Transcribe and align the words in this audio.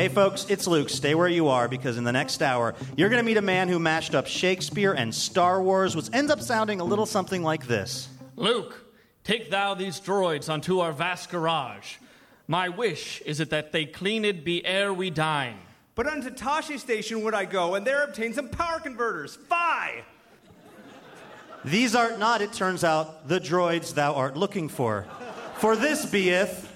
Hey 0.00 0.08
folks, 0.08 0.46
it's 0.48 0.66
Luke. 0.66 0.88
Stay 0.88 1.14
where 1.14 1.28
you 1.28 1.48
are 1.48 1.68
because 1.68 1.98
in 1.98 2.04
the 2.04 2.10
next 2.10 2.40
hour, 2.40 2.74
you're 2.96 3.10
going 3.10 3.20
to 3.20 3.22
meet 3.22 3.36
a 3.36 3.42
man 3.42 3.68
who 3.68 3.78
mashed 3.78 4.14
up 4.14 4.26
Shakespeare 4.26 4.94
and 4.94 5.14
Star 5.14 5.62
Wars, 5.62 5.94
which 5.94 6.08
ends 6.14 6.32
up 6.32 6.40
sounding 6.40 6.80
a 6.80 6.84
little 6.84 7.04
something 7.04 7.42
like 7.42 7.66
this 7.66 8.08
Luke, 8.34 8.82
take 9.24 9.50
thou 9.50 9.74
these 9.74 10.00
droids 10.00 10.48
unto 10.48 10.80
our 10.80 10.92
vast 10.92 11.28
garage. 11.28 11.96
My 12.48 12.70
wish 12.70 13.20
is 13.26 13.40
it 13.40 13.50
that 13.50 13.72
they 13.72 13.84
clean 13.84 14.24
it 14.24 14.42
be 14.42 14.64
ere 14.64 14.90
we 14.90 15.10
dine. 15.10 15.58
But 15.94 16.06
unto 16.06 16.30
Tosche 16.30 16.78
Station 16.78 17.20
would 17.24 17.34
I 17.34 17.44
go, 17.44 17.74
and 17.74 17.86
there 17.86 18.02
obtain 18.02 18.32
some 18.32 18.48
power 18.48 18.80
converters. 18.80 19.36
Fie! 19.36 20.02
These 21.62 21.94
art 21.94 22.18
not, 22.18 22.40
it 22.40 22.54
turns 22.54 22.84
out, 22.84 23.28
the 23.28 23.38
droids 23.38 23.92
thou 23.92 24.14
art 24.14 24.34
looking 24.34 24.70
for. 24.70 25.06
For 25.56 25.76
this 25.76 26.06
beeth. 26.06 26.68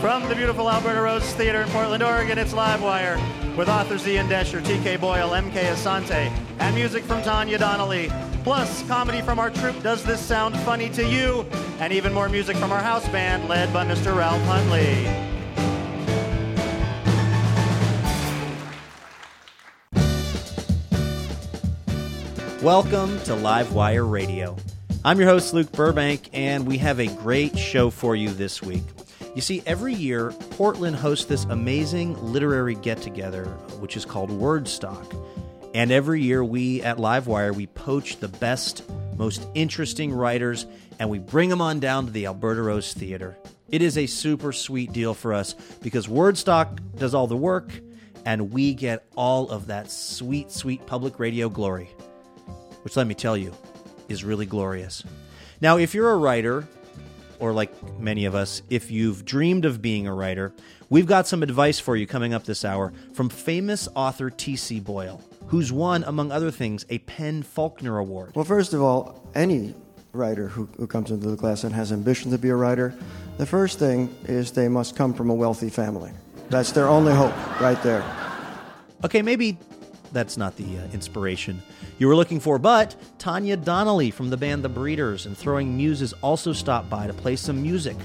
From 0.00 0.28
the 0.28 0.36
beautiful 0.36 0.70
Alberta 0.70 1.00
Rose 1.00 1.32
Theater 1.32 1.60
in 1.60 1.68
Portland, 1.70 2.04
Oregon, 2.04 2.38
it's 2.38 2.52
Livewire 2.52 3.16
with 3.56 3.68
authors 3.68 4.06
Ian 4.06 4.28
Doescher, 4.28 4.64
T.C. 4.64 4.96
Boyle, 4.96 5.30
MK 5.30 5.54
Asante, 5.54 6.30
and 6.60 6.74
music 6.76 7.02
from 7.02 7.20
Tanya 7.22 7.58
Donelly. 7.58 8.08
Plus, 8.44 8.86
comedy 8.86 9.20
from 9.22 9.40
our 9.40 9.50
troupe 9.50 9.82
Does 9.82 10.04
This 10.04 10.20
Sound 10.20 10.56
Funny 10.60 10.88
to 10.90 11.04
You? 11.04 11.44
And 11.80 11.92
even 11.92 12.14
more 12.14 12.28
music 12.28 12.56
from 12.58 12.70
our 12.70 12.80
house 12.80 13.08
band 13.08 13.48
led 13.48 13.72
by 13.72 13.84
Mr. 13.84 14.16
Ralph 14.16 14.40
Huntley. 14.42 15.02
Welcome 22.62 23.18
to 23.22 23.32
Livewire 23.32 24.08
Radio. 24.08 24.56
I'm 25.04 25.18
your 25.18 25.28
host, 25.28 25.54
Luke 25.54 25.72
Burbank, 25.72 26.30
and 26.32 26.68
we 26.68 26.78
have 26.78 27.00
a 27.00 27.08
great 27.08 27.58
show 27.58 27.90
for 27.90 28.14
you 28.14 28.28
this 28.28 28.62
week. 28.62 28.84
You 29.38 29.42
see, 29.42 29.62
every 29.66 29.94
year, 29.94 30.32
Portland 30.50 30.96
hosts 30.96 31.26
this 31.26 31.44
amazing 31.44 32.20
literary 32.32 32.74
get 32.74 33.00
together, 33.00 33.44
which 33.78 33.96
is 33.96 34.04
called 34.04 34.30
Wordstock. 34.30 35.14
And 35.72 35.92
every 35.92 36.20
year, 36.22 36.42
we 36.42 36.82
at 36.82 36.96
Livewire, 36.96 37.54
we 37.54 37.68
poach 37.68 38.16
the 38.16 38.26
best, 38.26 38.82
most 39.16 39.46
interesting 39.54 40.12
writers, 40.12 40.66
and 40.98 41.08
we 41.08 41.20
bring 41.20 41.50
them 41.50 41.60
on 41.60 41.78
down 41.78 42.06
to 42.06 42.10
the 42.10 42.26
Alberta 42.26 42.62
Rose 42.62 42.92
Theater. 42.92 43.38
It 43.70 43.80
is 43.80 43.96
a 43.96 44.06
super 44.06 44.52
sweet 44.52 44.92
deal 44.92 45.14
for 45.14 45.32
us 45.32 45.54
because 45.82 46.08
Wordstock 46.08 46.80
does 46.96 47.14
all 47.14 47.28
the 47.28 47.36
work, 47.36 47.70
and 48.24 48.50
we 48.50 48.74
get 48.74 49.06
all 49.14 49.50
of 49.50 49.68
that 49.68 49.88
sweet, 49.88 50.50
sweet 50.50 50.84
public 50.84 51.20
radio 51.20 51.48
glory, 51.48 51.88
which 52.82 52.96
let 52.96 53.06
me 53.06 53.14
tell 53.14 53.36
you, 53.36 53.54
is 54.08 54.24
really 54.24 54.46
glorious. 54.46 55.04
Now, 55.60 55.78
if 55.78 55.94
you're 55.94 56.10
a 56.10 56.16
writer, 56.16 56.66
or 57.40 57.52
like 57.52 57.72
many 57.98 58.24
of 58.24 58.34
us, 58.34 58.62
if 58.70 58.90
you've 58.90 59.24
dreamed 59.24 59.64
of 59.64 59.80
being 59.80 60.06
a 60.06 60.14
writer, 60.14 60.52
we've 60.90 61.06
got 61.06 61.26
some 61.26 61.42
advice 61.42 61.78
for 61.78 61.96
you 61.96 62.06
coming 62.06 62.34
up 62.34 62.44
this 62.44 62.64
hour 62.64 62.92
from 63.12 63.28
famous 63.28 63.88
author 63.94 64.30
T.C. 64.30 64.80
Boyle, 64.80 65.20
who's 65.46 65.72
won, 65.72 66.04
among 66.04 66.32
other 66.32 66.50
things, 66.50 66.84
a 66.88 66.98
PEN 66.98 67.42
Faulkner 67.42 67.98
Award. 67.98 68.32
Well, 68.34 68.44
first 68.44 68.74
of 68.74 68.82
all, 68.82 69.22
any 69.34 69.74
writer 70.12 70.48
who, 70.48 70.68
who 70.76 70.86
comes 70.86 71.10
into 71.10 71.28
the 71.30 71.36
class 71.36 71.64
and 71.64 71.74
has 71.74 71.92
ambition 71.92 72.30
to 72.30 72.38
be 72.38 72.48
a 72.48 72.56
writer, 72.56 72.94
the 73.36 73.46
first 73.46 73.78
thing 73.78 74.14
is 74.24 74.50
they 74.50 74.68
must 74.68 74.96
come 74.96 75.14
from 75.14 75.30
a 75.30 75.34
wealthy 75.34 75.70
family. 75.70 76.12
That's 76.50 76.72
their 76.72 76.88
only 76.88 77.14
hope, 77.14 77.34
right 77.60 77.80
there. 77.82 78.04
Okay, 79.04 79.22
maybe 79.22 79.58
that's 80.12 80.36
not 80.36 80.56
the 80.56 80.78
uh, 80.78 80.84
inspiration 80.92 81.62
you 81.98 82.06
were 82.06 82.16
looking 82.16 82.40
for, 82.40 82.58
but 82.58 82.94
Tanya 83.18 83.56
Donelly 83.56 84.10
from 84.12 84.30
the 84.30 84.36
band 84.36 84.62
The 84.62 84.68
Breeders 84.68 85.26
and 85.26 85.36
Throwing 85.36 85.76
Muses 85.76 86.12
also 86.22 86.52
stopped 86.52 86.88
by 86.88 87.06
to 87.06 87.12
play 87.12 87.36
some 87.36 87.60
music, 87.60 87.96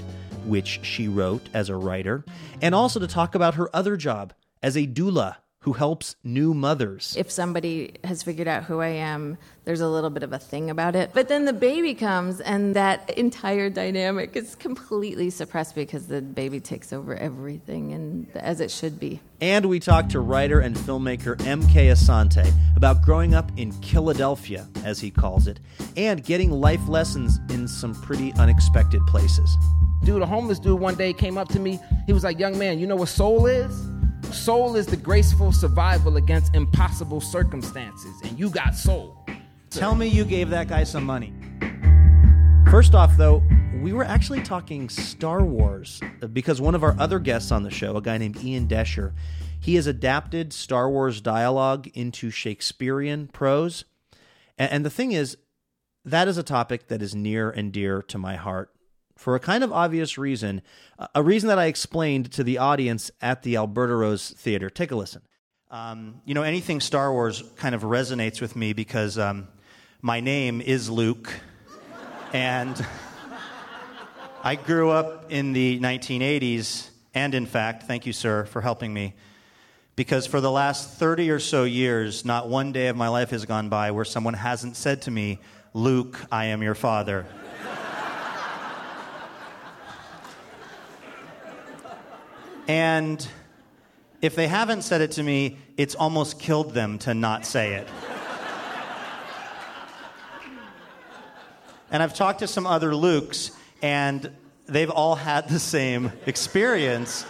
which 0.44 0.80
she 0.82 1.08
wrote 1.08 1.48
as 1.54 1.68
a 1.68 1.76
writer, 1.76 2.24
and 2.60 2.74
also 2.74 2.98
to 3.00 3.06
talk 3.06 3.34
about 3.34 3.54
her 3.54 3.74
other 3.74 3.96
job 3.96 4.32
as 4.62 4.76
a 4.76 4.86
doula 4.86 5.36
who 5.64 5.72
helps 5.72 6.14
new 6.22 6.52
mothers. 6.52 7.14
If 7.16 7.30
somebody 7.30 7.94
has 8.04 8.22
figured 8.22 8.46
out 8.46 8.64
who 8.64 8.82
I 8.82 8.88
am, 8.88 9.38
there's 9.64 9.80
a 9.80 9.88
little 9.88 10.10
bit 10.10 10.22
of 10.22 10.30
a 10.30 10.38
thing 10.38 10.68
about 10.68 10.94
it. 10.94 11.12
But 11.14 11.28
then 11.28 11.46
the 11.46 11.54
baby 11.54 11.94
comes, 11.94 12.42
and 12.42 12.76
that 12.76 13.08
entire 13.16 13.70
dynamic 13.70 14.36
is 14.36 14.56
completely 14.56 15.30
suppressed 15.30 15.74
because 15.74 16.06
the 16.06 16.20
baby 16.20 16.60
takes 16.60 16.92
over 16.92 17.16
everything, 17.16 17.94
and 17.94 18.26
as 18.34 18.60
it 18.60 18.70
should 18.70 19.00
be. 19.00 19.20
And 19.40 19.64
we 19.64 19.80
talked 19.80 20.10
to 20.10 20.20
writer 20.20 20.60
and 20.60 20.76
filmmaker 20.76 21.42
M.K. 21.46 21.86
Asante 21.86 22.52
about 22.76 23.00
growing 23.00 23.34
up 23.34 23.50
in 23.56 23.72
Philadelphia, 23.72 24.68
as 24.84 25.00
he 25.00 25.10
calls 25.10 25.46
it, 25.46 25.60
and 25.96 26.22
getting 26.22 26.50
life 26.50 26.86
lessons 26.88 27.40
in 27.48 27.66
some 27.66 27.94
pretty 27.94 28.34
unexpected 28.34 29.00
places. 29.06 29.56
Dude, 30.04 30.20
a 30.20 30.26
homeless 30.26 30.58
dude 30.58 30.78
one 30.78 30.96
day 30.96 31.14
came 31.14 31.38
up 31.38 31.48
to 31.48 31.58
me. 31.58 31.80
He 32.04 32.12
was 32.12 32.22
like, 32.22 32.38
Young 32.38 32.58
man, 32.58 32.78
you 32.78 32.86
know 32.86 32.96
what 32.96 33.08
soul 33.08 33.46
is? 33.46 33.93
Soul 34.34 34.74
is 34.74 34.86
the 34.86 34.96
graceful 34.96 35.52
survival 35.52 36.16
against 36.16 36.54
impossible 36.56 37.20
circumstances, 37.20 38.20
and 38.24 38.38
you 38.38 38.50
got 38.50 38.74
soul. 38.74 39.24
Tell 39.70 39.94
me 39.94 40.08
you 40.08 40.24
gave 40.24 40.50
that 40.50 40.66
guy 40.66 40.82
some 40.82 41.04
money. 41.04 41.32
First 42.68 42.96
off, 42.96 43.16
though, 43.16 43.42
we 43.80 43.92
were 43.92 44.02
actually 44.02 44.42
talking 44.42 44.88
Star 44.88 45.44
Wars 45.44 46.00
uh, 46.20 46.26
because 46.26 46.60
one 46.60 46.74
of 46.74 46.82
our 46.82 46.96
other 46.98 47.20
guests 47.20 47.52
on 47.52 47.62
the 47.62 47.70
show, 47.70 47.96
a 47.96 48.02
guy 48.02 48.18
named 48.18 48.42
Ian 48.42 48.66
Doescher, 48.66 49.12
he 49.60 49.76
has 49.76 49.86
adapted 49.86 50.52
Star 50.52 50.90
Wars 50.90 51.20
dialogue 51.20 51.86
into 51.94 52.30
Shakespearean 52.30 53.28
prose. 53.28 53.84
And 54.58 54.84
the 54.84 54.90
thing 54.90 55.12
is, 55.12 55.38
that 56.04 56.26
is 56.26 56.36
a 56.36 56.42
topic 56.42 56.88
that 56.88 57.00
is 57.00 57.14
near 57.14 57.50
and 57.50 57.72
dear 57.72 58.02
to 58.02 58.18
my 58.18 58.34
heart 58.34 58.73
for 59.16 59.34
a 59.34 59.40
kind 59.40 59.62
of 59.62 59.72
obvious 59.72 60.18
reason, 60.18 60.62
a 61.14 61.22
reason 61.22 61.48
that 61.48 61.58
I 61.58 61.66
explained 61.66 62.32
to 62.32 62.44
the 62.44 62.58
audience 62.58 63.10
at 63.22 63.42
the 63.42 63.56
Alberta 63.56 63.94
Rose 63.94 64.30
Theater. 64.30 64.68
Take 64.68 64.90
a 64.90 64.96
listen. 64.96 65.22
Um, 65.70 66.20
you 66.24 66.34
know, 66.34 66.42
anything 66.42 66.80
Star 66.80 67.12
Wars 67.12 67.42
kind 67.56 67.74
of 67.74 67.82
resonates 67.82 68.40
with 68.40 68.54
me 68.54 68.72
because 68.72 69.18
um, 69.18 69.48
my 70.02 70.20
name 70.20 70.60
is 70.60 70.90
Luke, 70.90 71.32
and 72.32 72.86
I 74.42 74.56
grew 74.56 74.90
up 74.90 75.32
in 75.32 75.52
the 75.52 75.80
1980s, 75.80 76.90
and 77.14 77.34
in 77.34 77.46
fact, 77.46 77.84
thank 77.84 78.06
you, 78.06 78.12
sir, 78.12 78.44
for 78.44 78.60
helping 78.60 78.92
me. 78.92 79.14
Because 79.96 80.26
for 80.26 80.40
the 80.40 80.50
last 80.50 80.90
30 80.90 81.30
or 81.30 81.38
so 81.38 81.64
years, 81.64 82.24
not 82.24 82.48
one 82.48 82.72
day 82.72 82.88
of 82.88 82.96
my 82.96 83.08
life 83.08 83.30
has 83.30 83.44
gone 83.44 83.68
by 83.68 83.92
where 83.92 84.04
someone 84.04 84.34
hasn't 84.34 84.76
said 84.76 85.02
to 85.02 85.10
me, 85.10 85.38
Luke, 85.72 86.20
I 86.30 86.46
am 86.46 86.62
your 86.62 86.74
father. 86.74 87.26
And 92.66 93.26
if 94.22 94.34
they 94.34 94.48
haven't 94.48 94.82
said 94.82 95.00
it 95.00 95.12
to 95.12 95.22
me, 95.22 95.58
it's 95.76 95.94
almost 95.94 96.38
killed 96.38 96.72
them 96.72 96.98
to 97.00 97.14
not 97.14 97.44
say 97.44 97.74
it. 97.74 97.88
And 101.90 102.02
I've 102.02 102.14
talked 102.14 102.40
to 102.40 102.48
some 102.48 102.66
other 102.66 102.90
Lukes, 102.90 103.52
and 103.82 104.30
they've 104.66 104.90
all 104.90 105.14
had 105.14 105.48
the 105.48 105.58
same 105.58 106.10
experience. 106.26 107.24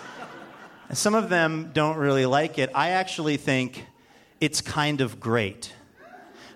And 0.89 0.97
some 0.97 1.15
of 1.15 1.29
them 1.29 1.71
don't 1.75 1.97
really 1.97 2.27
like 2.27 2.59
it. 2.59 2.71
I 2.75 2.91
actually 2.91 3.37
think 3.37 3.85
it's 4.41 4.61
kind 4.61 5.01
of 5.01 5.21
great. 5.21 5.73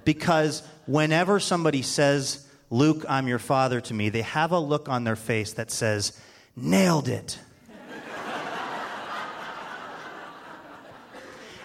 Because 0.04 0.62
whenever 0.86 1.40
somebody 1.40 1.82
says, 1.82 2.46
Luke, 2.70 3.04
I'm 3.08 3.28
your 3.28 3.38
father 3.38 3.80
to 3.82 3.92
me, 3.92 4.08
they 4.08 4.22
have 4.22 4.52
a 4.52 4.58
look 4.58 4.88
on 4.88 5.04
their 5.04 5.16
face 5.16 5.52
that 5.54 5.70
says, 5.70 6.18
nailed 6.56 7.08
it. 7.08 7.38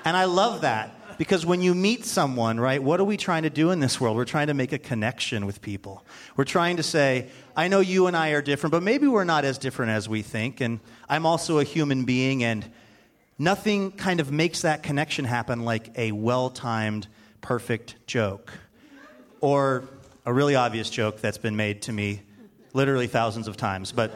And 0.05 0.17
I 0.17 0.25
love 0.25 0.61
that 0.61 1.17
because 1.17 1.45
when 1.45 1.61
you 1.61 1.73
meet 1.75 2.05
someone, 2.05 2.59
right, 2.59 2.81
what 2.81 2.99
are 2.99 3.03
we 3.03 3.17
trying 3.17 3.43
to 3.43 3.49
do 3.49 3.71
in 3.71 3.79
this 3.79 3.99
world? 4.01 4.17
We're 4.17 4.25
trying 4.25 4.47
to 4.47 4.53
make 4.53 4.73
a 4.73 4.77
connection 4.77 5.45
with 5.45 5.61
people. 5.61 6.05
We're 6.35 6.43
trying 6.43 6.77
to 6.77 6.83
say, 6.83 7.29
I 7.55 7.67
know 7.67 7.79
you 7.79 8.07
and 8.07 8.17
I 8.17 8.29
are 8.29 8.41
different, 8.41 8.71
but 8.71 8.83
maybe 8.83 9.07
we're 9.07 9.23
not 9.23 9.45
as 9.45 9.57
different 9.57 9.91
as 9.91 10.09
we 10.09 10.21
think. 10.21 10.61
And 10.61 10.79
I'm 11.07 11.25
also 11.25 11.59
a 11.59 11.63
human 11.63 12.03
being, 12.05 12.43
and 12.43 12.69
nothing 13.37 13.91
kind 13.91 14.19
of 14.19 14.31
makes 14.31 14.61
that 14.61 14.83
connection 14.83 15.25
happen 15.25 15.65
like 15.65 15.97
a 15.97 16.11
well 16.11 16.49
timed, 16.49 17.07
perfect 17.41 17.95
joke. 18.07 18.51
Or 19.39 19.87
a 20.25 20.33
really 20.33 20.55
obvious 20.55 20.89
joke 20.89 21.19
that's 21.19 21.37
been 21.37 21.55
made 21.55 21.81
to 21.83 21.91
me 21.91 22.21
literally 22.73 23.07
thousands 23.07 23.47
of 23.47 23.57
times. 23.57 23.91
But 23.91 24.15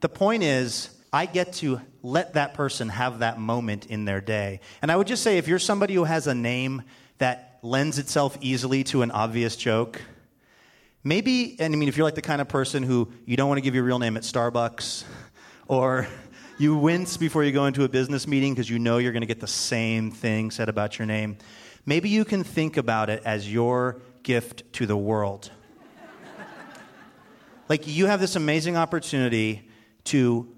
the 0.00 0.08
point 0.08 0.42
is, 0.42 0.90
I 1.12 1.26
get 1.26 1.54
to 1.54 1.80
let 2.02 2.34
that 2.34 2.54
person 2.54 2.88
have 2.88 3.20
that 3.20 3.38
moment 3.38 3.86
in 3.86 4.04
their 4.04 4.20
day. 4.20 4.60
And 4.82 4.90
I 4.90 4.96
would 4.96 5.06
just 5.06 5.22
say 5.22 5.38
if 5.38 5.48
you're 5.48 5.58
somebody 5.58 5.94
who 5.94 6.04
has 6.04 6.26
a 6.26 6.34
name 6.34 6.82
that 7.18 7.58
lends 7.62 7.98
itself 7.98 8.36
easily 8.40 8.84
to 8.84 9.02
an 9.02 9.10
obvious 9.10 9.56
joke, 9.56 10.00
maybe, 11.02 11.56
and 11.58 11.72
I 11.72 11.76
mean, 11.76 11.88
if 11.88 11.96
you're 11.96 12.04
like 12.04 12.14
the 12.14 12.22
kind 12.22 12.40
of 12.40 12.48
person 12.48 12.82
who 12.82 13.10
you 13.24 13.36
don't 13.36 13.48
want 13.48 13.58
to 13.58 13.62
give 13.62 13.74
your 13.74 13.84
real 13.84 13.98
name 13.98 14.16
at 14.16 14.24
Starbucks, 14.24 15.04
or 15.68 16.06
you 16.58 16.76
wince 16.76 17.16
before 17.16 17.44
you 17.44 17.52
go 17.52 17.66
into 17.66 17.84
a 17.84 17.88
business 17.88 18.26
meeting 18.26 18.54
because 18.54 18.70
you 18.70 18.78
know 18.78 18.98
you're 18.98 19.12
going 19.12 19.22
to 19.22 19.26
get 19.26 19.40
the 19.40 19.46
same 19.46 20.10
thing 20.10 20.50
said 20.50 20.68
about 20.68 20.98
your 20.98 21.06
name, 21.06 21.38
maybe 21.84 22.08
you 22.08 22.24
can 22.24 22.44
think 22.44 22.76
about 22.76 23.10
it 23.10 23.22
as 23.24 23.52
your 23.52 24.00
gift 24.22 24.64
to 24.74 24.86
the 24.86 24.96
world. 24.96 25.50
like 27.68 27.86
you 27.86 28.06
have 28.06 28.20
this 28.20 28.36
amazing 28.36 28.76
opportunity 28.76 29.68
to 30.04 30.55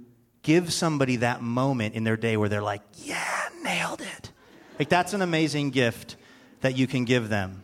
give 0.49 0.73
somebody 0.73 1.17
that 1.17 1.43
moment 1.43 1.95
in 1.95 2.05
their 2.05 2.17
day 2.17 2.39
where 2.39 2.49
they're 2.49 2.63
like, 2.63 2.81
yeah, 3.05 3.51
nailed 3.63 4.01
it. 4.01 4.33
Like, 4.79 4.89
that's 4.89 5.13
an 5.13 5.21
amazing 5.21 5.69
gift 5.69 6.17
that 6.63 6.75
you 6.75 6.87
can 6.87 7.05
give 7.05 7.29
them. 7.29 7.61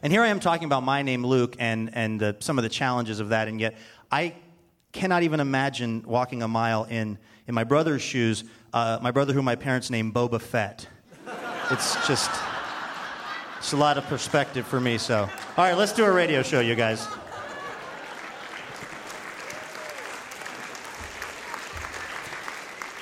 And 0.00 0.12
here 0.12 0.22
I 0.22 0.28
am 0.28 0.38
talking 0.38 0.66
about 0.66 0.84
my 0.84 1.02
name, 1.02 1.26
Luke, 1.26 1.56
and, 1.58 1.90
and 1.92 2.20
the, 2.20 2.36
some 2.38 2.58
of 2.58 2.62
the 2.62 2.68
challenges 2.68 3.18
of 3.18 3.30
that, 3.30 3.48
and 3.48 3.60
yet 3.60 3.76
I 4.08 4.36
cannot 4.92 5.24
even 5.24 5.40
imagine 5.40 6.04
walking 6.06 6.44
a 6.44 6.48
mile 6.48 6.84
in, 6.84 7.18
in 7.48 7.56
my 7.56 7.64
brother's 7.64 8.02
shoes, 8.02 8.44
uh, 8.72 9.00
my 9.02 9.10
brother 9.10 9.32
who 9.32 9.42
my 9.42 9.56
parents 9.56 9.90
named 9.90 10.14
Boba 10.14 10.40
Fett. 10.40 10.86
It's 11.72 12.06
just, 12.06 12.30
it's 13.58 13.72
a 13.72 13.76
lot 13.76 13.98
of 13.98 14.04
perspective 14.04 14.64
for 14.64 14.80
me, 14.80 14.96
so. 14.96 15.22
All 15.56 15.64
right, 15.64 15.76
let's 15.76 15.92
do 15.92 16.04
a 16.04 16.12
radio 16.12 16.44
show, 16.44 16.60
you 16.60 16.76
guys. 16.76 17.08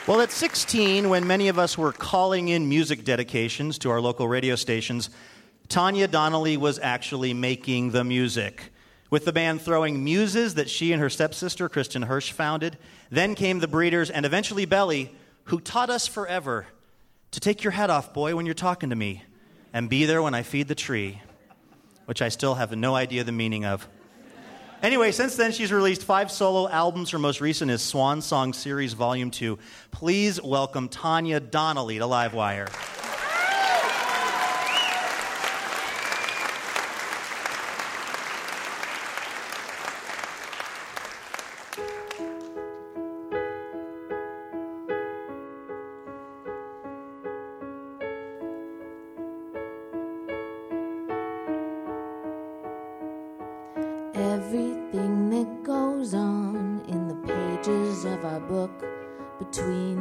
Well, 0.09 0.23
at 0.23 0.33
16, 0.33 1.11
when 1.11 1.27
many 1.27 1.49
of 1.49 1.59
us 1.59 1.77
were 1.77 1.93
calling 1.93 2.49
in 2.49 2.67
music 2.67 3.05
dedications 3.05 3.77
to 3.81 3.91
our 3.91 4.01
local 4.01 4.27
radio 4.27 4.55
stations, 4.55 5.11
Tanya 5.69 6.09
Donelly 6.09 6.57
was 6.57 6.79
actually 6.79 7.35
making 7.35 7.91
the 7.91 8.05
music. 8.05 8.73
With 9.11 9.27
the 9.27 9.35
band 9.35 9.61
Throwing 9.61 10.03
Muses 10.03 10.55
that 10.55 10.71
she 10.71 10.95
and 10.95 11.03
her 11.03 11.11
stepsister, 11.11 11.69
Kristin 11.69 12.09
Hersh, 12.09 12.31
founded. 12.31 12.79
Then 13.11 13.35
came 13.35 13.59
the 13.59 13.69
Breeders 13.69 14.09
and 14.09 14.25
eventually 14.25 14.65
Belly, 14.65 15.15
who 15.45 15.61
taught 15.61 15.91
us 15.91 16.07
forever 16.07 16.65
to 17.33 17.39
take 17.39 17.63
your 17.63 17.73
hat 17.73 17.91
off, 17.91 18.15
boy, 18.15 18.35
when 18.35 18.47
you're 18.47 18.55
talking 18.55 18.89
to 18.89 18.97
me, 18.97 19.25
and 19.75 19.91
be 19.91 20.07
there 20.07 20.23
when 20.23 20.33
I 20.33 20.43
feed 20.43 20.69
the 20.69 20.75
tree, 20.75 21.21
which 22.07 22.23
I 22.23 22.31
still 22.31 22.55
have 22.55 22.75
no 22.75 22.95
idea 22.95 23.25
the 23.25 23.33
meaning 23.33 23.67
of. 23.67 23.87
Anyway, 24.81 25.11
since 25.11 25.35
then, 25.35 25.51
she's 25.51 25.73
released 25.73 26.05
five 26.05 26.31
solo 26.31 26.69
albums. 26.69 27.11
Her 27.11 27.19
most 27.19 27.41
recent 27.41 27.69
is 27.69 27.83
Swan 27.83 28.23
Song 28.23 28.53
Series 28.53 28.93
Volume 28.93 29.33
2. 29.33 29.59
Please 29.91 30.41
welcome 30.41 30.89
Tanya 30.89 31.41
Donelly 31.41 31.99
to 31.99 32.05
Livewire. 32.05 32.69
Between 59.59 59.98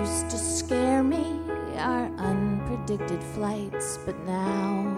used 0.00 0.30
to 0.30 0.38
scare 0.38 1.02
me, 1.02 1.40
our 1.76 2.08
unpredicted 2.18 3.22
flights, 3.34 3.98
but 4.04 4.16
now 4.26 4.96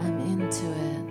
I'm 0.00 0.20
into 0.20 0.66
it. 0.90 1.04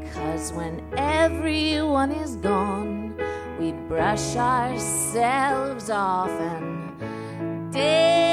Because 0.00 0.52
when 0.52 0.82
everyone 0.96 2.10
is 2.12 2.36
gone, 2.36 3.16
we 3.58 3.72
brush 3.72 4.36
ourselves 4.36 5.90
off 5.90 6.30
and 6.30 7.72
dance. 7.72 8.24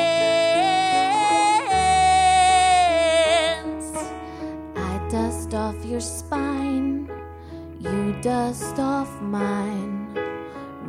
I 4.75 5.08
dust 5.10 5.54
off 5.54 5.86
your 5.86 6.01
spine, 6.01 7.10
you 7.80 8.13
dust 8.22 8.80
off 8.80 9.22
mine 9.22 10.00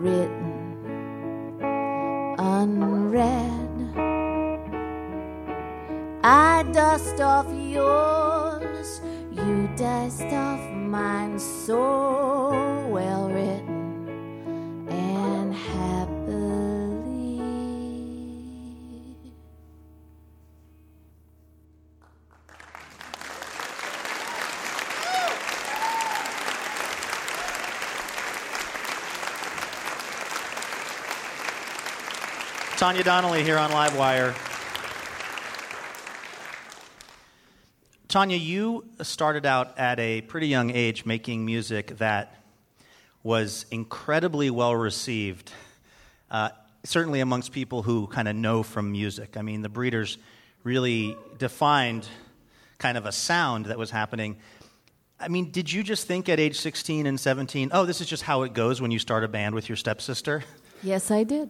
written 0.02 0.74
unread. 2.36 3.68
I 6.24 6.64
dust 6.72 7.20
off 7.20 7.46
yours, 7.52 9.00
you 9.30 9.68
dust 9.76 10.22
off 10.22 10.60
mine 10.72 11.38
so 11.38 12.88
well 12.90 13.28
Tanya 32.82 33.04
Donelly 33.04 33.44
here 33.44 33.58
on 33.58 33.70
Livewire. 33.70 34.34
Tanya, 38.08 38.36
you 38.36 38.84
started 39.02 39.46
out 39.46 39.78
at 39.78 40.00
a 40.00 40.22
pretty 40.22 40.48
young 40.48 40.70
age 40.70 41.04
making 41.06 41.46
music 41.46 41.96
that 41.98 42.42
was 43.22 43.66
incredibly 43.70 44.50
well 44.50 44.74
received, 44.74 45.52
uh, 46.28 46.48
certainly 46.82 47.20
amongst 47.20 47.52
people 47.52 47.82
who 47.84 48.08
kind 48.08 48.26
of 48.26 48.34
know 48.34 48.64
from 48.64 48.90
music. 48.90 49.36
I 49.36 49.42
mean, 49.42 49.62
the 49.62 49.68
Breeders 49.68 50.18
really 50.64 51.16
defined 51.38 52.08
kind 52.78 52.98
of 52.98 53.06
a 53.06 53.12
sound 53.12 53.66
that 53.66 53.78
was 53.78 53.92
happening. 53.92 54.38
I 55.20 55.28
mean, 55.28 55.52
did 55.52 55.72
you 55.72 55.84
just 55.84 56.08
think 56.08 56.28
at 56.28 56.40
age 56.40 56.58
16 56.58 57.06
and 57.06 57.20
17, 57.20 57.70
oh, 57.72 57.86
this 57.86 58.00
is 58.00 58.08
just 58.08 58.24
how 58.24 58.42
it 58.42 58.54
goes 58.54 58.80
when 58.80 58.90
you 58.90 58.98
start 58.98 59.22
a 59.22 59.28
band 59.28 59.54
with 59.54 59.68
your 59.68 59.76
stepsister? 59.76 60.42
Yes, 60.82 61.12
I 61.12 61.22
did. 61.22 61.48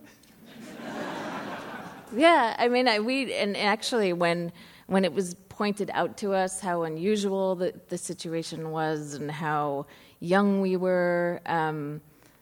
Yeah, 2.14 2.56
I 2.58 2.68
mean, 2.68 2.88
I, 2.88 3.00
we 3.00 3.32
and 3.34 3.56
actually 3.56 4.12
when 4.12 4.52
when 4.86 5.04
it 5.04 5.12
was 5.12 5.34
pointed 5.48 5.90
out 5.94 6.16
to 6.18 6.32
us 6.32 6.60
how 6.60 6.82
unusual 6.82 7.54
the, 7.54 7.72
the 7.88 7.98
situation 7.98 8.70
was 8.70 9.14
and 9.14 9.30
how 9.30 9.86
young 10.20 10.60
we 10.60 10.76
were 10.76 11.40
um, 11.46 12.00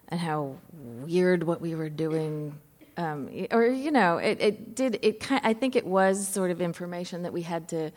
and 0.09 0.19
how 0.21 0.57
weird 0.73 1.43
what 1.43 1.61
we 1.61 1.75
were 1.75 1.89
doing. 1.89 2.59
Um, 2.97 3.29
or 3.51 3.67
you 3.67 3.91
know, 3.91 4.19
it, 4.19 4.41
it 4.41 4.75
did. 4.75 4.99
It 5.03 5.21
kind. 5.21 5.41
I 5.45 5.55
think 5.55 5.77
it 5.77 5.87
was 5.87 6.27
sort 6.27 6.51
of 6.51 6.61
information 6.61 7.23
that 7.23 7.33
we 7.33 7.43
had 7.43 7.69
to 7.69 7.91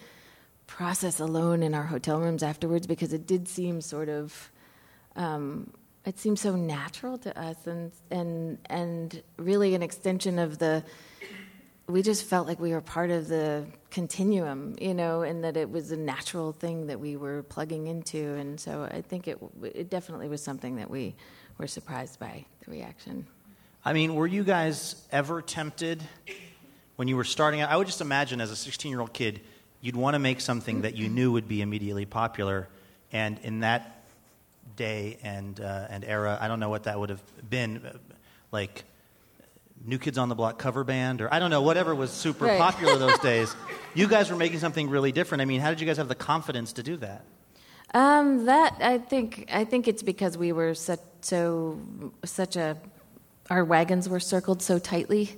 process 0.67 1.19
alone 1.19 1.61
in 1.61 1.73
our 1.73 1.83
hotel 1.83 2.19
rooms 2.19 2.41
afterwards 2.43 2.87
because 2.87 3.11
it 3.11 3.27
did 3.27 3.47
seem 3.47 3.81
sort 3.81 4.09
of. 4.09 4.51
Um, 5.15 5.71
it 6.05 6.19
seemed 6.19 6.37
so 6.37 6.55
natural 6.55 7.17
to 7.19 7.37
us, 7.39 7.65
and 7.65 7.91
and 8.11 8.57
and 8.69 9.23
really 9.37 9.73
an 9.73 9.83
extension 9.83 10.37
of 10.37 10.59
the 10.59 10.83
we 11.87 12.01
just 12.01 12.25
felt 12.25 12.47
like 12.47 12.59
we 12.59 12.71
were 12.71 12.81
part 12.81 13.09
of 13.09 13.27
the 13.27 13.65
continuum, 13.91 14.75
you 14.79 14.93
know, 14.93 15.21
and 15.21 15.43
that 15.43 15.57
it 15.57 15.69
was 15.69 15.91
a 15.91 15.97
natural 15.97 16.53
thing 16.53 16.87
that 16.87 16.99
we 16.99 17.17
were 17.17 17.43
plugging 17.43 17.87
into. 17.87 18.35
And 18.35 18.59
so 18.59 18.87
I 18.89 19.01
think 19.01 19.27
it, 19.27 19.37
it 19.61 19.89
definitely 19.89 20.29
was 20.29 20.41
something 20.41 20.77
that 20.77 20.89
we 20.89 21.15
were 21.57 21.67
surprised 21.67 22.19
by 22.19 22.45
the 22.63 22.71
reaction. 22.71 23.27
I 23.83 23.91
mean, 23.91 24.15
were 24.15 24.27
you 24.27 24.45
guys 24.45 24.95
ever 25.11 25.41
tempted 25.41 26.01
when 26.95 27.09
you 27.09 27.17
were 27.17 27.25
starting 27.25 27.59
out? 27.59 27.69
I 27.69 27.75
would 27.75 27.87
just 27.87 28.01
imagine 28.01 28.39
as 28.39 28.49
a 28.49 28.55
16 28.55 28.89
year 28.89 29.01
old 29.01 29.11
kid, 29.11 29.41
you'd 29.81 29.97
want 29.97 30.13
to 30.13 30.19
make 30.19 30.39
something 30.39 30.83
that 30.83 30.95
you 30.95 31.09
knew 31.09 31.33
would 31.33 31.49
be 31.49 31.61
immediately 31.61 32.05
popular. 32.05 32.69
And 33.11 33.37
in 33.43 33.59
that 33.59 34.05
day 34.77 35.17
and, 35.21 35.59
uh, 35.59 35.87
and 35.89 36.05
era, 36.05 36.37
I 36.39 36.47
don't 36.47 36.61
know 36.61 36.69
what 36.69 36.83
that 36.83 36.97
would 36.97 37.09
have 37.09 37.21
been 37.49 37.99
like 38.53 38.85
New 39.85 39.97
Kids 39.97 40.17
on 40.17 40.29
the 40.29 40.35
Block 40.35 40.57
cover 40.57 40.83
band, 40.83 41.21
or 41.21 41.33
I 41.33 41.39
don't 41.39 41.49
know, 41.49 41.61
whatever 41.61 41.93
was 41.93 42.11
super 42.11 42.45
Right. 42.45 42.59
popular 42.59 42.97
those 42.97 43.19
days. 43.31 43.53
You 43.93 44.07
guys 44.07 44.29
were 44.29 44.37
making 44.37 44.59
something 44.59 44.89
really 44.89 45.11
different. 45.11 45.41
I 45.41 45.45
mean, 45.45 45.59
how 45.61 45.69
did 45.69 45.81
you 45.81 45.87
guys 45.87 45.97
have 45.97 46.07
the 46.07 46.15
confidence 46.15 46.73
to 46.73 46.83
do 46.83 46.97
that? 46.97 47.25
Um, 47.93 48.45
that 48.45 48.77
I 48.81 48.97
think 48.97 49.49
I 49.53 49.65
think 49.65 49.87
it's 49.87 50.01
because 50.01 50.37
we 50.37 50.51
were 50.51 50.73
such 50.73 50.99
so 51.21 51.79
such 52.25 52.55
a 52.55 52.75
our 53.51 53.63
wagons 53.63 54.09
were 54.09 54.19
circled 54.19 54.61
so 54.63 54.79
tightly 54.79 55.29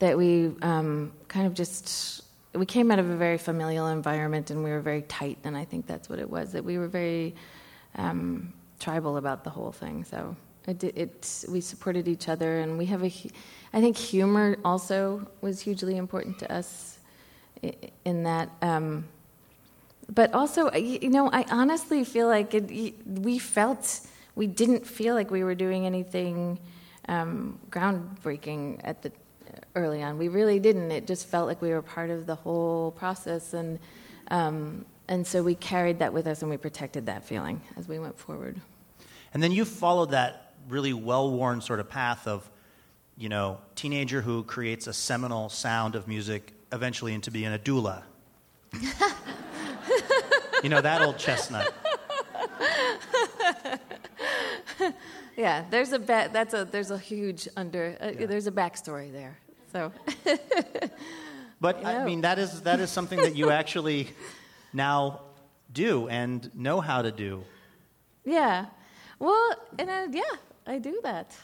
that 0.00 0.18
we 0.18 0.50
um, 0.62 1.12
kind 1.28 1.46
of 1.46 1.54
just 1.54 2.22
we 2.52 2.66
came 2.66 2.90
out 2.90 2.98
of 2.98 3.08
a 3.10 3.16
very 3.16 3.38
familial 3.38 3.86
environment 3.88 4.50
and 4.50 4.64
we 4.64 4.70
were 4.70 4.80
very 4.80 5.02
tight 5.02 5.38
and 5.44 5.56
I 5.56 5.64
think 5.66 5.86
that's 5.86 6.08
what 6.08 6.18
it 6.18 6.28
was 6.28 6.52
that 6.52 6.64
we 6.64 6.78
were 6.78 6.88
very 6.88 7.34
um, 7.96 8.52
tribal 8.80 9.16
about 9.16 9.44
the 9.44 9.50
whole 9.50 9.70
thing. 9.70 10.02
So 10.04 10.34
it, 10.66 11.44
we 11.48 11.60
supported 11.60 12.08
each 12.08 12.28
other 12.28 12.60
and 12.60 12.78
we 12.78 12.86
have 12.86 13.04
a 13.04 13.12
I 13.74 13.80
think 13.80 13.96
humor 13.96 14.56
also 14.64 15.28
was 15.40 15.60
hugely 15.60 15.96
important 15.96 16.38
to 16.38 16.52
us 16.52 16.98
in 18.04 18.22
that. 18.22 18.48
Um, 18.62 19.04
but 20.08 20.32
also, 20.32 20.72
you 20.72 21.08
know, 21.08 21.28
I 21.32 21.44
honestly 21.50 22.04
feel 22.04 22.28
like 22.28 22.54
it, 22.54 22.96
we 23.04 23.38
felt 23.38 24.00
we 24.36 24.46
didn't 24.46 24.86
feel 24.86 25.14
like 25.14 25.30
we 25.30 25.42
were 25.42 25.54
doing 25.54 25.86
anything 25.86 26.58
um, 27.08 27.58
groundbreaking 27.70 28.80
at 28.84 29.02
the 29.02 29.10
early 29.74 30.02
on. 30.02 30.18
We 30.18 30.28
really 30.28 30.60
didn't. 30.60 30.90
It 30.90 31.06
just 31.06 31.26
felt 31.26 31.48
like 31.48 31.60
we 31.60 31.70
were 31.70 31.82
part 31.82 32.10
of 32.10 32.26
the 32.26 32.34
whole 32.34 32.92
process, 32.92 33.54
and 33.54 33.78
um, 34.28 34.84
and 35.08 35.26
so 35.26 35.42
we 35.42 35.54
carried 35.54 35.98
that 35.98 36.12
with 36.12 36.26
us, 36.26 36.42
and 36.42 36.50
we 36.50 36.58
protected 36.58 37.06
that 37.06 37.24
feeling 37.24 37.60
as 37.76 37.88
we 37.88 37.98
went 37.98 38.18
forward. 38.18 38.60
And 39.32 39.42
then 39.42 39.52
you 39.52 39.64
followed 39.64 40.10
that 40.10 40.43
really 40.68 40.92
well 40.92 41.30
worn 41.30 41.60
sort 41.60 41.80
of 41.80 41.88
path 41.88 42.26
of, 42.26 42.48
you 43.16 43.28
know, 43.28 43.58
teenager 43.74 44.20
who 44.22 44.42
creates 44.44 44.86
a 44.86 44.92
seminal 44.92 45.48
sound 45.48 45.94
of 45.94 46.08
music 46.08 46.52
eventually 46.72 47.12
into 47.14 47.30
being 47.30 47.52
a 47.52 47.58
doula. 47.58 48.02
you 50.62 50.68
know, 50.68 50.80
that 50.80 51.02
old 51.02 51.18
chestnut. 51.18 51.72
Yeah, 55.36 55.64
there's 55.70 55.92
a 55.92 55.98
ba- 55.98 56.30
that's 56.32 56.54
a 56.54 56.64
there's 56.64 56.92
a 56.92 56.98
huge 56.98 57.48
under 57.56 57.96
uh, 58.00 58.12
there's 58.26 58.46
a 58.46 58.52
backstory 58.52 59.10
there. 59.12 59.36
So 59.72 59.92
But 61.60 61.84
I 61.84 61.94
know. 61.94 62.04
mean, 62.04 62.20
that 62.20 62.38
is, 62.38 62.60
that 62.62 62.78
is 62.78 62.90
something 62.90 63.18
that 63.20 63.34
you 63.34 63.50
actually 63.50 64.08
now 64.72 65.22
do 65.72 66.08
and 66.08 66.50
know 66.54 66.80
how 66.80 67.00
to 67.02 67.10
do. 67.10 67.42
Yeah. 68.24 68.66
Well, 69.18 69.50
and 69.78 69.88
uh, 69.88 70.06
yeah, 70.10 70.22
I 70.66 70.78
do 70.78 71.00
that. 71.02 71.36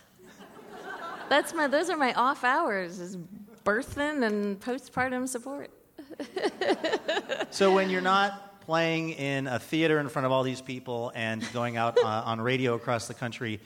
That's 1.29 1.55
my. 1.55 1.67
Those 1.67 1.91
are 1.91 1.97
my 1.97 2.13
off 2.15 2.43
hours: 2.45 2.99
is 2.99 3.17
birthing 3.65 4.25
and 4.27 4.59
postpartum 4.61 5.29
support. 5.29 5.71
So 7.53 7.75
when 7.75 7.91
you're 7.91 8.01
not 8.01 8.61
playing 8.61 9.11
in 9.11 9.49
a 9.49 9.59
theater 9.59 9.99
in 9.99 10.09
front 10.09 10.25
of 10.27 10.31
all 10.33 10.45
these 10.45 10.61
people 10.61 11.11
and 11.17 11.45
going 11.53 11.77
out 11.77 11.99
uh, 11.99 12.23
on 12.25 12.41
radio 12.41 12.75
across 12.75 13.09
the 13.09 13.15
country, 13.15 13.59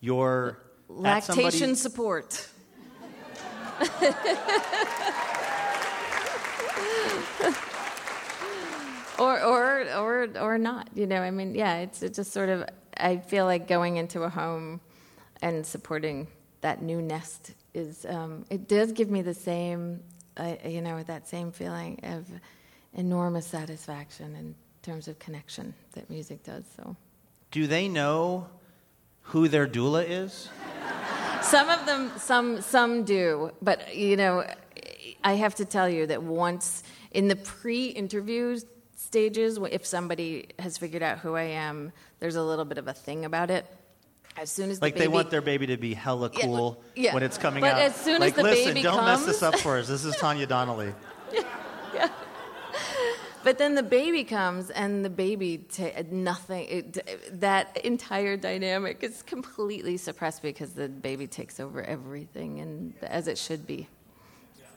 you're 0.00 0.58
somebody- 0.88 1.08
Lactation 1.08 1.76
support. 1.76 2.48
or 9.18 9.40
or 9.40 9.84
or 9.96 10.28
or 10.40 10.58
not. 10.58 10.88
You 10.94 11.06
know, 11.06 11.20
I 11.20 11.30
mean, 11.30 11.54
yeah, 11.54 11.78
it's, 11.78 12.02
it's 12.02 12.16
just 12.16 12.32
sort 12.32 12.48
of. 12.48 12.64
I 12.96 13.18
feel 13.18 13.44
like 13.44 13.68
going 13.68 13.96
into 13.96 14.24
a 14.24 14.28
home 14.28 14.80
and 15.42 15.64
supporting 15.64 16.26
that 16.60 16.82
new 16.82 17.00
nest 17.00 17.52
is. 17.74 18.04
Um, 18.06 18.44
it 18.50 18.68
does 18.68 18.92
give 18.92 19.10
me 19.10 19.22
the 19.22 19.34
same, 19.34 20.00
uh, 20.36 20.54
you 20.64 20.80
know, 20.80 21.02
that 21.02 21.28
same 21.28 21.52
feeling 21.52 22.00
of 22.02 22.26
enormous 22.94 23.46
satisfaction 23.46 24.34
in 24.34 24.54
terms 24.82 25.08
of 25.08 25.18
connection 25.18 25.74
that 25.92 26.08
music 26.10 26.42
does. 26.42 26.64
So. 26.76 26.96
Do 27.50 27.66
they 27.66 27.88
know 27.88 28.48
who 29.22 29.48
their 29.48 29.66
doula 29.66 30.04
is? 30.08 30.48
Some 31.42 31.70
of 31.70 31.86
them, 31.86 32.10
some 32.18 32.60
some 32.60 33.04
do, 33.04 33.52
but 33.62 33.94
you 33.94 34.16
know, 34.16 34.44
I 35.22 35.34
have 35.34 35.54
to 35.56 35.64
tell 35.64 35.88
you 35.88 36.06
that 36.06 36.22
once 36.22 36.82
in 37.12 37.28
the 37.28 37.36
pre-interview 37.36 38.58
stages, 38.96 39.58
if 39.70 39.86
somebody 39.86 40.48
has 40.58 40.76
figured 40.76 41.02
out 41.02 41.18
who 41.18 41.36
I 41.36 41.44
am, 41.44 41.92
there's 42.18 42.36
a 42.36 42.42
little 42.42 42.64
bit 42.64 42.76
of 42.76 42.88
a 42.88 42.92
thing 42.92 43.24
about 43.24 43.50
it. 43.50 43.64
As 44.40 44.50
soon 44.50 44.70
as 44.70 44.78
the 44.78 44.84
Like 44.86 44.94
baby, 44.94 45.04
they 45.04 45.08
want 45.08 45.30
their 45.30 45.40
baby 45.40 45.66
to 45.66 45.76
be 45.76 45.94
hella 45.94 46.30
Yeah, 46.32 46.42
cool 46.44 46.82
yeah. 46.94 47.14
when 47.14 47.22
it's 47.22 47.38
coming 47.38 47.60
But 47.60 47.74
out. 47.74 47.80
as 47.80 47.96
soon 47.96 48.14
as 48.16 48.20
like, 48.20 48.34
the 48.36 48.42
listen, 48.44 48.74
baby 48.74 48.82
don't 48.82 49.04
mess 49.04 49.24
this 49.24 49.42
up 49.42 49.58
for 49.58 49.78
us. 49.78 49.88
This 49.88 50.04
is 50.04 50.14
Tanya 50.16 50.46
Donelly. 50.46 50.94
Yeah. 51.94 52.10
But 53.44 53.56
then 53.56 53.74
the 53.74 53.82
baby 53.82 54.24
comes, 54.24 54.68
and 54.70 55.04
the 55.04 55.08
baby 55.10 55.58
ta- 55.58 56.02
nothing. 56.10 56.66
It, 56.68 57.40
that 57.40 57.78
entire 57.78 58.36
dynamic 58.36 59.02
is 59.02 59.22
completely 59.22 59.96
suppressed 59.96 60.42
because 60.42 60.72
the 60.72 60.88
baby 60.88 61.26
takes 61.26 61.58
over 61.60 61.82
everything, 61.82 62.60
and 62.60 62.94
as 63.02 63.26
it 63.26 63.38
should 63.38 63.66
be. 63.66 63.88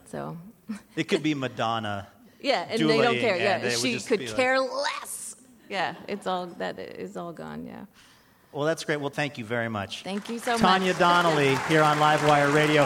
So, 0.05 0.37
It 0.95 1.05
could 1.09 1.21
be 1.23 1.33
Madonna. 1.33 2.07
yeah, 2.39 2.65
and 2.69 2.79
they 2.89 3.01
don't 3.01 3.17
care. 3.19 3.35
Yeah, 3.35 3.69
she 3.71 3.99
could 3.99 4.19
be 4.19 4.27
like- 4.27 4.35
care 4.35 4.59
less. 4.59 5.35
Yeah, 5.69 5.95
it's 6.07 6.25
all 6.27 6.47
that 6.59 6.79
is 6.79 7.17
all 7.17 7.33
gone. 7.33 7.65
Yeah. 7.65 7.85
Well, 8.53 8.65
that's 8.65 8.83
great. 8.83 8.97
Well, 8.97 9.09
thank 9.09 9.37
you 9.37 9.45
very 9.45 9.69
much. 9.69 10.03
Thank 10.03 10.29
you 10.29 10.37
so 10.39 10.57
Tanya 10.57 10.93
much. 10.93 10.97
Tanya 10.99 11.33
Donelly 11.33 11.67
here 11.67 11.83
on 11.83 11.97
Livewire 11.97 12.53
Radio. 12.53 12.85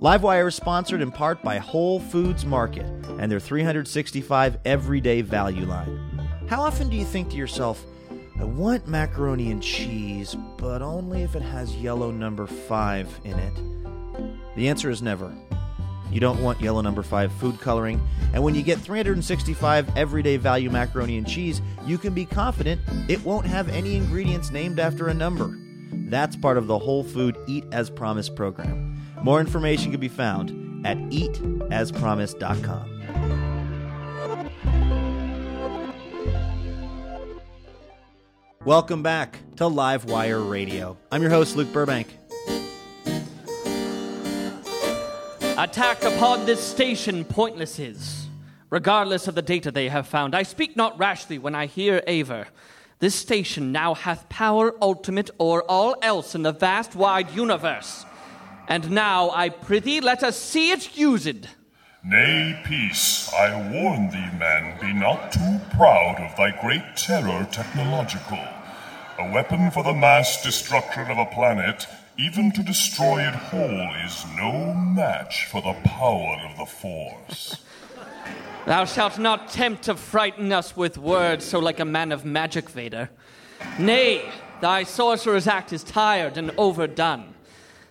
Livewire 0.00 0.48
is 0.48 0.54
sponsored 0.54 1.02
in 1.02 1.10
part 1.10 1.42
by 1.42 1.58
Whole 1.58 2.00
Foods 2.00 2.46
Market 2.46 2.86
and 3.18 3.30
their 3.30 3.40
365 3.40 4.58
Everyday 4.64 5.20
Value 5.20 5.66
line. 5.66 5.98
How 6.48 6.62
often 6.62 6.88
do 6.88 6.96
you 6.96 7.04
think 7.04 7.28
to 7.30 7.36
yourself, 7.36 7.84
I 8.38 8.44
want 8.44 8.88
macaroni 8.88 9.50
and 9.50 9.62
cheese, 9.62 10.34
but 10.56 10.80
only 10.80 11.22
if 11.22 11.36
it 11.36 11.42
has 11.42 11.76
yellow 11.76 12.10
number 12.10 12.46
5 12.46 13.20
in 13.24 13.38
it? 13.38 14.56
The 14.56 14.68
answer 14.68 14.88
is 14.88 15.02
never. 15.02 15.30
You 16.10 16.20
don't 16.20 16.42
want 16.42 16.60
yellow 16.60 16.80
number 16.80 17.02
5 17.02 17.32
food 17.32 17.60
coloring, 17.60 18.00
and 18.34 18.42
when 18.42 18.54
you 18.54 18.62
get 18.62 18.78
365 18.78 19.96
everyday 19.96 20.36
value 20.36 20.70
macaroni 20.70 21.16
and 21.16 21.26
cheese, 21.26 21.62
you 21.86 21.98
can 21.98 22.14
be 22.14 22.24
confident 22.24 22.80
it 23.08 23.24
won't 23.24 23.46
have 23.46 23.68
any 23.68 23.96
ingredients 23.96 24.50
named 24.50 24.80
after 24.80 25.08
a 25.08 25.14
number. 25.14 25.56
That's 25.92 26.36
part 26.36 26.58
of 26.58 26.66
the 26.66 26.78
Whole 26.78 27.04
Food 27.04 27.36
Eat 27.46 27.64
as 27.72 27.90
Promised 27.90 28.34
program. 28.34 29.00
More 29.22 29.40
information 29.40 29.92
can 29.92 30.00
be 30.00 30.08
found 30.08 30.86
at 30.86 30.96
eataspromised.com. 30.96 32.96
Welcome 38.64 39.02
back 39.02 39.38
to 39.56 39.64
Livewire 39.64 40.48
Radio. 40.48 40.96
I'm 41.10 41.22
your 41.22 41.30
host, 41.30 41.56
Luke 41.56 41.72
Burbank. 41.72 42.19
Attack 45.60 46.04
upon 46.04 46.46
this 46.46 46.58
station 46.58 47.22
pointless 47.22 47.78
is, 47.78 48.28
regardless 48.70 49.28
of 49.28 49.34
the 49.34 49.42
data 49.42 49.70
they 49.70 49.90
have 49.90 50.06
found. 50.06 50.34
I 50.34 50.42
speak 50.42 50.74
not 50.74 50.98
rashly 50.98 51.38
when 51.38 51.54
I 51.54 51.66
hear 51.66 52.02
aver. 52.06 52.48
This 52.98 53.14
station 53.14 53.70
now 53.70 53.92
hath 53.92 54.26
power 54.30 54.74
ultimate 54.80 55.28
o'er 55.38 55.62
all 55.64 55.96
else 56.00 56.34
in 56.34 56.44
the 56.44 56.52
vast 56.52 56.94
wide 56.94 57.32
universe. 57.32 58.06
And 58.68 58.90
now, 58.90 59.28
I 59.32 59.50
prithee, 59.50 60.00
let 60.00 60.22
us 60.22 60.38
see 60.38 60.70
it 60.70 60.96
used. 60.96 61.46
Nay, 62.02 62.58
peace, 62.64 63.30
I 63.34 63.54
warn 63.70 64.08
thee, 64.08 64.38
man, 64.38 64.80
be 64.80 64.94
not 64.94 65.30
too 65.30 65.60
proud 65.76 66.16
of 66.20 66.34
thy 66.38 66.58
great 66.62 66.96
terror 66.96 67.46
technological. 67.52 68.42
A 69.18 69.30
weapon 69.30 69.70
for 69.70 69.84
the 69.84 69.92
mass 69.92 70.42
destruction 70.42 71.10
of 71.10 71.18
a 71.18 71.26
planet, 71.26 71.86
even 72.18 72.52
to 72.52 72.62
destroy 72.62 73.20
it 73.26 73.34
whole, 73.34 73.94
is 74.04 74.24
no 74.36 74.74
match 74.74 75.46
for 75.46 75.62
the 75.62 75.74
power 75.84 76.36
of 76.48 76.58
the 76.58 76.66
Force. 76.66 77.56
Thou 78.66 78.84
shalt 78.84 79.18
not 79.18 79.48
tempt 79.48 79.84
to 79.84 79.94
frighten 79.94 80.52
us 80.52 80.76
with 80.76 80.98
words 80.98 81.44
so 81.44 81.58
like 81.58 81.80
a 81.80 81.84
man 81.84 82.12
of 82.12 82.24
magic, 82.24 82.68
Vader. 82.68 83.08
Nay, 83.78 84.30
thy 84.60 84.82
sorcerer's 84.84 85.46
act 85.46 85.72
is 85.72 85.82
tired 85.82 86.36
and 86.36 86.50
overdone. 86.58 87.34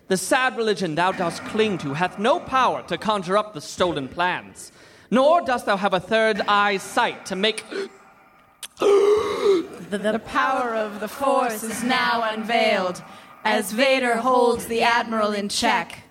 The 0.08 0.16
sad 0.16 0.56
religion 0.56 0.94
thou 0.94 1.12
dost 1.12 1.44
cling 1.44 1.78
to 1.78 1.94
hath 1.94 2.18
no 2.18 2.40
power 2.40 2.82
to 2.88 2.98
conjure 2.98 3.36
up 3.36 3.54
the 3.54 3.60
stolen 3.60 4.08
plans, 4.08 4.72
nor 5.10 5.40
dost 5.40 5.66
thou 5.66 5.76
have 5.76 5.94
a 5.94 6.00
third 6.00 6.40
eye's 6.42 6.82
sight 6.82 7.26
to 7.26 7.36
make. 7.36 7.64
the, 8.78 9.68
the 9.90 10.20
power 10.26 10.74
of 10.74 11.00
the 11.00 11.08
Force 11.08 11.62
is 11.62 11.82
now 11.82 12.28
unveiled 12.32 13.02
as 13.44 13.72
Vader 13.72 14.16
holds 14.16 14.66
the 14.66 14.82
Admiral 14.82 15.32
in 15.32 15.48
check. 15.48 16.04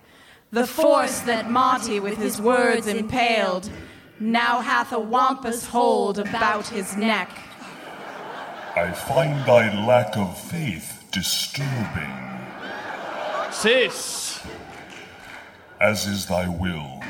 The 0.50 0.66
Force 0.66 1.20
that 1.20 1.46
Motti 1.46 2.00
with 2.00 2.18
his 2.18 2.40
words 2.40 2.86
impaled 2.86 3.70
now 4.18 4.60
hath 4.60 4.92
a 4.92 4.98
wampus 4.98 5.66
hold 5.66 6.18
about 6.18 6.66
his 6.68 6.96
neck. 6.96 7.30
I 8.76 8.92
find 8.92 9.46
thy 9.46 9.86
lack 9.86 10.16
of 10.16 10.38
faith 10.38 11.04
disturbing. 11.10 12.16
Sis! 13.50 14.40
As 15.80 16.06
is 16.06 16.26
thy 16.26 16.48
will. 16.48 17.00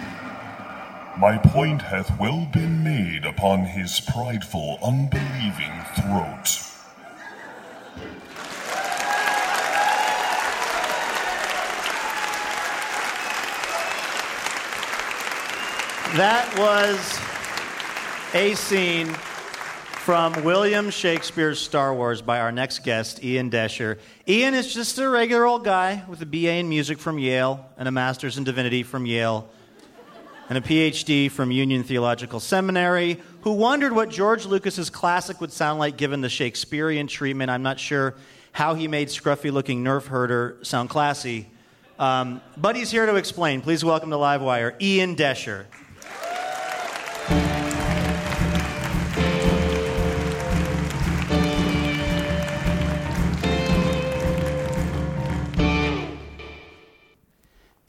My 1.18 1.36
point 1.38 1.82
hath 1.82 2.18
well 2.18 2.46
been 2.52 2.84
made 2.84 3.24
upon 3.24 3.64
his 3.64 4.00
prideful, 4.00 4.78
unbelieving 4.82 5.84
throat. 5.96 6.69
That 16.16 16.58
was 16.58 17.20
a 18.34 18.56
scene 18.56 19.06
from 19.06 20.42
William 20.42 20.90
Shakespeare's 20.90 21.60
Star 21.60 21.94
Wars 21.94 22.20
by 22.20 22.40
our 22.40 22.50
next 22.50 22.82
guest, 22.82 23.22
Ian 23.22 23.48
Doescher. 23.48 23.96
Ian 24.26 24.54
is 24.54 24.74
just 24.74 24.98
a 24.98 25.08
regular 25.08 25.46
old 25.46 25.62
guy 25.62 26.02
with 26.08 26.20
a 26.20 26.26
BA 26.26 26.54
in 26.54 26.68
music 26.68 26.98
from 26.98 27.20
Yale 27.20 27.64
and 27.76 27.86
a 27.86 27.92
master's 27.92 28.38
in 28.38 28.42
divinity 28.42 28.82
from 28.82 29.06
Yale 29.06 29.48
and 30.48 30.58
a 30.58 30.60
PhD 30.60 31.30
from 31.30 31.52
Union 31.52 31.84
Theological 31.84 32.40
Seminary 32.40 33.20
who 33.42 33.52
wondered 33.52 33.92
what 33.92 34.10
George 34.10 34.46
Lucas's 34.46 34.90
classic 34.90 35.40
would 35.40 35.52
sound 35.52 35.78
like 35.78 35.96
given 35.96 36.22
the 36.22 36.28
Shakespearean 36.28 37.06
treatment. 37.06 37.52
I'm 37.52 37.62
not 37.62 37.78
sure 37.78 38.16
how 38.50 38.74
he 38.74 38.88
made 38.88 39.08
scruffy 39.08 39.52
looking 39.52 39.84
nerf 39.84 40.08
herder 40.08 40.58
sound 40.62 40.90
classy. 40.90 41.46
Um, 42.00 42.40
but 42.56 42.74
he's 42.74 42.90
here 42.90 43.06
to 43.06 43.14
explain. 43.14 43.60
Please 43.60 43.84
welcome 43.84 44.10
to 44.10 44.16
Livewire, 44.16 44.74
Ian 44.82 45.14
Doescher. 45.14 45.66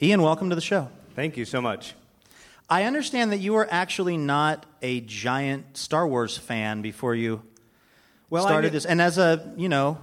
Ian, 0.02 0.20
welcome 0.20 0.48
to 0.50 0.56
the 0.56 0.60
show. 0.60 0.88
Thank 1.14 1.36
you 1.36 1.44
so 1.44 1.62
much. 1.62 1.94
I 2.68 2.84
understand 2.84 3.30
that 3.30 3.38
you 3.38 3.52
were 3.52 3.68
actually 3.70 4.16
not 4.16 4.66
a 4.82 5.00
giant 5.02 5.76
Star 5.76 6.08
Wars 6.08 6.36
fan 6.36 6.82
before 6.82 7.14
you 7.14 7.40
well, 8.28 8.42
started 8.42 8.72
this. 8.72 8.84
And 8.84 9.00
as 9.00 9.16
a, 9.16 9.54
you 9.56 9.68
know, 9.68 9.98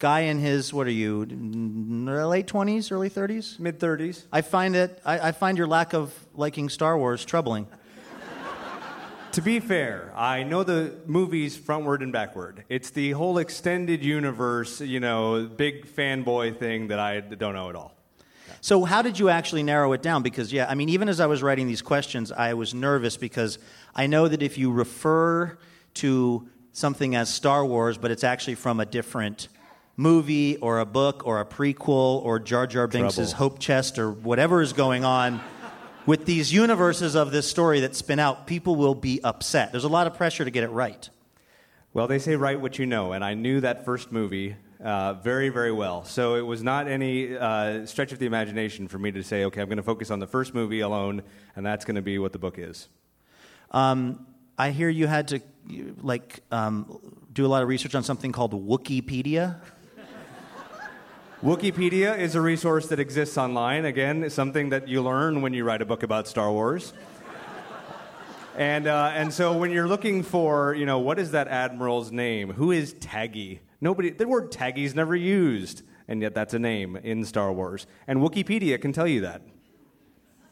guy 0.00 0.22
in 0.22 0.40
his, 0.40 0.74
what 0.74 0.88
are 0.88 0.90
you, 0.90 1.20
late 1.20 2.48
20s, 2.48 2.90
early 2.90 3.08
30s? 3.08 3.60
Mid 3.60 3.78
30s. 3.78 4.24
I 4.32 4.40
find 4.40 4.74
it, 4.74 5.00
I, 5.04 5.28
I 5.28 5.30
find 5.30 5.56
your 5.56 5.68
lack 5.68 5.94
of 5.94 6.12
liking 6.34 6.68
Star 6.68 6.98
Wars 6.98 7.24
troubling. 7.24 7.68
to 9.32 9.40
be 9.40 9.60
fair, 9.60 10.12
I 10.16 10.42
know 10.42 10.64
the 10.64 10.94
movies 11.06 11.56
frontward 11.56 12.02
and 12.02 12.12
backward. 12.12 12.64
It's 12.68 12.90
the 12.90 13.12
whole 13.12 13.38
extended 13.38 14.04
universe, 14.04 14.80
you 14.80 14.98
know, 14.98 15.44
big 15.46 15.86
fanboy 15.86 16.58
thing 16.58 16.88
that 16.88 16.98
I 16.98 17.20
don't 17.20 17.54
know 17.54 17.68
at 17.68 17.76
all. 17.76 17.97
So, 18.60 18.84
how 18.84 19.02
did 19.02 19.18
you 19.18 19.28
actually 19.28 19.62
narrow 19.62 19.92
it 19.92 20.02
down? 20.02 20.22
Because, 20.22 20.52
yeah, 20.52 20.66
I 20.68 20.74
mean, 20.74 20.88
even 20.88 21.08
as 21.08 21.20
I 21.20 21.26
was 21.26 21.42
writing 21.42 21.66
these 21.66 21.82
questions, 21.82 22.32
I 22.32 22.54
was 22.54 22.74
nervous 22.74 23.16
because 23.16 23.58
I 23.94 24.06
know 24.06 24.28
that 24.28 24.42
if 24.42 24.58
you 24.58 24.72
refer 24.72 25.58
to 25.94 26.48
something 26.72 27.14
as 27.14 27.32
Star 27.32 27.64
Wars, 27.64 27.98
but 27.98 28.10
it's 28.10 28.24
actually 28.24 28.56
from 28.56 28.80
a 28.80 28.86
different 28.86 29.48
movie 29.96 30.56
or 30.56 30.78
a 30.78 30.86
book 30.86 31.26
or 31.26 31.40
a 31.40 31.44
prequel 31.44 32.22
or 32.24 32.38
Jar 32.38 32.66
Jar 32.66 32.86
Binks' 32.86 33.32
Hope 33.32 33.58
Chest 33.58 33.98
or 33.98 34.10
whatever 34.10 34.62
is 34.62 34.72
going 34.72 35.04
on 35.04 35.40
with 36.06 36.24
these 36.24 36.52
universes 36.52 37.14
of 37.14 37.32
this 37.32 37.50
story 37.50 37.80
that 37.80 37.94
spin 37.94 38.18
out, 38.18 38.46
people 38.46 38.76
will 38.76 38.94
be 38.94 39.20
upset. 39.22 39.72
There's 39.72 39.84
a 39.84 39.88
lot 39.88 40.06
of 40.06 40.14
pressure 40.14 40.44
to 40.44 40.50
get 40.50 40.64
it 40.64 40.70
right. 40.70 41.08
Well, 41.92 42.06
they 42.06 42.18
say 42.18 42.36
write 42.36 42.60
what 42.60 42.78
you 42.78 42.86
know, 42.86 43.12
and 43.12 43.24
I 43.24 43.34
knew 43.34 43.60
that 43.60 43.84
first 43.84 44.10
movie 44.12 44.56
uh, 44.82 45.14
very, 45.14 45.48
very 45.48 45.72
well. 45.72 46.04
So 46.04 46.36
it 46.36 46.42
was 46.42 46.62
not 46.62 46.88
any 46.88 47.36
uh, 47.36 47.86
stretch 47.86 48.12
of 48.12 48.18
the 48.18 48.26
imagination 48.26 48.88
for 48.88 48.98
me 48.98 49.10
to 49.12 49.22
say, 49.22 49.44
okay, 49.44 49.60
I'm 49.60 49.68
going 49.68 49.78
to 49.78 49.82
focus 49.82 50.10
on 50.10 50.18
the 50.20 50.26
first 50.26 50.54
movie 50.54 50.80
alone, 50.80 51.22
and 51.56 51.66
that's 51.66 51.84
going 51.84 51.96
to 51.96 52.02
be 52.02 52.18
what 52.18 52.32
the 52.32 52.38
book 52.38 52.58
is. 52.58 52.88
Um, 53.70 54.26
I 54.56 54.70
hear 54.70 54.88
you 54.88 55.06
had 55.06 55.28
to 55.28 55.40
like 56.00 56.40
um, 56.50 56.98
do 57.32 57.44
a 57.44 57.48
lot 57.48 57.62
of 57.62 57.68
research 57.68 57.94
on 57.94 58.02
something 58.02 58.32
called 58.32 58.52
Wikipedia. 58.52 59.60
Wikipedia 61.42 62.18
is 62.18 62.34
a 62.34 62.40
resource 62.40 62.88
that 62.88 62.98
exists 62.98 63.38
online. 63.38 63.84
Again, 63.84 64.24
it's 64.24 64.34
something 64.34 64.70
that 64.70 64.88
you 64.88 65.02
learn 65.02 65.40
when 65.40 65.54
you 65.54 65.62
write 65.62 65.80
a 65.80 65.84
book 65.84 66.02
about 66.02 66.26
Star 66.26 66.50
Wars. 66.50 66.92
and, 68.56 68.88
uh, 68.88 69.12
and 69.14 69.32
so 69.32 69.56
when 69.56 69.70
you're 69.70 69.86
looking 69.86 70.24
for, 70.24 70.74
you 70.74 70.84
know, 70.84 70.98
what 70.98 71.20
is 71.20 71.30
that 71.30 71.46
admiral's 71.46 72.10
name? 72.10 72.52
Who 72.54 72.72
is 72.72 72.94
Tagge? 72.94 73.60
Nobody, 73.80 74.10
the 74.10 74.26
word 74.26 74.50
Tagge 74.50 74.78
is 74.78 74.94
never 74.94 75.14
used, 75.14 75.82
and 76.08 76.20
yet 76.20 76.34
that's 76.34 76.52
a 76.52 76.58
name 76.58 76.96
in 76.96 77.24
Star 77.24 77.52
Wars. 77.52 77.86
And 78.06 78.18
Wikipedia 78.20 78.80
can 78.80 78.92
tell 78.92 79.06
you 79.06 79.20
that 79.20 79.42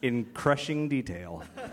in 0.01 0.27
crushing 0.27 0.89
detail. 0.89 1.43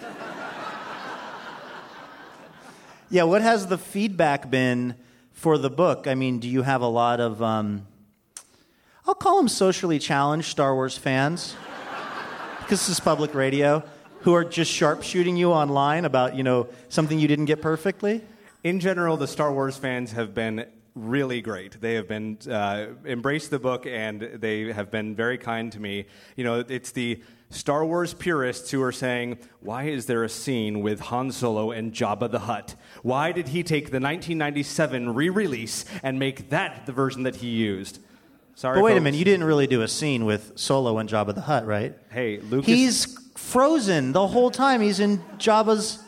yeah, 3.09 3.23
what 3.23 3.41
has 3.41 3.67
the 3.67 3.77
feedback 3.77 4.49
been 4.49 4.95
for 5.31 5.57
the 5.57 5.69
book? 5.69 6.07
I 6.07 6.15
mean, 6.15 6.39
do 6.39 6.47
you 6.47 6.63
have 6.63 6.81
a 6.81 6.87
lot 6.87 7.19
of, 7.19 7.43
um, 7.43 7.85
I'll 9.05 9.13
call 9.13 9.37
them 9.37 9.47
socially 9.47 9.99
challenged 9.99 10.47
Star 10.47 10.73
Wars 10.73 10.97
fans, 10.97 11.55
because 12.59 12.79
this 12.79 12.89
is 12.89 12.99
public 12.99 13.35
radio, 13.35 13.83
who 14.21 14.33
are 14.33 14.45
just 14.45 14.71
sharpshooting 14.71 15.37
you 15.37 15.51
online 15.51 16.05
about, 16.05 16.35
you 16.35 16.43
know, 16.43 16.67
something 16.89 17.19
you 17.19 17.27
didn't 17.27 17.45
get 17.45 17.61
perfectly? 17.61 18.21
In 18.63 18.79
general, 18.79 19.17
the 19.17 19.27
Star 19.27 19.53
Wars 19.53 19.77
fans 19.77 20.13
have 20.13 20.33
been 20.33 20.65
really 20.95 21.41
great. 21.41 21.79
They 21.81 21.95
have 21.95 22.07
been 22.07 22.37
uh, 22.49 22.87
embraced 23.05 23.49
the 23.49 23.59
book 23.59 23.85
and 23.85 24.21
they 24.21 24.71
have 24.71 24.91
been 24.91 25.15
very 25.15 25.37
kind 25.37 25.71
to 25.71 25.79
me. 25.79 26.05
You 26.35 26.43
know, 26.43 26.63
it's 26.67 26.91
the 26.91 27.21
Star 27.49 27.85
Wars 27.85 28.13
purists 28.13 28.71
who 28.71 28.81
are 28.81 28.91
saying, 28.91 29.37
why 29.59 29.83
is 29.83 30.05
there 30.05 30.23
a 30.23 30.29
scene 30.29 30.81
with 30.81 30.99
Han 31.01 31.31
Solo 31.31 31.71
and 31.71 31.93
Jabba 31.93 32.29
the 32.31 32.39
Hutt? 32.39 32.75
Why 33.01 33.31
did 33.31 33.49
he 33.49 33.63
take 33.63 33.85
the 33.85 33.99
1997 33.99 35.13
re-release 35.13 35.85
and 36.01 36.19
make 36.19 36.49
that 36.49 36.85
the 36.85 36.91
version 36.91 37.23
that 37.23 37.37
he 37.37 37.49
used? 37.49 37.99
Sorry, 38.55 38.77
but 38.77 38.83
wait 38.83 38.97
a 38.97 39.01
minute, 39.01 39.17
you 39.17 39.25
didn't 39.25 39.45
really 39.45 39.67
do 39.67 39.81
a 39.81 39.87
scene 39.87 40.25
with 40.25 40.53
Solo 40.55 40.99
and 40.99 41.09
Jabba 41.09 41.33
the 41.33 41.41
Hutt, 41.41 41.65
right? 41.65 41.97
Hey, 42.11 42.39
Lucas. 42.39 42.67
He's 42.67 43.19
frozen 43.35 44.11
the 44.11 44.27
whole 44.27 44.51
time. 44.51 44.81
He's 44.81 44.99
in 44.99 45.19
Jabba's. 45.37 46.02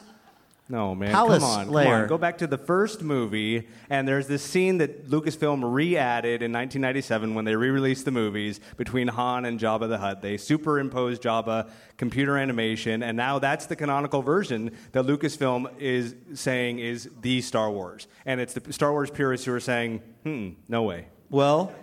No, 0.67 0.95
man. 0.95 1.11
Palace 1.11 1.43
come 1.43 1.51
on, 1.51 1.65
come 1.67 1.75
on. 1.75 2.07
Go 2.07 2.17
back 2.17 2.39
to 2.39 2.47
the 2.47 2.57
first 2.57 3.03
movie, 3.03 3.67
and 3.87 4.07
there's 4.07 4.25
this 4.25 4.41
scene 4.41 4.79
that 4.79 5.07
Lucasfilm 5.07 5.61
re-added 5.63 6.41
in 6.41 6.51
1997 6.51 7.35
when 7.35 7.45
they 7.45 7.55
re-released 7.55 8.03
the 8.03 8.11
movies 8.11 8.59
between 8.75 9.07
Han 9.09 9.45
and 9.45 9.59
Jabba 9.59 9.87
the 9.87 9.99
Hutt. 9.99 10.23
They 10.23 10.37
superimposed 10.37 11.21
Jabba, 11.21 11.69
computer 11.97 12.35
animation, 12.35 13.03
and 13.03 13.15
now 13.15 13.37
that's 13.37 13.67
the 13.67 13.75
canonical 13.75 14.23
version 14.23 14.71
that 14.93 15.05
Lucasfilm 15.05 15.71
is 15.77 16.15
saying 16.33 16.79
is 16.79 17.11
the 17.21 17.41
Star 17.41 17.69
Wars. 17.69 18.07
And 18.25 18.41
it's 18.41 18.53
the 18.53 18.73
Star 18.73 18.91
Wars 18.91 19.11
purists 19.11 19.45
who 19.45 19.53
are 19.53 19.59
saying, 19.59 20.01
hmm, 20.23 20.49
no 20.67 20.81
way. 20.81 21.05
Well, 21.29 21.75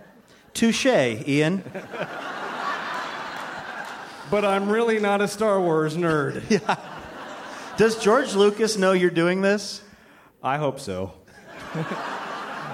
touche, 0.55 0.87
Ian. 0.87 1.63
But 4.29 4.45
I'm 4.45 4.69
really 4.71 4.99
not 4.99 5.21
a 5.21 5.29
Star 5.29 5.61
Wars 5.61 5.97
nerd. 5.97 6.43
Does 7.79 7.99
George 7.99 8.35
Lucas 8.35 8.77
know 8.77 8.93
you're 8.93 9.11
doing 9.11 9.41
this? 9.41 9.83
I 10.43 10.59
hope 10.59 10.79
so. 10.79 11.15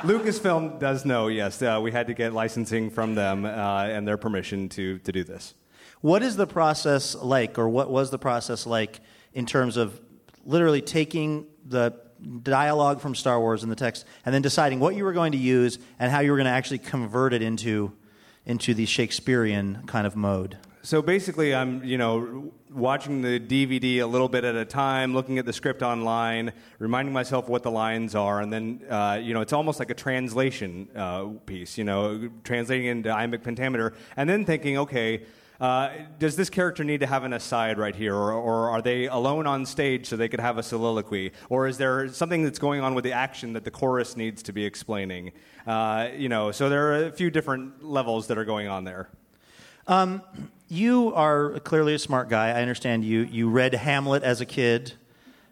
Lucasfilm 0.02 0.80
does 0.80 1.04
know, 1.04 1.28
yes. 1.28 1.62
Uh, 1.62 1.78
we 1.80 1.92
had 1.92 2.08
to 2.08 2.14
get 2.14 2.32
licensing 2.32 2.90
from 2.90 3.14
them 3.14 3.44
uh, 3.44 3.84
and 3.84 4.08
their 4.08 4.16
permission 4.16 4.68
to, 4.70 4.98
to 4.98 5.12
do 5.12 5.22
this. 5.22 5.54
What 6.00 6.24
is 6.24 6.34
the 6.34 6.48
process 6.48 7.14
like, 7.14 7.58
or 7.58 7.68
what 7.68 7.90
was 7.90 8.10
the 8.10 8.18
process 8.18 8.66
like 8.66 8.98
in 9.32 9.46
terms 9.46 9.76
of 9.76 10.00
literally 10.44 10.82
taking 10.82 11.46
the 11.64 11.94
dialogue 12.42 13.00
from 13.00 13.14
Star 13.14 13.38
Wars 13.38 13.62
in 13.62 13.68
the 13.68 13.76
text 13.76 14.04
and 14.26 14.34
then 14.34 14.42
deciding 14.42 14.80
what 14.80 14.96
you 14.96 15.04
were 15.04 15.12
going 15.12 15.30
to 15.30 15.38
use 15.38 15.78
and 16.00 16.10
how 16.10 16.20
you 16.20 16.32
were 16.32 16.36
going 16.36 16.46
to 16.46 16.50
actually 16.50 16.78
convert 16.78 17.32
it 17.32 17.40
into, 17.42 17.92
into 18.44 18.74
the 18.74 18.84
Shakespearean 18.84 19.84
kind 19.86 20.08
of 20.08 20.16
mode? 20.16 20.58
So 20.82 21.02
basically, 21.02 21.54
I'm 21.54 21.82
you 21.82 21.98
know 21.98 22.52
watching 22.70 23.20
the 23.20 23.40
DVD 23.40 23.98
a 23.98 24.06
little 24.06 24.28
bit 24.28 24.44
at 24.44 24.54
a 24.54 24.64
time, 24.64 25.12
looking 25.12 25.38
at 25.38 25.44
the 25.44 25.52
script 25.52 25.82
online, 25.82 26.52
reminding 26.78 27.12
myself 27.12 27.48
what 27.48 27.62
the 27.62 27.70
lines 27.70 28.14
are, 28.14 28.40
and 28.40 28.52
then 28.52 28.82
uh, 28.88 29.18
you 29.20 29.34
know 29.34 29.40
it's 29.40 29.52
almost 29.52 29.80
like 29.80 29.90
a 29.90 29.94
translation 29.94 30.88
uh, 30.94 31.26
piece. 31.46 31.78
You 31.78 31.84
know, 31.84 32.30
translating 32.44 32.86
into 32.86 33.10
iambic 33.10 33.42
pentameter, 33.42 33.94
and 34.16 34.28
then 34.28 34.44
thinking, 34.44 34.78
okay. 34.78 35.24
Uh, 35.60 35.90
does 36.20 36.36
this 36.36 36.48
character 36.48 36.84
need 36.84 37.00
to 37.00 37.06
have 37.06 37.24
an 37.24 37.32
aside 37.32 37.78
right 37.78 37.96
here, 37.96 38.14
or, 38.14 38.32
or 38.32 38.70
are 38.70 38.80
they 38.80 39.08
alone 39.08 39.44
on 39.44 39.66
stage 39.66 40.06
so 40.06 40.16
they 40.16 40.28
could 40.28 40.38
have 40.38 40.56
a 40.56 40.62
soliloquy, 40.62 41.32
or 41.48 41.66
is 41.66 41.76
there 41.76 42.06
something 42.12 42.44
that's 42.44 42.60
going 42.60 42.80
on 42.80 42.94
with 42.94 43.02
the 43.02 43.10
action 43.10 43.54
that 43.54 43.64
the 43.64 43.70
chorus 43.72 44.16
needs 44.16 44.40
to 44.40 44.52
be 44.52 44.64
explaining? 44.64 45.32
Uh, 45.66 46.10
you 46.16 46.28
know, 46.28 46.52
so 46.52 46.68
there 46.68 46.92
are 46.92 47.06
a 47.06 47.10
few 47.10 47.28
different 47.28 47.82
levels 47.82 48.28
that 48.28 48.38
are 48.38 48.44
going 48.44 48.68
on 48.68 48.84
there. 48.84 49.08
Um, 49.88 50.20
you 50.68 51.14
are 51.14 51.60
clearly 51.60 51.94
a 51.94 51.98
smart 51.98 52.28
guy. 52.28 52.48
I 52.50 52.60
understand 52.60 53.06
you. 53.06 53.20
You 53.20 53.48
read 53.48 53.72
Hamlet 53.72 54.22
as 54.22 54.42
a 54.42 54.44
kid. 54.44 54.92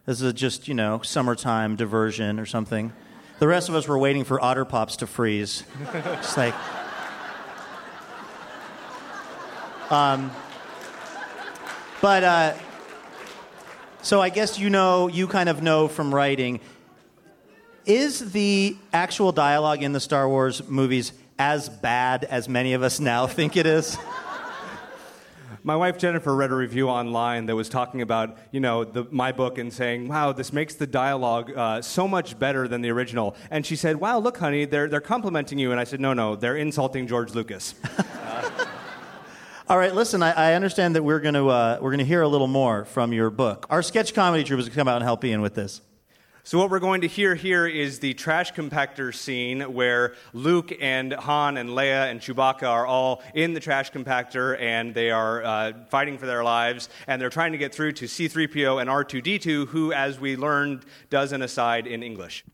This 0.05 0.21
is 0.21 0.31
just, 0.35 0.69
you 0.69 0.75
know, 0.75 1.01
summertime 1.03 1.75
diversion 1.75 2.39
or 2.39 2.45
something. 2.45 2.93
The 3.39 3.49
rest 3.49 3.71
of 3.71 3.75
us 3.75 3.89
were 3.89 3.97
waiting 3.97 4.25
for 4.25 4.39
Otter 4.39 4.67
Pops 4.67 4.97
to 4.97 5.07
freeze. 5.07 5.65
It's 5.95 6.37
like. 6.37 6.55
Um, 9.91 10.31
but, 12.03 12.23
uh, 12.23 12.55
so 14.03 14.21
I 14.21 14.29
guess 14.29 14.59
you 14.59 14.69
know, 14.69 15.09
you 15.09 15.29
kind 15.29 15.49
of 15.49 15.63
know 15.63 15.89
from 15.89 16.15
writing. 16.15 16.61
Is 17.87 18.33
the 18.33 18.77
actual 18.93 19.33
dialogue 19.33 19.83
in 19.83 19.93
the 19.93 20.01
Star 20.01 20.29
Wars 20.29 20.63
movies 20.69 21.15
as 21.39 21.71
bad 21.71 22.25
as 22.25 22.49
many 22.51 22.75
of 22.75 22.83
us 22.83 23.01
now 23.01 23.27
think 23.27 23.57
it 23.57 23.65
is? 23.65 23.97
My 25.67 25.75
wife 25.75 25.99
Jennifer 25.99 26.33
read 26.33 26.53
a 26.53 26.55
review 26.55 26.89
online 26.89 27.47
that 27.47 27.57
was 27.57 27.69
talking 27.69 28.01
about, 28.01 28.39
you 28.53 28.61
know, 28.61 28.85
the, 28.85 29.05
my 29.11 29.33
book 29.33 29.59
and 29.59 29.73
saying, 29.73 30.07
"Wow, 30.07 30.31
this 30.31 30.53
makes 30.53 30.77
the 30.77 30.87
dialogue 30.87 31.51
uh, 31.57 31.83
so 31.83 32.07
much 32.07 32.39
better 32.39 32.69
than 32.69 32.83
the 32.83 32.91
original." 32.91 33.35
And 33.51 33.67
she 33.67 33.75
said, 33.75 33.97
"Wow, 33.97 34.21
look, 34.21 34.37
honey, 34.37 34.65
they're 34.65 34.87
they're 34.87 35.01
complimenting 35.01 35.59
you." 35.59 35.73
And 35.73 35.81
I 35.81 35.83
said, 35.83 35.99
"No, 35.99 36.13
no, 36.13 36.37
they're 36.37 36.57
insulting 36.57 37.09
George 37.09 37.35
Lucas." 37.35 37.75
All 39.69 39.77
right, 39.77 39.93
listen. 39.93 40.23
I, 40.23 40.51
I 40.51 40.55
understand 40.55 40.95
that 40.95 41.03
we're 41.03 41.19
going 41.19 41.35
to 41.35 41.49
uh, 41.49 41.79
we're 41.81 41.91
going 41.91 41.99
to 41.99 42.05
hear 42.05 42.23
a 42.23 42.29
little 42.29 42.47
more 42.47 42.85
from 42.85 43.13
your 43.13 43.31
book. 43.31 43.67
Our 43.69 43.83
sketch 43.83 44.15
comedy 44.15 44.45
troupe 44.45 44.61
is 44.61 44.67
going 44.67 44.75
to 44.75 44.79
come 44.79 44.87
out 44.87 44.99
and 44.99 45.05
help 45.05 45.25
Ian 45.25 45.41
with 45.41 45.57
this. 45.57 45.81
So 46.47 46.59
what 46.59 46.71
we're 46.71 46.79
going 46.79 47.01
to 47.01 47.09
hear 47.09 47.35
here 47.35 47.67
is 47.67 47.99
the 47.99 48.15
trash 48.15 48.53
compactor 48.53 49.13
scene 49.13 49.63
where 49.63 50.15
Luke 50.33 50.73
and 50.81 51.13
Han 51.13 51.57
and 51.57 51.71
Leia 51.71 52.09
and 52.09 52.21
Chewbacca 52.21 52.69
are 52.69 52.87
all 52.87 53.21
in 53.35 53.53
the 53.53 53.59
trash 53.59 53.91
compactor 53.91 54.57
and 54.61 54.95
they 54.95 55.11
are 55.11 55.43
uh, 55.43 55.73
fighting 55.91 56.19
for 56.19 56.27
their 56.27 56.45
lives 56.45 56.89
and 57.09 57.21
they're 57.21 57.31
trying 57.31 57.51
to 57.51 57.59
get 57.59 57.75
through 57.75 57.95
to 57.95 58.05
C3PO 58.05 58.81
and 58.81 58.89
R2D2, 58.89 59.67
who, 59.67 59.93
as 59.93 60.21
we 60.21 60.37
learned, 60.37 60.85
does 61.11 61.33
an 61.33 61.43
aside 61.43 61.89
in 61.89 62.05
English. 62.05 62.45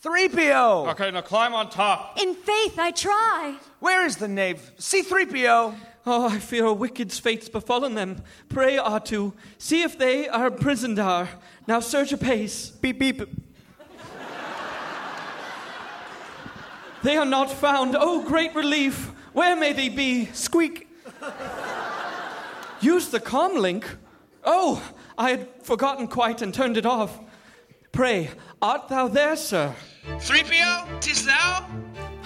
Three 0.00 0.28
PO. 0.28 0.88
Okay, 0.90 1.10
now 1.10 1.22
climb 1.22 1.54
on 1.54 1.70
top. 1.70 2.20
In 2.20 2.34
faith, 2.34 2.78
I 2.78 2.90
try. 2.90 3.56
Where 3.80 4.04
is 4.04 4.18
the 4.18 4.28
knave? 4.28 4.72
C 4.76 5.00
three 5.00 5.24
PO. 5.24 5.74
Oh, 6.06 6.28
I 6.28 6.38
fear 6.38 6.64
a 6.64 6.72
wicked 6.72 7.12
fate's 7.12 7.48
befallen 7.48 7.94
them. 7.94 8.22
Pray, 8.48 8.76
R2, 8.76 9.32
see 9.58 9.82
if 9.82 9.98
they 9.98 10.28
are 10.28 10.46
imprisoned 10.46 10.98
are. 10.98 11.28
Now 11.66 11.80
search 11.80 12.12
apace. 12.12 12.70
Beep 12.70 12.98
beep. 12.98 13.22
They 17.02 17.16
are 17.16 17.24
not 17.24 17.50
found. 17.50 17.96
Oh, 17.98 18.24
great 18.24 18.54
relief. 18.54 19.12
Where 19.32 19.54
may 19.54 19.72
they 19.72 19.88
be? 19.88 20.26
Squeak. 20.32 20.88
Use 22.80 23.08
the 23.08 23.20
com 23.20 23.56
link. 23.56 23.86
Oh, 24.44 24.82
I 25.16 25.30
had 25.30 25.48
forgotten 25.62 26.08
quite 26.08 26.42
and 26.42 26.52
turned 26.52 26.76
it 26.76 26.86
off. 26.86 27.18
Pray, 27.92 28.30
art 28.62 28.88
thou 28.88 29.08
there, 29.08 29.36
sir? 29.36 29.74
3PO, 30.06 31.00
tis 31.00 31.26
thou? 31.26 31.66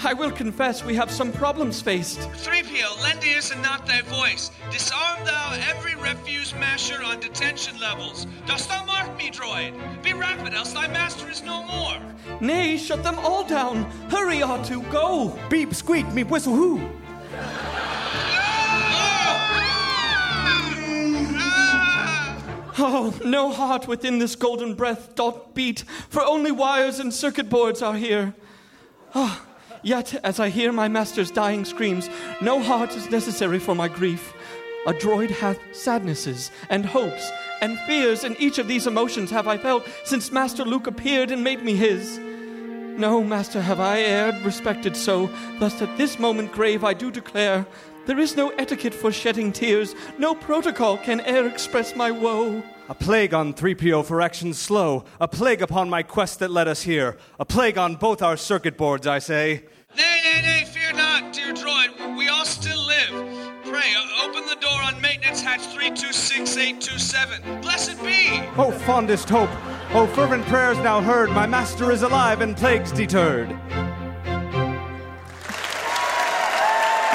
I 0.04 0.14
will 0.14 0.32
confess 0.32 0.84
we 0.84 0.96
have 0.96 1.12
some 1.12 1.30
problems 1.30 1.80
faced. 1.80 2.18
3PO, 2.18 3.02
lend 3.02 3.24
ears 3.24 3.52
and 3.52 3.62
not 3.62 3.86
thy 3.86 4.00
voice. 4.02 4.50
Disarm 4.72 5.24
thou 5.24 5.56
every 5.70 5.94
refuse 5.94 6.52
masher 6.56 7.00
on 7.04 7.20
detention 7.20 7.78
levels. 7.78 8.26
Dost 8.44 8.68
thou 8.68 8.84
mark 8.84 9.16
me, 9.16 9.30
droid? 9.30 9.72
Be 10.02 10.12
rapid, 10.12 10.54
else 10.54 10.72
thy 10.72 10.88
master 10.88 11.30
is 11.30 11.42
no 11.44 11.62
more. 11.62 12.00
Nay, 12.40 12.76
shut 12.76 13.04
them 13.04 13.16
all 13.20 13.44
down. 13.44 13.84
Hurry, 14.10 14.38
R2, 14.38 14.90
go. 14.90 15.38
Beep, 15.48 15.72
squeak, 15.72 16.06
meep, 16.06 16.28
whistle, 16.28 16.54
whoo. 16.54 16.90
Oh, 22.78 23.14
no 23.24 23.52
heart 23.52 23.86
within 23.86 24.18
this 24.18 24.34
golden 24.34 24.74
breath 24.74 25.14
doth 25.14 25.54
beat, 25.54 25.84
for 26.08 26.22
only 26.22 26.50
wires 26.50 26.98
and 26.98 27.14
circuit 27.14 27.48
boards 27.48 27.82
are 27.82 27.94
here. 27.94 28.34
Oh, 29.14 29.40
yet, 29.82 30.14
as 30.24 30.40
I 30.40 30.48
hear 30.48 30.72
my 30.72 30.88
master's 30.88 31.30
dying 31.30 31.64
screams, 31.64 32.08
no 32.40 32.62
heart 32.62 32.96
is 32.96 33.10
necessary 33.10 33.58
for 33.58 33.74
my 33.74 33.88
grief. 33.88 34.32
A 34.86 34.92
droid 34.92 35.30
hath 35.30 35.58
sadnesses 35.74 36.50
and 36.68 36.84
hopes 36.84 37.30
and 37.60 37.78
fears, 37.80 38.24
and 38.24 38.40
each 38.40 38.58
of 38.58 38.66
these 38.66 38.86
emotions 38.86 39.30
have 39.30 39.46
I 39.46 39.56
felt 39.56 39.86
since 40.04 40.32
Master 40.32 40.64
Luke 40.64 40.86
appeared 40.88 41.30
and 41.30 41.44
made 41.44 41.62
me 41.62 41.76
his. 41.76 42.18
No, 42.98 43.22
Master, 43.22 43.62
have 43.62 43.80
I 43.80 44.00
erred, 44.00 44.42
respected 44.42 44.96
so, 44.96 45.30
thus 45.60 45.80
at 45.80 45.96
this 45.96 46.18
moment 46.18 46.52
grave 46.52 46.84
I 46.84 46.94
do 46.94 47.10
declare, 47.10 47.64
there 48.06 48.18
is 48.18 48.36
no 48.36 48.50
etiquette 48.50 48.92
for 48.94 49.12
shedding 49.12 49.52
tears, 49.52 49.94
no 50.18 50.34
protocol 50.34 50.98
can 50.98 51.20
e'er 51.20 51.46
express 51.46 51.94
my 51.94 52.10
woe. 52.10 52.62
A 52.88 52.94
plague 52.94 53.32
on 53.32 53.54
3PO 53.54 54.04
for 54.04 54.20
actions 54.20 54.58
slow, 54.58 55.04
a 55.20 55.28
plague 55.28 55.62
upon 55.62 55.88
my 55.88 56.02
quest 56.02 56.40
that 56.40 56.50
led 56.50 56.66
us 56.66 56.82
here, 56.82 57.16
a 57.38 57.44
plague 57.44 57.78
on 57.78 57.94
both 57.94 58.22
our 58.22 58.36
circuit 58.36 58.76
boards, 58.76 59.06
I 59.06 59.20
say. 59.20 59.62
Nay, 59.96 60.20
nay, 60.24 60.42
nay, 60.42 60.64
fear 60.64 60.92
not, 60.92 61.32
dear 61.32 61.54
droid. 61.54 62.16
We 62.16 62.26
all 62.28 62.44
still 62.44 62.84
live. 62.84 63.12
Pray, 63.64 63.94
open 64.24 64.46
the 64.46 64.56
door 64.60 64.82
on 64.82 65.00
maintenance 65.00 65.40
hatch 65.40 65.60
326827. 65.60 67.60
Blessed 67.60 68.02
be! 68.02 68.42
Oh, 68.56 68.72
fondest 68.84 69.28
hope, 69.28 69.50
oh, 69.94 70.08
fervent 70.12 70.44
prayers 70.46 70.78
now 70.78 71.00
heard, 71.00 71.30
my 71.30 71.46
master 71.46 71.92
is 71.92 72.02
alive 72.02 72.40
and 72.40 72.56
plagues 72.56 72.90
deterred. 72.90 73.50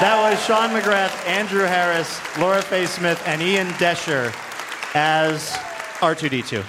That 0.00 0.30
was 0.30 0.42
Sean 0.46 0.70
McGrath, 0.70 1.26
Andrew 1.26 1.64
Harris, 1.64 2.18
Laura 2.38 2.62
Faye 2.62 2.86
Smith, 2.86 3.22
and 3.26 3.42
Ian 3.42 3.66
Doescher 3.74 4.32
as 4.94 5.50
R2D2. 6.00 6.64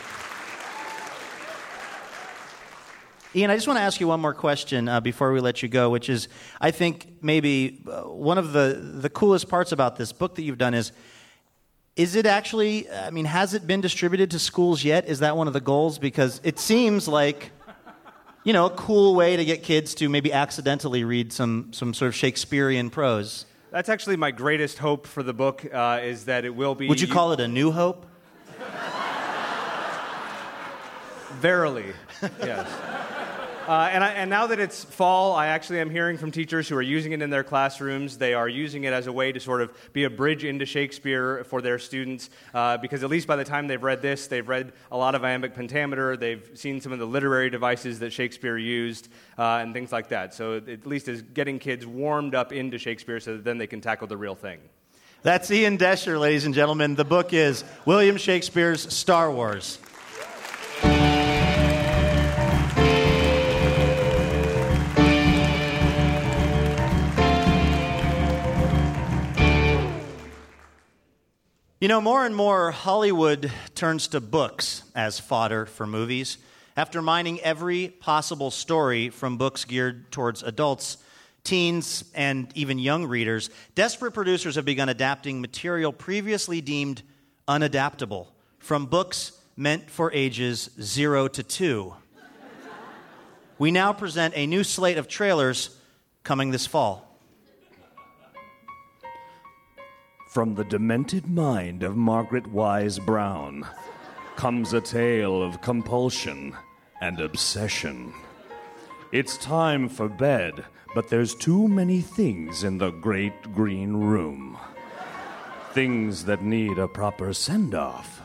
Ian, 3.36 3.52
I 3.52 3.56
just 3.56 3.68
want 3.68 3.78
to 3.78 3.84
ask 3.84 4.00
you 4.00 4.08
one 4.08 4.20
more 4.20 4.34
question 4.34 4.88
uh, 4.88 5.00
before 5.00 5.32
we 5.32 5.40
let 5.40 5.62
you 5.62 5.70
go, 5.70 5.92
which 5.92 6.10
is 6.10 6.28
I 6.60 6.72
think 6.72 7.08
maybe 7.22 7.84
uh, 7.88 8.02
one 8.02 8.40
of 8.40 8.54
the, 8.54 8.74
the 8.74 9.10
coolest 9.10 9.48
parts 9.48 9.72
about 9.72 9.98
this 9.98 10.12
book 10.12 10.36
that 10.36 10.42
you've 10.42 10.58
done 10.58 10.74
is 10.74 10.92
is 11.96 12.16
it 12.16 12.26
actually, 12.26 12.90
I 12.90 13.10
mean, 13.10 13.26
has 13.26 13.54
it 13.54 13.68
been 13.68 13.82
distributed 13.82 14.32
to 14.32 14.40
schools 14.40 14.86
yet? 14.86 15.10
Is 15.10 15.20
that 15.20 15.36
one 15.36 15.48
of 15.48 15.54
the 15.54 15.60
goals? 15.60 16.00
Because 16.00 16.40
it 16.46 16.58
seems 16.58 17.10
like, 17.10 17.52
you 18.46 18.54
know, 18.54 18.68
a 18.68 18.70
cool 18.70 19.16
way 19.16 19.36
to 19.36 19.44
get 19.44 19.64
kids 19.64 19.94
to 19.96 20.08
maybe 20.08 20.32
accidentally 20.32 21.04
read 21.04 21.34
some, 21.34 21.74
some 21.74 21.94
sort 21.94 22.08
of 22.08 22.16
Shakespearean 22.16 22.90
prose. 22.90 23.46
That's 23.72 23.90
actually 23.90 24.16
my 24.16 24.32
greatest 24.32 24.80
hope 24.80 25.06
for 25.06 25.22
the 25.22 25.34
book 25.34 25.64
uh, 25.72 26.00
is 26.02 26.26
that 26.26 26.44
it 26.44 26.56
will 26.56 26.74
be. 26.74 26.88
Would 26.88 27.02
you 27.02 27.08
call 27.08 27.34
it 27.34 27.40
a 27.40 27.48
new 27.48 27.72
hope? 27.72 28.08
Verily, 31.34 31.94
yes. 32.40 32.68
Uh, 33.70 33.88
and, 33.94 34.04
I, 34.04 34.10
and 34.14 34.32
now 34.32 34.48
that 34.48 34.60
it's 34.60 34.84
fall, 34.84 35.36
I 35.36 35.46
actually 35.46 35.80
am 35.80 35.92
hearing 35.92 36.18
from 36.18 36.32
teachers 36.32 36.68
who 36.68 36.76
are 36.76 36.82
using 36.82 37.12
it 37.12 37.22
in 37.22 37.30
their 37.30 37.44
classrooms. 37.44 38.18
They 38.18 38.34
are 38.34 38.50
using 38.50 38.86
it 38.86 38.94
as 38.94 39.06
a 39.06 39.12
way 39.12 39.32
to 39.32 39.40
sort 39.40 39.62
of 39.62 39.72
be 39.94 40.06
a 40.06 40.10
bridge 40.10 40.44
into 40.44 40.66
Shakespeare 40.66 41.44
for 41.44 41.62
their 41.62 41.78
students, 41.78 42.32
uh, 42.56 42.78
because 42.78 43.04
at 43.04 43.12
least 43.12 43.28
by 43.28 43.36
the 43.36 43.44
time 43.44 43.68
they've 43.68 43.84
read 43.84 44.02
this, 44.02 44.26
they've 44.26 44.50
read 44.50 44.74
a 44.92 44.98
lot 44.98 45.14
of 45.14 45.24
iambic 45.24 45.54
pentameter, 45.54 46.18
they've 46.18 46.50
seen 46.56 46.82
some 46.82 46.92
of 46.92 46.98
the 46.98 47.06
literary 47.06 47.52
devices 47.52 48.00
that 48.00 48.12
Shakespeare 48.12 48.58
used, 48.58 49.08
uh, 49.38 49.60
and 49.62 49.72
things 49.72 49.92
like 49.92 50.10
that. 50.10 50.34
So 50.34 50.56
at 50.56 50.88
least 50.88 51.08
is 51.08 51.22
getting 51.22 51.60
kids 51.60 51.86
warmed 51.86 52.34
up 52.34 52.52
into 52.52 52.80
Shakespeare 52.80 53.20
so 53.20 53.34
that 53.34 53.44
then 53.44 53.60
they 53.60 53.68
can 53.68 53.82
tackle 53.82 54.08
the 54.08 54.18
real 54.18 54.34
thing. 54.34 54.62
That's 55.22 55.52
Ian 55.52 55.78
Doescher, 55.78 56.20
ladies 56.20 56.46
and 56.46 56.56
gentlemen. 56.56 56.96
The 56.96 57.06
book 57.06 57.34
is 57.34 57.64
William 57.86 58.18
Shakespeare's 58.18 58.92
Star 58.92 59.32
Wars. 59.32 59.78
You 71.82 71.88
know, 71.88 72.02
more 72.02 72.26
and 72.26 72.36
more 72.36 72.72
Hollywood 72.72 73.50
turns 73.74 74.10
to 74.10 74.20
books 74.20 74.84
as 74.96 75.18
fodder 75.18 75.66
for 75.66 75.88
movies. 75.88 76.38
After 76.76 77.02
mining 77.02 77.40
every 77.40 77.88
possible 77.88 78.52
story 78.52 79.10
from 79.10 79.38
books 79.38 79.64
geared 79.64 80.12
towards 80.12 80.44
adults, 80.44 80.98
teens, 81.46 82.04
and 82.14 82.52
even 82.54 82.80
young 82.80 83.06
readers, 83.06 83.50
desperate 83.76 84.12
producers 84.12 84.56
have 84.56 84.66
begun 84.66 84.90
adapting 84.90 85.40
material 85.40 85.94
previously 85.94 86.60
deemed 86.60 87.02
unadaptable 87.48 88.28
from 88.58 88.86
books 88.86 89.32
meant 89.56 89.90
for 89.90 90.12
ages 90.12 90.70
0 90.82 91.30
to 91.30 91.44
2. 91.44 91.94
We 93.58 93.72
now 93.72 93.94
present 93.94 94.34
a 94.36 94.48
new 94.48 94.66
slate 94.66 94.98
of 94.98 95.08
trailers 95.08 95.78
coming 96.24 96.52
this 96.52 96.68
fall. 96.68 97.09
From 100.30 100.54
the 100.54 100.64
demented 100.64 101.28
mind 101.28 101.82
of 101.82 101.98
Margaret 101.98 102.46
Wise 102.46 103.00
Brown 103.00 103.66
comes 104.36 104.74
a 104.74 104.80
tale 104.80 105.42
of 105.42 105.60
compulsion 105.60 106.56
and 107.02 107.20
obsession. 107.20 108.14
It's 109.12 109.38
time 109.38 109.90
for 109.90 110.08
bed, 110.08 110.66
but 110.94 111.10
there's 111.10 111.34
too 111.34 111.68
many 111.68 112.02
things 112.02 112.64
in 112.64 112.78
the 112.78 112.92
great 112.92 113.56
green 113.56 113.98
room. 113.98 114.56
Things 115.72 116.26
that 116.26 116.44
need 116.44 116.78
a 116.78 116.88
proper 116.88 117.34
send 117.34 117.74
off. 117.74 118.22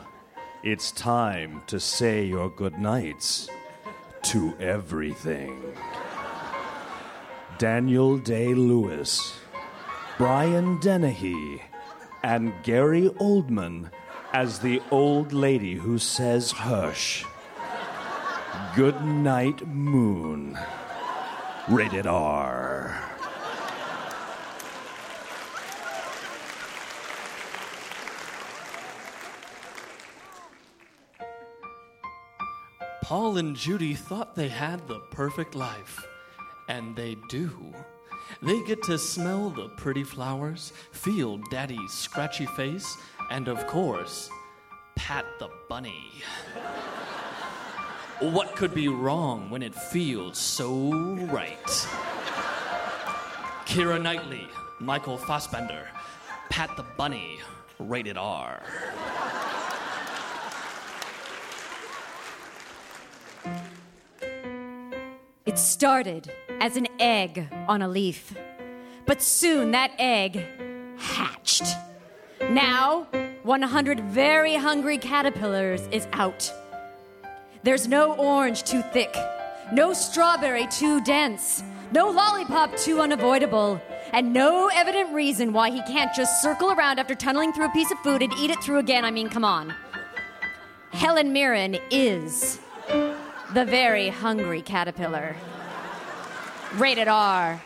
It's 0.61 0.91
time 0.91 1.63
to 1.65 1.79
say 1.79 2.23
your 2.23 2.51
goodnights 2.51 3.49
to 4.25 4.53
everything. 4.59 5.59
Daniel 7.57 8.19
Day 8.19 8.53
Lewis, 8.53 9.39
Brian 10.19 10.79
Dennehy, 10.79 11.63
and 12.25 12.51
Gary 12.63 13.07
Oldman 13.19 13.91
as 14.33 14.57
the 14.57 14.81
old 14.89 15.31
lady 15.31 15.75
who 15.75 15.99
says 15.99 16.49
hush. 16.49 17.23
Good 18.75 18.99
night, 19.05 19.67
Moon. 19.67 20.57
Rated 21.69 22.07
R. 22.07 22.99
Paul 33.03 33.37
and 33.37 33.55
Judy 33.55 33.93
thought 33.93 34.33
they 34.33 34.49
had 34.49 34.87
the 34.87 34.99
perfect 35.11 35.53
life, 35.53 36.03
and 36.67 36.95
they 36.95 37.17
do. 37.29 37.51
They 38.41 38.63
get 38.63 38.83
to 38.83 38.97
smell 38.97 39.49
the 39.49 39.69
pretty 39.69 40.03
flowers, 40.03 40.73
feel 40.91 41.37
Daddy's 41.49 41.91
scratchy 41.91 42.45
face, 42.45 42.97
and 43.31 43.47
of 43.47 43.65
course, 43.67 44.29
pat 44.95 45.25
the 45.39 45.49
bunny. 45.69 46.11
what 48.19 48.55
could 48.55 48.73
be 48.73 48.87
wrong 48.87 49.49
when 49.49 49.61
it 49.61 49.75
feels 49.75 50.37
so 50.37 50.91
right? 51.31 51.87
Keira 53.65 54.01
Knightley, 54.01 54.47
Michael 54.79 55.17
Fassbender, 55.17 55.87
Pat 56.49 56.69
the 56.77 56.83
Bunny, 56.97 57.39
rated 57.79 58.17
R. 58.17 58.61
It 65.45 65.59
started 65.59 66.31
as 66.59 66.77
an 66.77 66.87
egg 66.99 67.47
on 67.67 67.81
a 67.81 67.87
leaf, 67.87 68.35
but 69.05 69.21
soon 69.21 69.71
that 69.71 69.91
egg 69.99 70.45
hatched. 70.97 71.63
Now, 72.49 73.07
100 73.43 74.01
very 74.01 74.55
hungry 74.55 74.97
caterpillars 74.97 75.87
is 75.91 76.07
out. 76.13 76.51
There's 77.63 77.87
no 77.87 78.13
orange 78.13 78.63
too 78.63 78.81
thick, 78.81 79.15
no 79.71 79.93
strawberry 79.93 80.67
too 80.67 81.01
dense, 81.01 81.63
no 81.91 82.09
lollipop 82.09 82.75
too 82.77 83.01
unavoidable, 83.01 83.81
and 84.13 84.33
no 84.33 84.69
evident 84.73 85.13
reason 85.13 85.53
why 85.53 85.71
he 85.71 85.81
can't 85.83 86.13
just 86.13 86.41
circle 86.41 86.71
around 86.71 86.99
after 86.99 87.15
tunneling 87.15 87.53
through 87.53 87.65
a 87.65 87.71
piece 87.71 87.91
of 87.91 87.99
food 87.99 88.21
and 88.21 88.33
eat 88.33 88.51
it 88.51 88.63
through 88.63 88.77
again. 88.77 89.03
I 89.03 89.11
mean, 89.11 89.29
come 89.29 89.45
on. 89.45 89.73
Helen 90.91 91.33
Mirren 91.33 91.77
is 91.91 92.59
the 93.53 93.65
very 93.65 94.09
hungry 94.09 94.61
caterpillar. 94.61 95.35
Rated 96.73 97.07
R. 97.07 97.61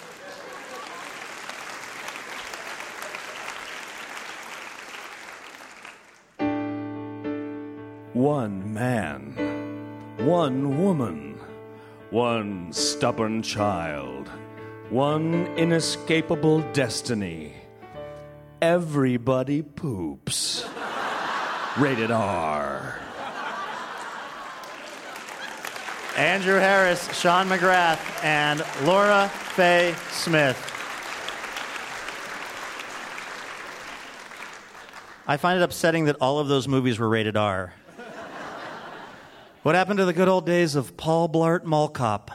One 8.14 8.74
man, 8.74 9.34
one 10.20 10.84
woman, 10.84 11.40
one 12.12 12.72
stubborn 12.74 13.42
child, 13.42 14.30
one 14.90 15.48
inescapable 15.58 16.62
destiny. 16.74 17.54
Everybody 18.62 19.62
poops. 19.62 20.66
Rated 21.78 22.12
R. 22.12 23.00
Andrew 26.20 26.60
Harris, 26.60 27.18
Sean 27.18 27.48
McGrath, 27.48 27.98
and 28.26 28.62
Laura 28.84 29.30
Faye 29.30 29.96
Smith. 30.12 30.58
I 35.26 35.38
find 35.38 35.62
it 35.62 35.64
upsetting 35.64 36.04
that 36.06 36.18
all 36.20 36.40
of 36.40 36.50
those 36.50 36.68
movies 36.68 37.00
were 37.00 37.08
rated 37.08 37.38
R. 37.38 37.74
What 39.64 39.76
happened 39.76 40.00
to 40.00 40.06
the 40.06 40.12
good 40.12 40.28
old 40.28 40.46
days 40.46 40.76
of 40.76 40.98
Paul 40.98 41.30
Blart 41.30 41.64
Mall 41.64 41.88
Cop? 41.88 42.32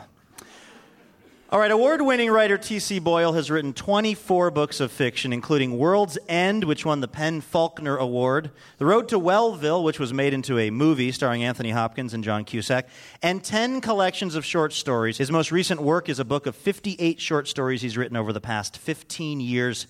All 1.54 1.60
right, 1.60 1.70
award 1.70 2.02
winning 2.02 2.32
writer 2.32 2.58
T.C. 2.58 2.98
Boyle 2.98 3.34
has 3.34 3.48
written 3.48 3.72
24 3.74 4.50
books 4.50 4.80
of 4.80 4.90
fiction, 4.90 5.32
including 5.32 5.78
World's 5.78 6.18
End, 6.28 6.64
which 6.64 6.84
won 6.84 6.98
the 6.98 7.06
PEN 7.06 7.42
Faulkner 7.42 7.96
Award, 7.96 8.50
The 8.78 8.86
Road 8.86 9.08
to 9.10 9.20
Wellville, 9.20 9.84
which 9.84 10.00
was 10.00 10.12
made 10.12 10.34
into 10.34 10.58
a 10.58 10.70
movie 10.70 11.12
starring 11.12 11.44
Anthony 11.44 11.70
Hopkins 11.70 12.12
and 12.12 12.24
John 12.24 12.44
Cusack, 12.44 12.88
and 13.22 13.44
10 13.44 13.80
collections 13.82 14.34
of 14.34 14.44
short 14.44 14.72
stories. 14.72 15.16
His 15.16 15.30
most 15.30 15.52
recent 15.52 15.80
work 15.80 16.08
is 16.08 16.18
a 16.18 16.24
book 16.24 16.46
of 16.46 16.56
58 16.56 17.20
short 17.20 17.46
stories 17.46 17.82
he's 17.82 17.96
written 17.96 18.16
over 18.16 18.32
the 18.32 18.40
past 18.40 18.76
15 18.76 19.38
years. 19.38 19.86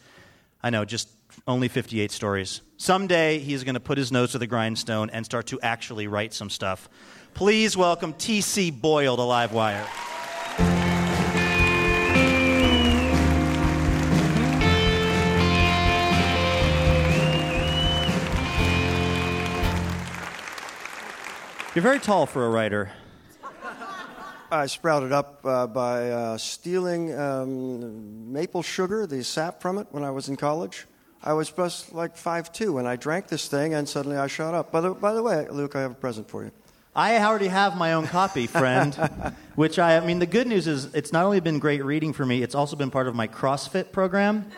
I 0.62 0.68
know, 0.68 0.85
just 0.85 1.09
only 1.48 1.68
58 1.68 2.11
stories. 2.11 2.61
Someday 2.77 3.38
he's 3.38 3.64
going 3.64 3.72
to 3.72 3.81
put 3.81 3.96
his 3.96 4.12
nose 4.12 4.33
to 4.33 4.38
the 4.38 4.46
grindstone 4.46 5.09
and 5.09 5.24
start 5.24 5.46
to 5.46 5.59
actually 5.62 6.09
write 6.09 6.35
some 6.35 6.50
stuff. 6.50 6.90
Please 7.33 7.74
welcome 7.74 8.12
T.C. 8.12 8.70
Boyle 8.70 9.16
to 9.16 9.22
Livewire. 9.22 10.84
You're 21.75 21.83
very 21.83 21.99
tall 21.99 22.27
for 22.27 22.47
a 22.47 22.51
writer. 22.51 22.93
I 24.49 24.67
sprouted 24.67 25.11
up 25.11 25.41
uh, 25.45 25.67
by 25.67 26.09
uh, 26.09 26.39
stealing 26.39 27.13
um, 27.19 28.33
maple 28.33 28.63
sugar, 28.63 29.09
the 29.09 29.25
sap 29.25 29.61
from 29.61 29.79
it, 29.79 29.89
when 29.91 30.05
I 30.05 30.13
was 30.13 30.29
in 30.29 30.37
college. 30.37 30.87
I 31.21 31.33
was 31.33 31.51
just 31.51 31.93
like 31.93 32.15
5'2", 32.15 32.79
and 32.79 32.87
I 32.87 32.95
drank 32.95 33.27
this 33.27 33.49
thing, 33.49 33.75
and 33.75 33.89
suddenly 33.89 34.17
I 34.17 34.29
shot 34.29 34.55
up. 34.55 34.71
By 34.71 34.83
the, 34.83 34.95
by 34.95 35.15
the 35.15 35.23
way, 35.25 35.49
Luke, 35.51 35.75
I 35.75 35.81
have 35.81 35.91
a 35.91 35.95
present 35.95 36.29
for 36.31 36.45
you. 36.45 36.53
I 36.95 37.17
already 37.19 37.49
have 37.49 37.77
my 37.77 37.95
own 37.95 38.07
copy, 38.07 38.47
friend. 38.47 38.95
which 39.57 39.81
I, 39.81 39.97
I 39.97 40.07
mean, 40.07 40.21
the 40.21 40.27
good 40.27 40.47
news 40.47 40.69
is 40.69 40.95
it's 40.95 41.13
not 41.13 41.25
only 41.25 41.41
been 41.41 41.59
great 41.59 41.85
reading 41.85 42.13
for 42.13 42.25
me, 42.25 42.45
it's 42.45 42.55
also 42.55 42.77
been 42.77 42.93
part 42.93 43.09
of 43.09 43.17
my 43.17 43.27
CrossFit 43.27 43.91
program. 43.91 44.49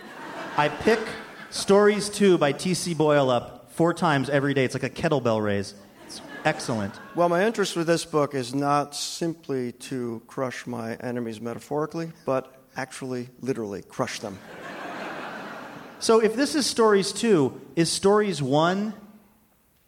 I 0.59 0.69
pick 0.69 1.01
Stories 1.49 2.11
2 2.11 2.37
by 2.37 2.53
T.C. 2.53 2.93
Boyle 2.93 3.31
up 3.31 3.73
four 3.73 3.95
times 3.95 4.29
every 4.29 4.53
day. 4.53 4.67
It's 4.67 4.75
like 4.75 4.83
a 4.83 4.91
kettlebell 4.91 5.43
raise. 5.43 5.73
It's 6.07 6.21
excellent. 6.45 6.95
Well, 7.17 7.29
my 7.29 7.45
interest 7.45 7.75
with 7.75 7.89
this 7.89 8.05
book 8.05 8.35
is 8.35 8.55
not 8.55 8.95
simply 8.95 9.73
to 9.73 10.23
crush 10.29 10.67
my 10.67 10.95
enemies 10.97 11.41
metaphorically, 11.41 12.13
but 12.25 12.55
actually, 12.77 13.29
literally, 13.41 13.83
crush 13.83 14.21
them. 14.21 14.39
So 15.99 16.21
if 16.21 16.37
this 16.37 16.55
is 16.55 16.65
Stories 16.67 17.13
2, 17.13 17.61
is 17.75 17.91
Stories 17.91 18.41
1 18.41 18.95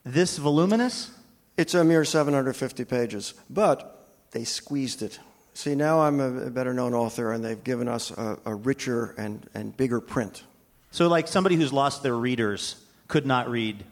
this 0.04 0.38
voluminous? 0.38 1.12
It's 1.56 1.74
a 1.74 1.84
mere 1.84 2.04
750 2.04 2.84
pages, 2.86 3.34
but 3.48 4.08
they 4.32 4.42
squeezed 4.42 5.02
it. 5.02 5.20
See, 5.54 5.74
now 5.74 6.00
I'm 6.00 6.18
a 6.18 6.50
better 6.50 6.72
known 6.72 6.94
author, 6.94 7.30
and 7.32 7.44
they've 7.44 7.62
given 7.62 7.86
us 7.88 8.10
a, 8.10 8.38
a 8.44 8.54
richer 8.54 9.14
and, 9.18 9.48
and 9.54 9.76
bigger 9.76 10.00
print. 10.00 10.42
So, 10.90 11.08
like 11.08 11.28
somebody 11.28 11.56
who's 11.56 11.72
lost 11.72 12.02
their 12.02 12.16
readers 12.16 12.76
could 13.06 13.26
not 13.26 13.48
read 13.50 13.84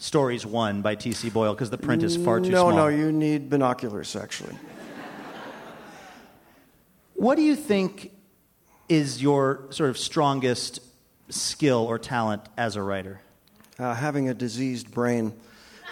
Stories 0.00 0.46
1 0.46 0.80
by 0.80 0.94
T.C. 0.94 1.28
Boyle 1.28 1.52
because 1.52 1.68
the 1.68 1.76
print 1.76 2.02
is 2.02 2.16
far 2.16 2.40
too 2.40 2.48
no, 2.48 2.70
small. 2.70 2.70
No, 2.70 2.76
no, 2.76 2.88
you 2.88 3.12
need 3.12 3.50
binoculars, 3.50 4.16
actually. 4.16 4.54
What 7.12 7.36
do 7.36 7.42
you 7.42 7.54
think 7.54 8.10
is 8.88 9.20
your 9.20 9.66
sort 9.68 9.90
of 9.90 9.98
strongest 9.98 10.80
skill 11.28 11.84
or 11.86 11.98
talent 11.98 12.40
as 12.56 12.76
a 12.76 12.82
writer? 12.82 13.20
Uh, 13.78 13.94
having 13.94 14.30
a 14.30 14.32
diseased 14.32 14.90
brain. 14.90 15.34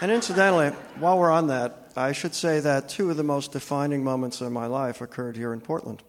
And 0.01 0.11
incidentally, 0.11 0.69
while 0.97 1.19
we're 1.19 1.29
on 1.29 1.45
that, 1.47 1.91
I 1.95 2.11
should 2.11 2.33
say 2.33 2.61
that 2.61 2.89
two 2.89 3.11
of 3.11 3.17
the 3.17 3.23
most 3.23 3.51
defining 3.51 4.03
moments 4.03 4.41
in 4.41 4.51
my 4.51 4.65
life 4.65 5.01
occurred 5.01 5.37
here 5.37 5.53
in 5.53 5.61
Portland. 5.61 6.01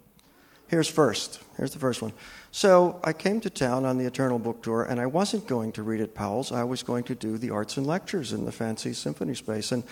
Here's 0.68 0.88
first. 0.88 1.38
Here's 1.58 1.72
the 1.72 1.78
first 1.78 2.00
one. 2.00 2.14
So 2.52 3.00
I 3.04 3.12
came 3.12 3.40
to 3.42 3.50
town 3.50 3.84
on 3.84 3.98
the 3.98 4.06
Eternal 4.06 4.38
Book 4.38 4.62
Tour, 4.62 4.82
and 4.82 5.00
I 5.00 5.06
wasn't 5.06 5.46
going 5.46 5.70
to 5.72 5.82
read 5.82 6.00
at 6.00 6.14
Powell's. 6.14 6.50
I 6.50 6.64
was 6.64 6.82
going 6.82 7.04
to 7.04 7.14
do 7.14 7.38
the 7.38 7.50
arts 7.50 7.76
and 7.76 7.86
lectures 7.86 8.32
in 8.32 8.44
the 8.44 8.52
fancy 8.52 8.92
symphony 8.92 9.34
space. 9.34 9.70
And 9.70 9.84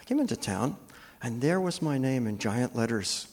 I 0.00 0.04
came 0.04 0.18
into 0.18 0.36
town, 0.36 0.76
and 1.22 1.42
there 1.42 1.60
was 1.60 1.82
my 1.82 1.98
name 1.98 2.26
in 2.26 2.38
giant 2.38 2.74
letters. 2.74 3.28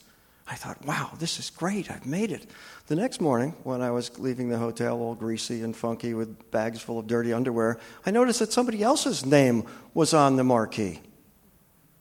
I 0.49 0.55
thought, 0.55 0.85
wow, 0.85 1.11
this 1.17 1.39
is 1.39 1.49
great. 1.49 1.89
I've 1.89 2.05
made 2.05 2.29
it. 2.29 2.45
The 2.87 2.97
next 2.97 3.21
morning, 3.21 3.55
when 3.63 3.81
I 3.81 3.91
was 3.91 4.19
leaving 4.19 4.49
the 4.49 4.57
hotel 4.57 4.99
all 4.99 5.15
greasy 5.15 5.63
and 5.63 5.73
funky 5.73 6.13
with 6.13 6.51
bags 6.51 6.81
full 6.81 6.99
of 6.99 7.07
dirty 7.07 7.31
underwear, 7.31 7.79
I 8.05 8.11
noticed 8.11 8.39
that 8.39 8.51
somebody 8.51 8.83
else's 8.83 9.25
name 9.25 9.63
was 9.93 10.13
on 10.13 10.35
the 10.35 10.43
marquee. 10.43 10.99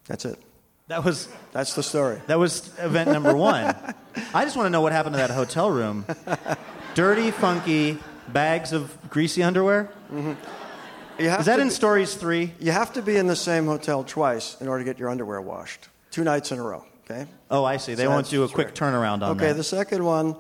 That's 0.07 0.25
it. 0.25 0.41
That 0.89 1.05
was 1.05 1.29
that's 1.53 1.75
the 1.75 1.83
story. 1.83 2.21
That 2.27 2.39
was 2.39 2.71
event 2.79 3.11
number 3.11 3.35
one. 3.35 3.75
I 4.35 4.45
just 4.45 4.57
want 4.57 4.67
to 4.67 4.71
know 4.71 4.81
what 4.81 4.93
happened 4.93 5.15
to 5.15 5.19
that 5.19 5.31
hotel 5.31 5.71
room. 5.71 6.05
Dirty, 6.95 7.31
funky 7.31 7.99
bags 8.29 8.73
of 8.73 8.97
greasy 9.09 9.43
underwear. 9.43 9.91
Mm-hmm. 10.13 10.33
Is 11.23 11.47
that 11.47 11.61
in 11.61 11.71
stories 11.71 12.15
three? 12.15 12.53
You 12.61 12.73
have 12.73 12.93
to 12.95 13.03
be 13.03 13.17
in 13.17 13.27
the 13.27 13.37
same 13.37 13.67
hotel 13.67 14.05
twice 14.05 14.61
in 14.61 14.69
order 14.69 14.85
to 14.85 14.91
get 14.91 14.99
your 14.99 15.09
underwear 15.09 15.41
washed. 15.41 15.89
Two 16.11 16.25
nights 16.25 16.53
in 16.53 16.59
a 16.59 16.63
row. 16.63 16.85
Okay. 17.05 17.27
Oh, 17.51 17.65
I 17.65 17.79
see. 17.79 17.95
They 17.95 18.05
So 18.05 18.11
won't 18.11 18.29
do 18.29 18.45
a 18.45 18.49
quick 18.49 18.69
right. 18.69 18.75
turnaround 18.75 19.23
on 19.23 19.31
Okay, 19.33 19.39
that. 19.41 19.45
Okay. 19.47 19.53
The 19.55 19.65
second 19.65 20.05
one, 20.05 20.37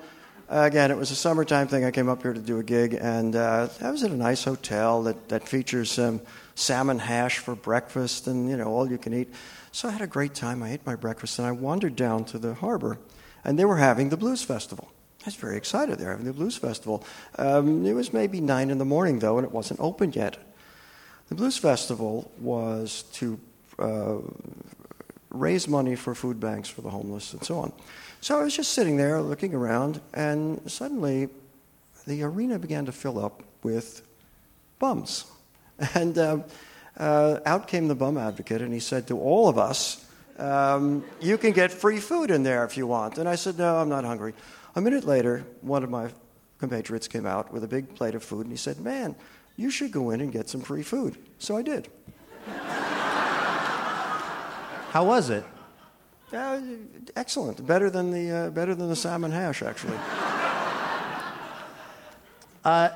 again, 0.48 0.90
it 0.90 0.96
was 0.96 1.10
a 1.10 1.14
summertime 1.14 1.68
thing. 1.68 1.84
I 1.84 1.90
came 1.90 2.08
up 2.08 2.22
here 2.22 2.32
to 2.32 2.40
do 2.40 2.58
a 2.58 2.62
gig, 2.62 2.94
and 2.94 3.34
uh, 3.34 3.68
I 3.80 3.90
was 3.90 4.02
at 4.04 4.10
a 4.10 4.16
nice 4.16 4.44
hotel 4.44 5.02
that, 5.04 5.28
that 5.30 5.48
features 5.48 5.90
some 5.90 6.20
salmon 6.54 6.98
hash 6.98 7.38
for 7.38 7.54
breakfast 7.54 8.26
and, 8.26 8.48
you 8.48 8.56
know, 8.56 8.66
all 8.66 8.90
you 8.90 8.98
can 8.98 9.14
eat. 9.14 9.32
So 9.72 9.88
I 9.88 9.92
had 9.92 10.02
a 10.02 10.06
great 10.06 10.34
time. 10.34 10.62
I 10.62 10.72
ate 10.72 10.84
my 10.86 10.96
breakfast, 10.96 11.38
and 11.38 11.48
I 11.48 11.52
wandered 11.52 11.96
down 11.96 12.24
to 12.26 12.38
the 12.38 12.54
harbor, 12.54 12.98
and 13.44 13.58
they 13.58 13.64
were 13.64 13.78
having 13.78 14.10
the 14.10 14.16
Blues 14.16 14.42
Festival. 14.42 14.90
I 15.22 15.26
was 15.26 15.36
very 15.36 15.56
excited. 15.56 15.98
They 15.98 16.04
were 16.04 16.10
having 16.10 16.26
the 16.26 16.32
Blues 16.32 16.56
Festival. 16.56 17.04
Um, 17.38 17.86
it 17.86 17.92
was 17.92 18.12
maybe 18.12 18.40
9 18.40 18.70
in 18.70 18.78
the 18.78 18.84
morning, 18.84 19.20
though, 19.20 19.38
and 19.38 19.46
it 19.46 19.52
wasn't 19.52 19.78
open 19.78 20.12
yet. 20.12 20.36
The 21.28 21.36
Blues 21.36 21.56
Festival 21.56 22.30
was 22.40 23.04
to 23.14 23.38
uh, 23.78 24.16
raise 25.30 25.68
money 25.68 25.94
for 25.94 26.14
food 26.14 26.40
banks 26.40 26.68
for 26.68 26.82
the 26.82 26.90
homeless 26.90 27.32
and 27.32 27.44
so 27.44 27.58
on. 27.58 27.72
So 28.20 28.38
I 28.38 28.42
was 28.42 28.56
just 28.56 28.72
sitting 28.72 28.96
there 28.96 29.22
looking 29.22 29.54
around, 29.54 30.00
and 30.12 30.60
suddenly 30.70 31.28
the 32.06 32.24
arena 32.24 32.58
began 32.58 32.86
to 32.86 32.92
fill 32.92 33.24
up 33.24 33.42
with 33.62 34.02
bums. 34.78 35.24
And 35.94 36.16
um, 36.18 36.44
uh, 36.96 37.40
out 37.44 37.66
came 37.66 37.88
the 37.88 37.94
bum 37.94 38.16
advocate, 38.16 38.60
and 38.60 38.72
he 38.72 38.78
said 38.78 39.08
to 39.08 39.18
all 39.18 39.48
of 39.48 39.58
us, 39.58 40.04
um, 40.38 41.02
You 41.20 41.38
can 41.38 41.52
get 41.52 41.72
free 41.72 41.98
food 41.98 42.30
in 42.30 42.42
there 42.42 42.64
if 42.64 42.76
you 42.76 42.86
want. 42.86 43.18
And 43.18 43.28
I 43.28 43.36
said, 43.36 43.58
No, 43.58 43.78
I'm 43.78 43.88
not 43.88 44.04
hungry. 44.04 44.34
A 44.74 44.80
minute 44.80 45.04
later, 45.04 45.44
one 45.60 45.84
of 45.84 45.90
my 45.90 46.08
compatriots 46.58 47.06
came 47.08 47.26
out 47.26 47.52
with 47.52 47.62
a 47.64 47.68
big 47.68 47.94
plate 47.94 48.14
of 48.14 48.22
food, 48.22 48.46
and 48.46 48.50
he 48.50 48.56
said, 48.56 48.80
Man, 48.80 49.14
you 49.56 49.70
should 49.70 49.92
go 49.92 50.10
in 50.10 50.20
and 50.20 50.32
get 50.32 50.48
some 50.48 50.62
free 50.62 50.82
food. 50.82 51.18
So 51.38 51.56
I 51.56 51.62
did. 51.62 51.88
How 54.90 55.04
was 55.04 55.30
it? 55.30 55.44
Uh, 56.32 56.60
excellent. 57.14 57.66
Better 57.66 57.90
than 57.90 58.10
the 58.10 58.30
uh, 58.30 58.50
better 58.50 58.74
than 58.74 58.88
the 58.88 58.96
salmon 58.96 59.30
hash, 59.30 59.62
actually. 59.62 59.98
Uh, 62.64 62.90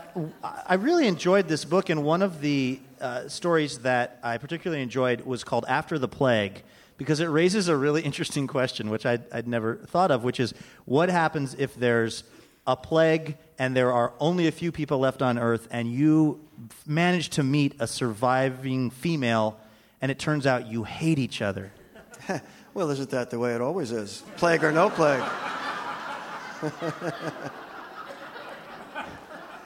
I 0.64 0.74
really 0.74 1.08
enjoyed 1.08 1.48
this 1.48 1.64
book, 1.64 1.90
and 1.90 2.04
one 2.04 2.22
of 2.22 2.40
the 2.40 2.78
uh, 3.00 3.26
stories 3.26 3.80
that 3.80 4.20
I 4.22 4.38
particularly 4.38 4.80
enjoyed 4.80 5.22
was 5.22 5.42
called 5.42 5.64
After 5.66 5.98
the 5.98 6.06
Plague, 6.06 6.62
because 6.96 7.20
it 7.20 7.26
raises 7.26 7.68
a 7.68 7.76
really 7.76 8.02
interesting 8.02 8.46
question, 8.46 8.90
which 8.90 9.04
I'd, 9.06 9.24
I'd 9.32 9.46
never 9.46 9.76
thought 9.76 10.10
of, 10.10 10.24
which 10.24 10.40
is 10.40 10.54
what 10.84 11.08
happens 11.08 11.54
if 11.58 11.74
there's 11.74 12.24
a 12.66 12.76
plague 12.76 13.36
and 13.58 13.76
there 13.76 13.92
are 13.92 14.12
only 14.18 14.46
a 14.48 14.52
few 14.52 14.72
people 14.72 14.98
left 14.98 15.22
on 15.22 15.38
Earth, 15.38 15.68
and 15.70 15.90
you 15.90 16.40
manage 16.86 17.30
to 17.30 17.42
meet 17.42 17.74
a 17.78 17.86
surviving 17.86 18.90
female, 18.90 19.58
and 20.00 20.10
it 20.10 20.18
turns 20.18 20.46
out 20.46 20.66
you 20.66 20.84
hate 20.84 21.18
each 21.18 21.40
other? 21.40 21.72
well, 22.74 22.90
isn't 22.90 23.10
that 23.10 23.30
the 23.30 23.38
way 23.38 23.54
it 23.54 23.60
always 23.60 23.92
is? 23.92 24.22
Plague 24.36 24.64
or 24.64 24.72
no 24.72 24.90
plague. 24.90 25.22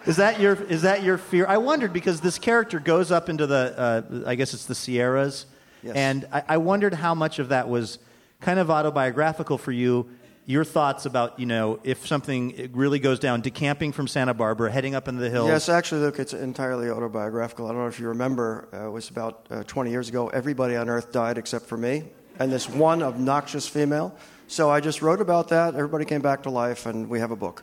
Is 0.06 0.16
that 0.16 0.40
your 0.40 0.54
is 0.54 0.82
that 0.82 1.02
your 1.02 1.18
fear? 1.18 1.46
I 1.46 1.58
wondered 1.58 1.92
because 1.92 2.22
this 2.22 2.38
character 2.38 2.80
goes 2.80 3.12
up 3.12 3.28
into 3.28 3.46
the 3.46 3.74
uh, 3.76 4.22
I 4.26 4.34
guess 4.34 4.54
it's 4.54 4.64
the 4.64 4.74
Sierras, 4.74 5.44
Yes. 5.82 5.96
and 5.96 6.26
I, 6.32 6.42
I 6.48 6.56
wondered 6.58 6.94
how 6.94 7.14
much 7.14 7.38
of 7.38 7.48
that 7.48 7.68
was 7.68 7.98
kind 8.40 8.58
of 8.58 8.70
autobiographical 8.70 9.58
for 9.58 9.72
you. 9.72 10.08
Your 10.46 10.64
thoughts 10.64 11.06
about 11.06 11.38
you 11.38 11.46
know 11.46 11.78
if 11.84 12.06
something 12.06 12.70
really 12.72 12.98
goes 12.98 13.18
down, 13.18 13.40
decamping 13.40 13.92
from 13.92 14.08
Santa 14.08 14.34
Barbara, 14.34 14.70
heading 14.70 14.94
up 14.94 15.06
into 15.06 15.20
the 15.20 15.30
hills. 15.30 15.48
Yes, 15.48 15.68
actually, 15.68 16.00
look, 16.00 16.18
it's 16.18 16.32
entirely 16.32 16.90
autobiographical. 16.90 17.66
I 17.66 17.70
don't 17.70 17.82
know 17.82 17.86
if 17.86 18.00
you 18.00 18.08
remember, 18.08 18.68
uh, 18.72 18.88
it 18.88 18.90
was 18.90 19.10
about 19.10 19.46
uh, 19.50 19.62
20 19.64 19.90
years 19.90 20.08
ago. 20.08 20.28
Everybody 20.28 20.76
on 20.76 20.88
Earth 20.88 21.12
died 21.12 21.38
except 21.38 21.66
for 21.66 21.76
me 21.76 22.04
and 22.40 22.50
this 22.50 22.68
one 22.68 23.02
obnoxious 23.02 23.68
female. 23.68 24.16
So 24.48 24.68
I 24.70 24.80
just 24.80 25.02
wrote 25.02 25.20
about 25.20 25.48
that. 25.48 25.74
Everybody 25.76 26.04
came 26.04 26.22
back 26.22 26.42
to 26.42 26.50
life, 26.50 26.86
and 26.86 27.08
we 27.08 27.20
have 27.20 27.30
a 27.30 27.36
book. 27.36 27.62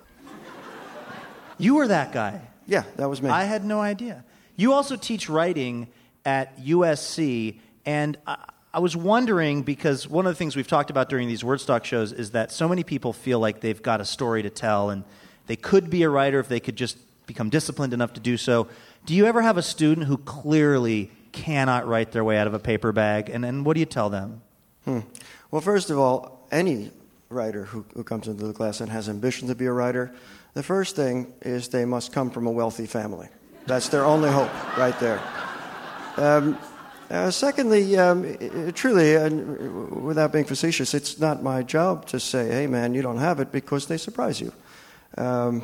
You 1.58 1.76
were 1.76 1.88
that 1.88 2.14
guy. 2.14 2.40
Yeah, 2.68 2.84
that 2.96 3.10
was 3.10 3.22
me. 3.22 3.30
I 3.30 3.44
had 3.44 3.66
no 3.66 3.82
idea. 3.82 4.24
You 4.56 4.74
also 4.74 4.96
teach 4.96 5.28
writing 5.28 5.88
at 6.24 6.58
USC, 6.60 7.60
and 7.88 8.18
I, 8.28 8.38
I 8.74 8.80
was 8.80 8.96
wondering 8.96 9.64
because 9.64 10.08
one 10.08 10.28
of 10.28 10.32
the 10.32 10.38
things 10.38 10.56
we've 10.56 10.68
talked 10.68 10.92
about 10.92 11.10
during 11.10 11.28
these 11.28 11.42
Wordstock 11.42 11.86
shows 11.86 12.12
is 12.12 12.32
that 12.32 12.52
so 12.52 12.68
many 12.68 12.84
people 12.84 13.14
feel 13.14 13.40
like 13.40 13.62
they've 13.62 13.82
got 13.82 14.02
a 14.02 14.06
story 14.06 14.44
to 14.44 14.52
tell, 14.52 14.92
and 14.92 15.04
they 15.48 15.56
could 15.56 15.90
be 15.90 16.04
a 16.04 16.10
writer 16.10 16.40
if 16.40 16.50
they 16.50 16.60
could 16.60 16.76
just 16.76 16.98
become 17.26 17.50
disciplined 17.50 17.94
enough 17.94 18.14
to 18.14 18.20
do 18.20 18.38
so. 18.38 18.68
Do 19.06 19.16
you 19.16 19.26
ever 19.26 19.42
have 19.42 19.58
a 19.58 19.64
student 19.64 20.06
who 20.06 20.18
clearly 20.18 21.10
cannot 21.32 21.88
write 21.88 22.12
their 22.12 22.24
way 22.24 22.38
out 22.38 22.46
of 22.46 22.54
a 22.54 22.60
paper 22.60 22.92
bag, 22.92 23.30
and, 23.30 23.46
and 23.46 23.66
what 23.66 23.74
do 23.74 23.80
you 23.80 23.86
tell 23.86 24.10
them? 24.10 24.42
Hmm. 24.84 25.00
Well, 25.50 25.62
first 25.62 25.90
of 25.90 25.98
all, 25.98 26.46
any 26.52 26.92
writer 27.30 27.64
who, 27.64 27.86
who 27.94 28.04
comes 28.04 28.28
into 28.28 28.46
the 28.46 28.54
class 28.54 28.82
and 28.82 28.92
has 28.92 29.08
ambition 29.08 29.48
to 29.48 29.56
be 29.56 29.66
a 29.66 29.72
writer, 29.72 30.14
the 30.56 30.64
first 30.64 30.96
thing 30.96 31.34
is 31.42 31.70
they 31.70 31.86
must 31.86 32.12
come 32.12 32.32
from 32.32 32.48
a 32.48 32.52
wealthy 32.52 32.86
family. 32.86 33.30
That's 33.66 33.88
their 33.90 34.04
only 34.04 34.30
hope, 34.30 34.52
right 34.78 34.98
there. 35.00 35.22
Um, 36.18 36.58
uh, 37.10 37.32
secondly, 37.32 37.98
um, 37.98 38.38
truly, 38.74 39.16
and 39.16 40.04
without 40.04 40.32
being 40.32 40.46
facetious, 40.46 40.94
it's 40.94 41.20
not 41.20 41.42
my 41.42 41.64
job 41.64 42.06
to 42.08 42.20
say, 42.20 42.50
hey, 42.50 42.68
man, 42.68 42.94
you 42.94 43.02
don't 43.02 43.18
have 43.18 43.40
it 43.40 43.52
because 43.52 43.88
they 43.88 43.98
surprise 43.98 44.42
you. 44.42 44.52
Um, 45.18 45.64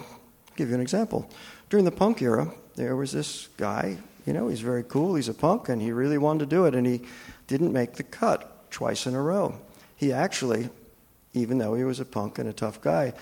give 0.56 0.70
you 0.70 0.76
an 0.76 0.82
example. 0.82 1.30
During 1.70 1.86
the 1.86 1.92
punk 1.92 2.22
era, 2.22 2.54
there 2.76 2.96
was 2.96 3.12
this 3.12 3.50
guy, 3.58 3.98
you 4.26 4.34
know, 4.34 4.48
he's 4.48 4.62
very 4.62 4.84
cool, 4.84 5.16
he's 5.16 5.30
a 5.30 5.34
punk, 5.34 5.70
and 5.70 5.82
he 5.82 5.92
really 5.92 6.18
wanted 6.18 6.50
to 6.50 6.56
do 6.56 6.66
it, 6.66 6.76
and 6.76 6.88
he 6.88 7.02
didn't 7.48 7.74
make 7.74 7.94
the 7.94 8.04
cut. 8.04 8.50
twice 8.74 9.06
in 9.06 9.14
a 9.14 9.22
row. 9.22 9.54
He 9.96 10.12
actually, 10.12 10.70
even 11.34 11.60
though 11.60 11.76
he 11.76 11.84
was 11.84 12.00
a 12.00 12.06
punk 12.06 12.40
and 12.40 12.50
a 12.50 12.54
tough 12.54 12.82
guy, 12.82 13.14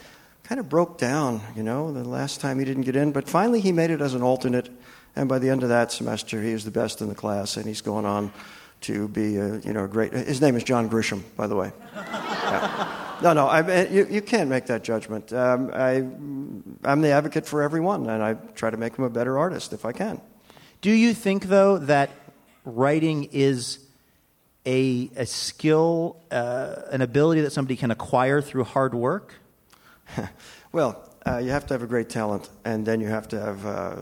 kind 0.44 0.60
of 0.60 0.70
broke 0.70 0.98
down, 0.98 1.42
you 1.56 1.64
know, 1.64 1.92
the 1.92 2.04
last 2.04 2.40
time 2.40 2.58
he 2.58 2.66
didn't 2.66 2.84
get 2.84 2.96
in. 2.96 3.12
But 3.12 3.28
finally, 3.30 3.60
he 3.60 3.72
made 3.72 3.92
it 3.92 4.02
as 4.02 4.14
an 4.14 4.22
alternate. 4.22 4.70
And 5.16 5.28
by 5.28 5.40
the 5.40 5.50
end 5.50 5.64
of 5.64 5.70
that 5.70 5.92
semester, 5.92 6.42
he 6.42 6.54
was 6.54 6.66
the 6.66 6.72
best 6.72 7.02
in 7.02 7.10
the 7.10 7.16
class, 7.16 7.58
and 7.58 7.66
he's 7.66 7.82
going 7.82 8.06
on 8.06 8.32
to 8.82 9.08
be, 9.10 9.38
a, 9.38 9.58
you 9.60 9.74
know, 9.74 9.84
a 9.84 9.88
great. 9.88 10.14
His 10.14 10.42
name 10.42 10.56
is 10.56 10.64
John 10.64 10.90
Grisham, 10.90 11.24
by 11.36 11.48
the 11.48 11.56
way. 11.56 11.72
Yeah. 12.52 12.98
No, 13.22 13.34
no, 13.34 13.48
I, 13.48 13.86
you, 13.86 14.08
you 14.10 14.22
can't 14.22 14.50
make 14.50 14.66
that 14.66 14.84
judgment. 14.84 15.32
Um, 15.32 15.70
I, 15.74 15.98
I'm 16.84 17.02
the 17.02 17.12
advocate 17.12 17.46
for 17.46 17.62
everyone, 17.62 18.10
and 18.10 18.24
I 18.24 18.34
try 18.34 18.72
to 18.72 18.78
make 18.78 18.98
him 18.98 19.06
a 19.06 19.12
better 19.12 19.38
artist 19.38 19.74
if 19.74 19.86
I 19.86 19.92
can. 19.92 20.20
Do 20.82 20.90
you 20.90 21.14
think, 21.14 21.46
though, 21.46 21.78
that 21.78 22.10
writing 22.66 23.30
is 23.32 23.78
a, 24.66 25.12
a 25.16 25.28
skill, 25.28 26.18
uh, 26.32 26.78
an 26.92 27.02
ability 27.02 27.42
that 27.42 27.52
somebody 27.52 27.76
can 27.76 27.92
acquire 27.92 28.42
through 28.42 28.64
hard 28.64 28.96
work? 28.96 29.36
well, 30.72 31.08
uh, 31.26 31.38
you 31.38 31.52
have 31.52 31.66
to 31.68 31.74
have 31.74 31.84
a 31.84 31.88
great 31.88 32.10
talent, 32.10 32.50
and 32.66 32.86
then 32.86 33.00
you 33.02 33.08
have 33.08 33.28
to 33.30 33.40
have 33.40 33.66
uh, 33.66 33.96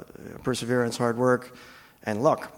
perseverance, 0.43 0.97
hard 0.97 1.17
work, 1.17 1.55
and 2.03 2.23
luck. 2.23 2.55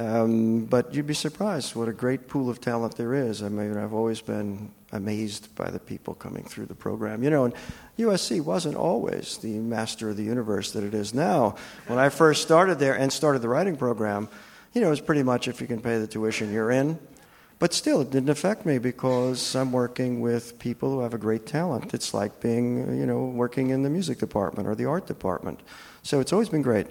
Um, 0.00 0.64
but 0.64 0.94
you'd 0.94 1.06
be 1.06 1.14
surprised 1.14 1.76
what 1.76 1.86
a 1.86 1.92
great 1.92 2.26
pool 2.26 2.48
of 2.48 2.60
talent 2.60 2.96
there 2.96 3.14
is. 3.14 3.42
I 3.42 3.50
mean, 3.50 3.76
I've 3.76 3.92
always 3.92 4.22
been 4.22 4.70
amazed 4.92 5.54
by 5.54 5.70
the 5.70 5.78
people 5.78 6.14
coming 6.14 6.42
through 6.42 6.66
the 6.66 6.74
program. 6.74 7.22
You 7.22 7.28
know, 7.28 7.44
and 7.44 7.54
USC 7.98 8.40
wasn't 8.40 8.76
always 8.76 9.36
the 9.38 9.58
master 9.58 10.08
of 10.08 10.16
the 10.16 10.24
universe 10.24 10.72
that 10.72 10.84
it 10.84 10.94
is 10.94 11.12
now. 11.12 11.56
When 11.86 11.98
I 11.98 12.08
first 12.08 12.42
started 12.42 12.78
there 12.78 12.94
and 12.94 13.12
started 13.12 13.42
the 13.42 13.50
writing 13.50 13.76
program, 13.76 14.30
you 14.72 14.80
know, 14.80 14.86
it 14.86 14.90
was 14.90 15.00
pretty 15.02 15.22
much 15.22 15.48
if 15.48 15.60
you 15.60 15.66
can 15.66 15.82
pay 15.82 15.98
the 15.98 16.06
tuition, 16.06 16.50
you're 16.52 16.70
in. 16.70 16.98
But 17.60 17.74
still, 17.74 18.00
it 18.00 18.10
didn't 18.10 18.30
affect 18.30 18.64
me 18.64 18.78
because 18.78 19.54
I'm 19.54 19.70
working 19.70 20.22
with 20.22 20.58
people 20.58 20.92
who 20.92 21.00
have 21.00 21.12
a 21.12 21.18
great 21.18 21.44
talent. 21.44 21.92
It's 21.92 22.14
like 22.14 22.40
being, 22.40 22.98
you 22.98 23.04
know, 23.04 23.26
working 23.26 23.68
in 23.68 23.82
the 23.82 23.90
music 23.90 24.18
department 24.18 24.66
or 24.66 24.74
the 24.74 24.86
art 24.86 25.06
department. 25.06 25.60
So 26.02 26.20
it's 26.20 26.32
always 26.32 26.48
been 26.48 26.62
great. 26.62 26.86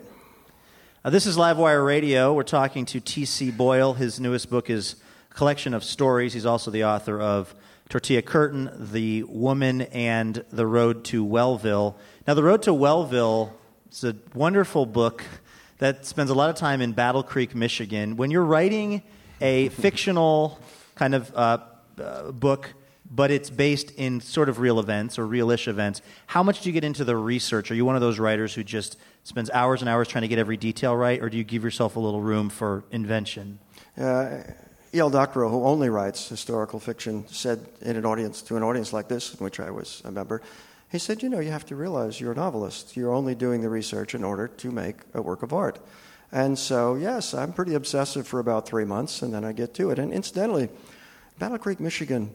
Uh, 1.04 1.10
this 1.10 1.26
is 1.26 1.38
Livewire 1.38 1.84
Radio. 1.84 2.36
We're 2.36 2.44
talking 2.44 2.86
to 2.86 3.00
T.C. 3.00 3.50
Boyle. 3.50 3.96
His 3.96 4.20
newest 4.20 4.52
book 4.52 4.70
is 4.70 4.98
a 5.32 5.34
collection 5.34 5.74
of 5.74 5.84
stories. 5.84 6.34
He's 6.34 6.46
also 6.46 6.70
the 6.70 6.84
author 6.84 7.20
of 7.20 7.56
Tortilla 7.90 8.22
Curtain, 8.22 8.70
The 8.92 9.24
Women, 9.24 9.82
and 9.82 10.46
The 10.52 10.68
Road 10.68 11.04
to 11.06 11.26
Wellville. 11.26 11.98
Now, 12.28 12.36
The 12.36 12.44
Road 12.44 12.62
to 12.64 12.76
Wellville 12.76 13.54
is 13.92 14.04
a 14.04 14.16
wonderful 14.36 14.86
book 14.86 15.24
that 15.80 16.06
spends 16.06 16.30
a 16.30 16.36
lot 16.36 16.52
of 16.52 16.58
time 16.58 16.80
in 16.80 16.92
Battle 16.92 17.24
Creek, 17.24 17.56
Michigan. 17.56 18.18
When 18.18 18.30
you're 18.30 18.46
writing 18.46 19.02
a 19.42 19.70
fictional 19.70 20.60
kind 20.96 21.16
of 21.16 21.32
uh, 21.36 21.60
uh, 22.00 22.32
book, 22.32 22.74
but 23.10 23.32
it's 23.32 23.50
based 23.50 23.92
in 23.92 24.22
sort 24.22 24.50
of 24.50 24.60
real 24.60 24.80
events 24.80 25.18
or 25.18 25.26
realish 25.26 25.68
events, 25.68 26.02
how 26.28 26.44
much 26.44 26.62
do 26.62 26.70
you 26.70 26.74
get 26.74 26.84
into 26.84 27.04
the 27.04 27.16
research? 27.16 27.72
Are 27.72 27.76
you 27.76 27.86
one 27.86 27.96
of 27.96 28.02
those 28.02 28.20
writers 28.20 28.54
who 28.54 28.64
just 28.64 28.98
spends 29.24 29.50
hours 29.52 29.82
and 29.82 29.90
hours 29.90 30.08
trying 30.08 30.22
to 30.24 30.28
get 30.28 30.40
every 30.40 30.58
detail 30.58 30.96
right, 30.96 31.22
or 31.22 31.30
do 31.30 31.38
you 31.38 31.44
give 31.44 31.64
yourself 31.64 31.96
a 31.96 32.00
little 32.00 32.22
room 32.22 32.50
for 32.50 32.84
invention? 32.92 33.60
Uh, 33.98 34.44
E.L. 34.94 35.10
Doctorow, 35.10 35.50
who 35.50 35.64
only 35.64 35.90
writes 35.90 36.30
historical 36.30 36.80
fiction, 36.80 37.28
said 37.28 37.64
in 37.82 37.96
an 37.96 38.06
audience 38.06 38.42
to 38.44 38.58
an 38.58 38.64
audience 38.64 38.92
like 38.92 39.08
this, 39.08 39.34
in 39.34 39.44
which 39.44 39.60
I 39.60 39.70
was 39.70 40.02
a 40.04 40.12
member, 40.12 40.42
he 40.92 40.98
said, 40.98 41.22
"You 41.22 41.30
know, 41.30 41.40
you 41.40 41.52
have 41.52 41.66
to 41.68 41.76
realize 41.76 42.20
you're 42.20 42.32
a 42.32 42.36
novelist. 42.36 42.98
You're 42.98 43.14
only 43.14 43.36
doing 43.36 43.62
the 43.62 43.70
research 43.70 44.16
in 44.16 44.24
order 44.24 44.48
to 44.48 44.72
make 44.72 44.96
a 45.14 45.22
work 45.22 45.44
of 45.44 45.54
art." 45.54 45.80
And 46.32 46.58
so, 46.58 46.96
yes, 46.96 47.34
I'm 47.34 47.54
pretty 47.54 47.74
obsessive 47.74 48.28
for 48.28 48.40
about 48.40 48.68
three 48.68 48.86
months, 48.86 49.22
and 49.22 49.34
then 49.34 49.44
I 49.44 49.52
get 49.52 49.74
to 49.76 49.90
it. 49.90 49.98
And 49.98 50.14
incidentally, 50.14 50.70
Battle 51.40 51.58
Creek, 51.58 51.80
Michigan, 51.80 52.32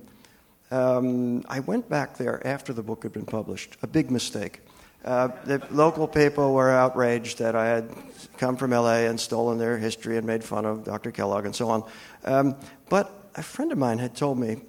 um, 0.71 1.45
I 1.49 1.61
went 1.61 1.89
back 1.89 2.17
there 2.17 2.45
after 2.47 2.73
the 2.73 2.83
book 2.83 3.05
had 3.05 3.13
been 3.13 3.27
published. 3.27 3.77
A 3.83 3.87
big 3.87 4.11
mistake. 4.11 4.61
Uh, 5.05 5.29
the 5.45 5.63
local 5.71 6.09
people 6.09 6.55
were 6.55 6.71
outraged 6.71 7.39
that 7.39 7.55
I 7.55 7.67
had 7.67 7.91
come 8.39 8.57
from 8.57 8.71
LA 8.71 9.05
and 9.05 9.21
stolen 9.21 9.59
their 9.59 9.77
history 9.77 10.17
and 10.17 10.27
made 10.27 10.43
fun 10.43 10.65
of 10.65 10.85
Dr. 10.85 11.13
Kellogg 11.13 11.45
and 11.45 11.55
so 11.55 11.69
on. 11.69 11.85
Um, 12.25 12.57
but 12.89 13.29
a 13.37 13.43
friend 13.43 13.71
of 13.71 13.79
mine 13.79 13.99
had 13.99 14.17
told 14.17 14.39
me, 14.39 14.63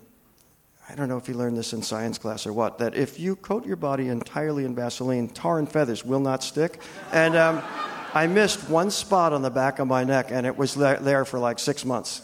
I 0.89 0.93
don't 0.93 1.09
know 1.09 1.17
if 1.17 1.27
you 1.27 1.33
learned 1.33 1.57
this 1.57 1.73
in 1.73 1.81
science 1.81 2.17
class 2.17 2.45
or 2.45 2.53
what, 2.53 2.77
that 2.77 2.95
if 2.95 3.19
you 3.19 3.37
coat 3.37 3.65
your 3.65 3.77
body 3.77 4.09
entirely 4.09 4.65
in 4.65 4.75
Vaseline, 4.75 5.29
tar 5.29 5.57
and 5.57 5.71
feathers 5.71 6.05
will 6.05 6.19
not 6.19 6.43
stick. 6.43 6.79
And 7.11 7.35
um, 7.35 7.63
I 8.15 8.27
missed 8.27 8.69
one 8.69 8.91
spot 8.91 9.33
on 9.33 9.41
the 9.41 9.49
back 9.49 9.79
of 9.79 9.87
my 9.89 10.05
neck, 10.05 10.31
and 10.31 10.47
it 10.47 10.57
was 10.57 10.73
there 10.73 11.25
for 11.25 11.37
like 11.37 11.59
six 11.59 11.83
months. 11.83 12.21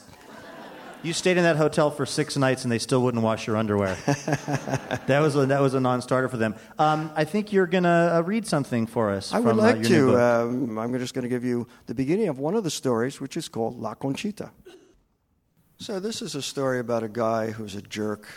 You 1.03 1.11
stayed 1.11 1.35
in 1.35 1.43
that 1.43 1.57
hotel 1.57 1.91
for 1.91 2.05
six 2.05 2.37
nights 2.37 2.63
and 2.63 2.71
they 2.71 2.77
still 2.77 3.01
wouldn't 3.01 3.23
wash 3.23 3.47
your 3.47 3.57
underwear. 3.57 3.95
that 4.05 5.19
was 5.19 5.35
a, 5.35 5.47
that 5.47 5.59
was 5.59 5.73
a 5.73 5.79
non-starter 5.79 6.29
for 6.29 6.37
them. 6.37 6.55
Um, 6.77 7.11
I 7.15 7.23
think 7.23 7.51
you're 7.51 7.65
going 7.65 7.85
to 7.85 8.15
uh, 8.17 8.21
read 8.21 8.45
something 8.45 8.85
for 8.85 9.09
us. 9.09 9.33
I 9.33 9.37
from, 9.37 9.45
would 9.45 9.55
like 9.55 9.77
uh, 9.77 9.89
to. 9.89 10.17
Um, 10.19 10.77
I'm 10.77 10.97
just 10.99 11.15
going 11.15 11.23
to 11.23 11.29
give 11.29 11.43
you 11.43 11.67
the 11.87 11.95
beginning 11.95 12.29
of 12.29 12.37
one 12.37 12.53
of 12.53 12.63
the 12.63 12.69
stories, 12.69 13.19
which 13.19 13.35
is 13.35 13.49
called 13.49 13.79
La 13.79 13.95
Conchita. 13.95 14.51
So, 15.79 15.99
this 15.99 16.21
is 16.21 16.35
a 16.35 16.41
story 16.43 16.77
about 16.77 17.01
a 17.01 17.09
guy 17.09 17.49
who's 17.49 17.75
a 17.75 17.81
jerk. 17.81 18.27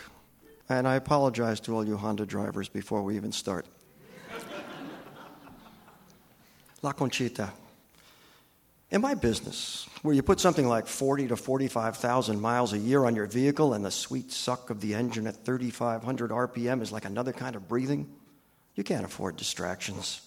And 0.67 0.87
I 0.87 0.95
apologize 0.95 1.59
to 1.61 1.75
all 1.75 1.87
you 1.87 1.95
Honda 1.95 2.25
drivers 2.25 2.67
before 2.67 3.03
we 3.03 3.15
even 3.15 3.31
start. 3.31 3.67
La 6.85 6.93
Conchita. 6.93 7.51
In 8.91 9.01
my 9.01 9.15
business, 9.15 9.89
where 10.03 10.13
you 10.13 10.21
put 10.21 10.39
something 10.39 10.67
like 10.67 10.85
40 10.85 11.29
to 11.29 11.35
45,000 11.35 12.39
miles 12.39 12.73
a 12.73 12.77
year 12.77 13.05
on 13.05 13.15
your 13.15 13.25
vehicle 13.25 13.73
and 13.73 13.83
the 13.83 13.89
sweet 13.89 14.31
suck 14.31 14.69
of 14.69 14.81
the 14.81 14.93
engine 14.93 15.25
at 15.25 15.43
3,500 15.43 16.29
RPM 16.29 16.83
is 16.83 16.91
like 16.91 17.05
another 17.05 17.33
kind 17.33 17.55
of 17.55 17.67
breathing, 17.67 18.07
you 18.75 18.83
can't 18.83 19.03
afford 19.03 19.35
distractions. 19.35 20.21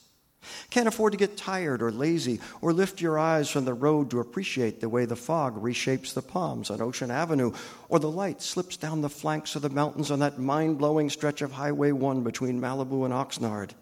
Can't 0.70 0.88
afford 0.88 1.12
to 1.12 1.16
get 1.16 1.36
tired 1.36 1.80
or 1.80 1.92
lazy 1.92 2.40
or 2.60 2.72
lift 2.72 3.00
your 3.00 3.20
eyes 3.20 3.48
from 3.48 3.64
the 3.64 3.72
road 3.72 4.10
to 4.10 4.18
appreciate 4.18 4.80
the 4.80 4.88
way 4.88 5.04
the 5.04 5.14
fog 5.14 5.62
reshapes 5.62 6.12
the 6.12 6.22
palms 6.22 6.70
on 6.70 6.82
Ocean 6.82 7.12
Avenue 7.12 7.52
or 7.88 8.00
the 8.00 8.10
light 8.10 8.42
slips 8.42 8.76
down 8.76 9.00
the 9.00 9.08
flanks 9.08 9.54
of 9.54 9.62
the 9.62 9.70
mountains 9.70 10.10
on 10.10 10.18
that 10.18 10.40
mind 10.40 10.78
blowing 10.78 11.08
stretch 11.08 11.40
of 11.40 11.52
Highway 11.52 11.92
1 11.92 12.24
between 12.24 12.60
Malibu 12.60 13.04
and 13.04 13.14
Oxnard. 13.14 13.74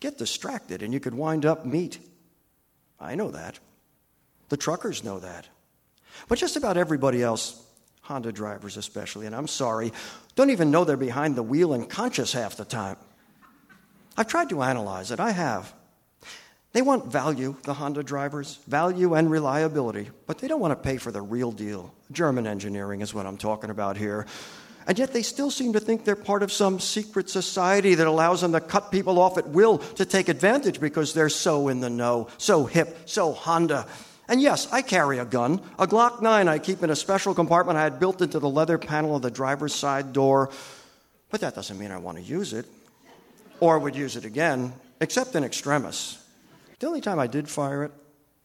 Get 0.00 0.18
distracted 0.18 0.82
and 0.82 0.92
you 0.92 1.00
could 1.00 1.14
wind 1.14 1.46
up 1.46 1.64
meat. 1.64 1.98
I 3.00 3.14
know 3.14 3.30
that. 3.30 3.58
The 4.48 4.56
truckers 4.56 5.02
know 5.02 5.18
that. 5.18 5.48
But 6.28 6.38
just 6.38 6.56
about 6.56 6.76
everybody 6.76 7.22
else, 7.22 7.60
Honda 8.02 8.32
drivers 8.32 8.76
especially, 8.76 9.26
and 9.26 9.34
I'm 9.34 9.48
sorry, 9.48 9.92
don't 10.34 10.50
even 10.50 10.70
know 10.70 10.84
they're 10.84 10.96
behind 10.96 11.36
the 11.36 11.42
wheel 11.42 11.72
and 11.72 11.88
conscious 11.88 12.32
half 12.32 12.56
the 12.56 12.64
time. 12.64 12.96
I've 14.16 14.26
tried 14.26 14.50
to 14.50 14.62
analyze 14.62 15.10
it, 15.10 15.20
I 15.20 15.30
have. 15.30 15.72
They 16.72 16.82
want 16.82 17.06
value, 17.06 17.56
the 17.64 17.74
Honda 17.74 18.02
drivers, 18.02 18.58
value 18.66 19.14
and 19.14 19.30
reliability, 19.30 20.10
but 20.26 20.38
they 20.38 20.48
don't 20.48 20.60
want 20.60 20.72
to 20.72 20.88
pay 20.88 20.96
for 20.96 21.12
the 21.12 21.20
real 21.20 21.52
deal. 21.52 21.94
German 22.10 22.46
engineering 22.46 23.02
is 23.02 23.12
what 23.12 23.26
I'm 23.26 23.36
talking 23.36 23.70
about 23.70 23.96
here. 23.96 24.26
And 24.86 24.98
yet 24.98 25.12
they 25.12 25.22
still 25.22 25.50
seem 25.50 25.72
to 25.74 25.80
think 25.80 26.04
they're 26.04 26.16
part 26.16 26.42
of 26.42 26.52
some 26.52 26.80
secret 26.80 27.30
society 27.30 27.94
that 27.94 28.06
allows 28.06 28.40
them 28.40 28.52
to 28.52 28.60
cut 28.60 28.90
people 28.90 29.18
off 29.18 29.38
at 29.38 29.48
will 29.48 29.78
to 29.78 30.04
take 30.04 30.28
advantage 30.28 30.80
because 30.80 31.14
they're 31.14 31.28
so 31.28 31.68
in 31.68 31.80
the 31.80 31.90
know, 31.90 32.28
so 32.38 32.64
hip, 32.64 33.08
so 33.08 33.32
Honda. 33.32 33.86
And 34.28 34.40
yes, 34.40 34.72
I 34.72 34.82
carry 34.82 35.18
a 35.18 35.24
gun, 35.24 35.60
a 35.78 35.86
Glock 35.86 36.22
9 36.22 36.48
I 36.48 36.58
keep 36.58 36.82
in 36.82 36.90
a 36.90 36.96
special 36.96 37.34
compartment 37.34 37.78
I 37.78 37.82
had 37.82 38.00
built 38.00 38.22
into 38.22 38.38
the 38.38 38.48
leather 38.48 38.78
panel 38.78 39.16
of 39.16 39.22
the 39.22 39.30
driver's 39.30 39.74
side 39.74 40.12
door. 40.12 40.50
But 41.30 41.40
that 41.40 41.54
doesn't 41.54 41.78
mean 41.78 41.90
I 41.90 41.98
want 41.98 42.18
to 42.18 42.22
use 42.22 42.52
it 42.52 42.66
or 43.60 43.78
would 43.78 43.94
use 43.94 44.16
it 44.16 44.24
again, 44.24 44.72
except 45.00 45.36
in 45.36 45.44
extremis. 45.44 46.18
The 46.80 46.86
only 46.88 47.00
time 47.00 47.18
I 47.18 47.28
did 47.28 47.48
fire 47.48 47.84
it, 47.84 47.92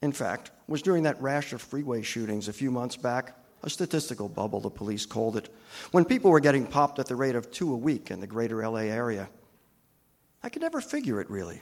in 0.02 0.12
fact, 0.12 0.52
was 0.68 0.82
during 0.84 1.04
that 1.04 1.22
rash 1.22 1.54
of 1.54 1.62
freeway 1.62 2.04
shootings 2.04 2.48
a 2.48 2.54
few 2.54 2.70
months 2.70 2.96
back. 2.96 3.36
A 3.64 3.70
statistical 3.70 4.30
bubble, 4.30 4.60
the 4.60 4.70
police 4.70 5.06
called 5.06 5.36
it, 5.36 5.54
when 5.92 6.06
people 6.06 6.32
were 6.32 6.40
getting 6.40 6.66
popped 6.66 7.00
at 7.00 7.08
the 7.08 7.16
rate 7.16 7.36
of 7.36 7.52
two 7.52 7.74
a 7.74 7.78
week 7.78 8.12
in 8.12 8.20
the 8.20 8.28
greater 8.28 8.68
LA 8.68 8.82
area. 8.82 9.30
I 10.44 10.50
could 10.50 10.62
never 10.62 10.80
figure 10.80 11.20
it 11.20 11.30
really. 11.30 11.62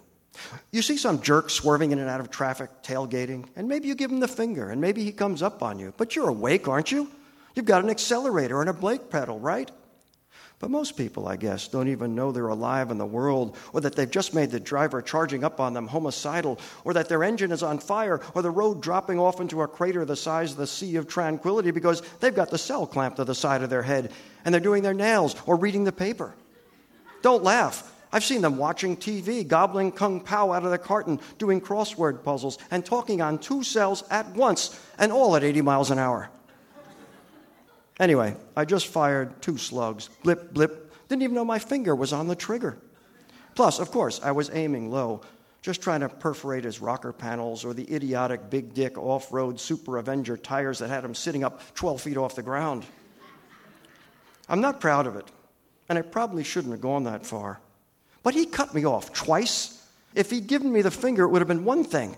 You 0.71 0.81
see 0.81 0.97
some 0.97 1.21
jerk 1.21 1.49
swerving 1.49 1.91
in 1.91 1.99
and 1.99 2.09
out 2.09 2.19
of 2.19 2.29
traffic, 2.29 2.69
tailgating, 2.83 3.47
and 3.55 3.67
maybe 3.67 3.87
you 3.87 3.95
give 3.95 4.11
him 4.11 4.19
the 4.19 4.27
finger, 4.27 4.69
and 4.69 4.81
maybe 4.81 5.03
he 5.03 5.11
comes 5.11 5.41
up 5.41 5.63
on 5.63 5.79
you. 5.79 5.93
But 5.95 6.15
you're 6.15 6.27
awake, 6.27 6.67
aren't 6.67 6.91
you? 6.91 7.09
You've 7.55 7.65
got 7.65 7.83
an 7.83 7.89
accelerator 7.89 8.59
and 8.59 8.69
a 8.69 8.73
brake 8.73 9.09
pedal, 9.09 9.39
right? 9.39 9.71
But 10.65 10.71
most 10.71 10.97
people, 10.97 11.27
I 11.27 11.35
guess, 11.35 11.67
don't 11.67 11.89
even 11.89 12.15
know 12.15 12.31
they're 12.31 12.47
alive 12.47 12.89
in 12.89 12.97
the 12.97 13.05
world, 13.05 13.55
or 13.71 13.81
that 13.81 13.95
they've 13.95 14.09
just 14.09 14.33
made 14.33 14.49
the 14.49 14.59
driver 14.59 14.99
charging 14.99 15.43
up 15.43 15.59
on 15.59 15.75
them 15.75 15.85
homicidal, 15.85 16.59
or 16.83 16.93
that 16.93 17.07
their 17.07 17.23
engine 17.23 17.51
is 17.51 17.61
on 17.61 17.77
fire, 17.77 18.19
or 18.33 18.41
the 18.41 18.49
road 18.49 18.81
dropping 18.81 19.19
off 19.19 19.39
into 19.39 19.61
a 19.61 19.67
crater 19.67 20.03
the 20.05 20.15
size 20.15 20.53
of 20.53 20.57
the 20.57 20.65
Sea 20.65 20.95
of 20.95 21.07
Tranquility 21.07 21.69
because 21.69 22.01
they've 22.19 22.33
got 22.33 22.49
the 22.49 22.57
cell 22.57 22.87
clamped 22.87 23.17
to 23.17 23.23
the 23.23 23.35
side 23.35 23.61
of 23.61 23.69
their 23.69 23.83
head 23.83 24.11
and 24.43 24.51
they're 24.51 24.59
doing 24.59 24.81
their 24.81 24.95
nails 24.95 25.35
or 25.45 25.55
reading 25.55 25.83
the 25.83 25.91
paper. 25.91 26.33
Don't 27.21 27.43
laugh. 27.43 27.93
I've 28.11 28.25
seen 28.25 28.41
them 28.41 28.57
watching 28.57 28.97
TV, 28.97 29.47
gobbling 29.47 29.91
kung 29.91 30.19
pao 30.19 30.51
out 30.51 30.65
of 30.65 30.71
the 30.71 30.79
carton, 30.79 31.19
doing 31.37 31.61
crossword 31.61 32.23
puzzles, 32.23 32.57
and 32.71 32.83
talking 32.83 33.21
on 33.21 33.37
two 33.37 33.61
cells 33.61 34.03
at 34.09 34.27
once, 34.33 34.75
and 34.97 35.11
all 35.11 35.35
at 35.35 35.43
80 35.43 35.61
miles 35.61 35.91
an 35.91 35.99
hour. 35.99 36.31
Anyway, 37.99 38.35
I 38.55 38.65
just 38.65 38.87
fired 38.87 39.41
two 39.41 39.57
slugs. 39.57 40.09
Blip, 40.23 40.53
blip. 40.53 40.91
Didn't 41.07 41.23
even 41.23 41.35
know 41.35 41.45
my 41.45 41.59
finger 41.59 41.95
was 41.95 42.11
on 42.11 42.27
the 42.27 42.35
trigger. 42.35 42.77
Plus, 43.53 43.79
of 43.79 43.89
course, 43.91 44.19
I 44.21 44.31
was 44.31 44.49
aiming 44.53 44.91
low, 44.91 45.21
just 45.61 45.81
trying 45.81 46.01
to 46.01 46.09
perforate 46.09 46.65
his 46.65 46.81
rocker 46.81 47.13
panels 47.13 47.63
or 47.63 47.73
the 47.73 47.91
idiotic 47.93 48.49
big 48.49 48.73
dick 48.73 48.97
off 48.97 49.31
road 49.31 49.59
Super 49.59 49.97
Avenger 49.97 50.35
tires 50.35 50.79
that 50.79 50.89
had 50.89 51.05
him 51.05 51.15
sitting 51.15 51.43
up 51.43 51.61
12 51.75 52.01
feet 52.01 52.17
off 52.17 52.35
the 52.35 52.43
ground. 52.43 52.85
I'm 54.49 54.61
not 54.61 54.79
proud 54.81 55.07
of 55.07 55.15
it, 55.15 55.25
and 55.87 55.97
I 55.97 56.01
probably 56.01 56.43
shouldn't 56.43 56.73
have 56.73 56.81
gone 56.81 57.05
that 57.05 57.25
far. 57.25 57.59
But 58.23 58.33
he 58.33 58.45
cut 58.45 58.75
me 58.75 58.85
off 58.85 59.13
twice. 59.13 59.81
If 60.13 60.31
he'd 60.31 60.47
given 60.47 60.71
me 60.71 60.81
the 60.81 60.91
finger, 60.91 61.23
it 61.23 61.29
would 61.29 61.39
have 61.39 61.47
been 61.47 61.65
one 61.65 61.83
thing. 61.83 62.17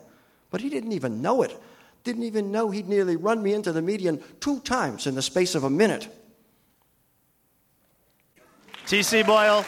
But 0.49 0.61
he 0.61 0.69
didn't 0.69 0.93
even 0.93 1.21
know 1.21 1.43
it. 1.43 1.55
Didn't 2.07 2.23
even 2.23 2.53
know 2.53 2.69
he'd 2.71 2.87
nearly 2.87 3.17
run 3.17 3.43
me 3.43 3.53
into 3.53 3.73
the 3.73 3.81
median 3.81 4.23
two 4.39 4.61
times 4.61 5.07
in 5.07 5.15
the 5.15 5.21
space 5.21 5.55
of 5.55 5.65
a 5.65 5.69
minute. 5.69 6.07
TC 8.85 9.25
Boyle. 9.25 9.63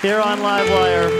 Here 0.00 0.18
on 0.18 0.38
Livewire. 0.38 1.10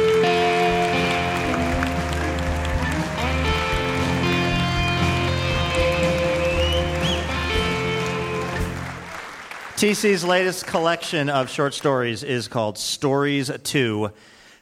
TC's 9.77 10.25
latest 10.25 10.67
collection 10.67 11.29
of 11.29 11.51
short 11.51 11.75
stories 11.75 12.23
is 12.23 12.49
called 12.49 12.79
Stories 12.79 13.51
2. 13.63 14.11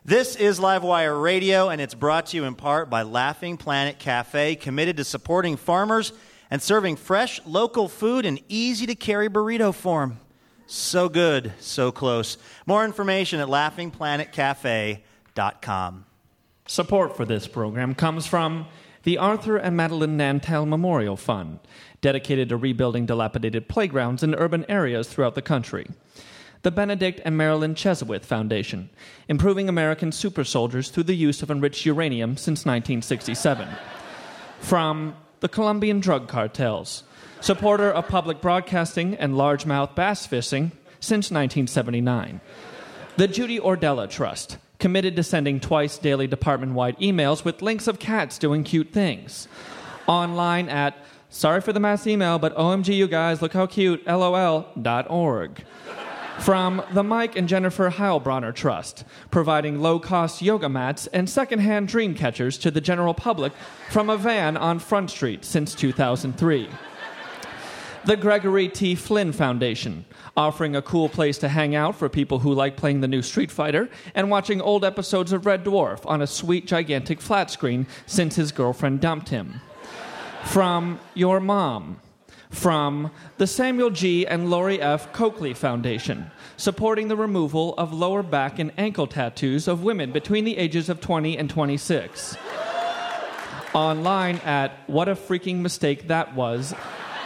This 0.06 0.36
is 0.36 0.60
Livewire 0.60 1.22
Radio, 1.22 1.70
and 1.70 1.80
it's 1.80 1.94
brought 1.94 2.26
to 2.26 2.36
you 2.36 2.44
in 2.44 2.56
part 2.56 2.90
by 2.90 3.04
Laughing 3.04 3.56
Planet 3.56 3.98
Cafe, 3.98 4.54
committed 4.56 4.98
to 4.98 5.04
supporting 5.04 5.56
farmers 5.56 6.12
and 6.50 6.60
serving 6.60 6.96
fresh, 6.96 7.40
local 7.46 7.88
food 7.88 8.26
in 8.26 8.38
easy 8.46 8.84
to 8.84 8.94
carry 8.94 9.30
burrito 9.30 9.74
form. 9.74 10.20
So 10.66 11.08
good, 11.08 11.54
so 11.58 11.90
close. 11.90 12.36
More 12.66 12.84
information 12.84 13.40
at 13.40 13.48
laughingplanetcafe.com. 13.48 16.04
Support 16.66 17.16
for 17.16 17.24
this 17.24 17.48
program 17.48 17.94
comes 17.94 18.26
from 18.26 18.66
the 19.04 19.16
Arthur 19.16 19.56
and 19.56 19.74
Madeline 19.74 20.18
Nantel 20.18 20.68
Memorial 20.68 21.16
Fund, 21.16 21.60
dedicated 22.02 22.50
to 22.50 22.58
rebuilding 22.58 23.06
dilapidated 23.06 23.70
playgrounds 23.70 24.22
in 24.22 24.34
urban 24.34 24.66
areas 24.68 25.08
throughout 25.08 25.34
the 25.34 25.40
country. 25.40 25.86
The 26.64 26.70
Benedict 26.70 27.20
and 27.26 27.36
Marilyn 27.36 27.74
Chesawith 27.74 28.24
Foundation, 28.24 28.88
improving 29.28 29.68
American 29.68 30.10
super 30.12 30.44
soldiers 30.44 30.88
through 30.88 31.02
the 31.02 31.14
use 31.14 31.42
of 31.42 31.50
enriched 31.50 31.84
uranium 31.84 32.38
since 32.38 32.60
1967. 32.60 33.68
From 34.60 35.14
the 35.40 35.48
Colombian 35.50 36.00
drug 36.00 36.26
cartels, 36.26 37.04
supporter 37.42 37.90
of 37.90 38.08
public 38.08 38.40
broadcasting 38.40 39.14
and 39.16 39.34
largemouth 39.34 39.94
bass 39.94 40.24
fishing 40.24 40.72
since 41.00 41.30
1979. 41.30 42.40
The 43.18 43.28
Judy 43.28 43.60
Ordella 43.60 44.08
Trust, 44.08 44.56
committed 44.78 45.16
to 45.16 45.22
sending 45.22 45.60
twice 45.60 45.98
daily 45.98 46.26
department 46.26 46.72
wide 46.72 46.98
emails 46.98 47.44
with 47.44 47.60
links 47.60 47.86
of 47.86 47.98
cats 47.98 48.38
doing 48.38 48.64
cute 48.64 48.90
things. 48.90 49.48
Online 50.06 50.70
at 50.70 50.96
sorry 51.28 51.60
for 51.60 51.74
the 51.74 51.80
mass 51.80 52.06
email, 52.06 52.38
but 52.38 52.56
OMG, 52.56 52.96
you 52.96 53.06
guys, 53.06 53.42
look 53.42 53.52
how 53.52 53.66
cute, 53.66 54.02
lol.org. 54.06 55.62
From 56.40 56.82
the 56.92 57.02
Mike 57.02 57.36
and 57.36 57.48
Jennifer 57.48 57.90
Heilbronner 57.90 58.54
Trust, 58.54 59.04
providing 59.30 59.80
low 59.80 59.98
cost 59.98 60.42
yoga 60.42 60.68
mats 60.68 61.06
and 61.06 61.30
secondhand 61.30 61.88
dream 61.88 62.14
catchers 62.14 62.58
to 62.58 62.70
the 62.70 62.82
general 62.82 63.14
public 63.14 63.52
from 63.90 64.10
a 64.10 64.16
van 64.18 64.56
on 64.56 64.78
Front 64.78 65.10
Street 65.10 65.44
since 65.44 65.74
2003. 65.74 66.68
The 68.04 68.16
Gregory 68.18 68.68
T. 68.68 68.94
Flynn 68.94 69.32
Foundation, 69.32 70.04
offering 70.36 70.76
a 70.76 70.82
cool 70.82 71.08
place 71.08 71.38
to 71.38 71.48
hang 71.48 71.74
out 71.74 71.96
for 71.96 72.10
people 72.10 72.40
who 72.40 72.52
like 72.52 72.76
playing 72.76 73.00
the 73.00 73.08
new 73.08 73.22
Street 73.22 73.50
Fighter 73.50 73.88
and 74.14 74.30
watching 74.30 74.60
old 74.60 74.84
episodes 74.84 75.32
of 75.32 75.46
Red 75.46 75.64
Dwarf 75.64 76.04
on 76.04 76.20
a 76.20 76.26
sweet, 76.26 76.66
gigantic 76.66 77.22
flat 77.22 77.50
screen 77.50 77.86
since 78.04 78.36
his 78.36 78.52
girlfriend 78.52 79.00
dumped 79.00 79.30
him. 79.30 79.62
From 80.44 81.00
Your 81.14 81.40
Mom. 81.40 82.00
From 82.50 83.10
the 83.38 83.46
Samuel 83.46 83.90
G. 83.90 84.26
and 84.26 84.50
Lori 84.50 84.80
F. 84.80 85.12
Coakley 85.12 85.54
Foundation, 85.54 86.30
supporting 86.56 87.08
the 87.08 87.16
removal 87.16 87.74
of 87.74 87.92
lower 87.92 88.22
back 88.22 88.58
and 88.58 88.72
ankle 88.78 89.06
tattoos 89.06 89.66
of 89.66 89.82
women 89.82 90.12
between 90.12 90.44
the 90.44 90.56
ages 90.56 90.88
of 90.88 91.00
20 91.00 91.36
and 91.36 91.50
26. 91.50 92.36
Online 93.74 94.36
at 94.44 94.72
What 94.86 95.08
a 95.08 95.16
Freaking 95.16 95.56
Mistake 95.56 96.06
That 96.08 96.34
Was. 96.34 96.74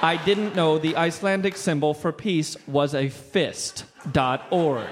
I 0.01 0.17
didn't 0.25 0.55
know 0.55 0.79
the 0.79 0.97
Icelandic 0.97 1.57
symbol 1.57 1.93
for 1.93 2.13
peace 2.13 2.57
was 2.67 2.95
a 2.95 3.09
fist.org. 3.09 4.89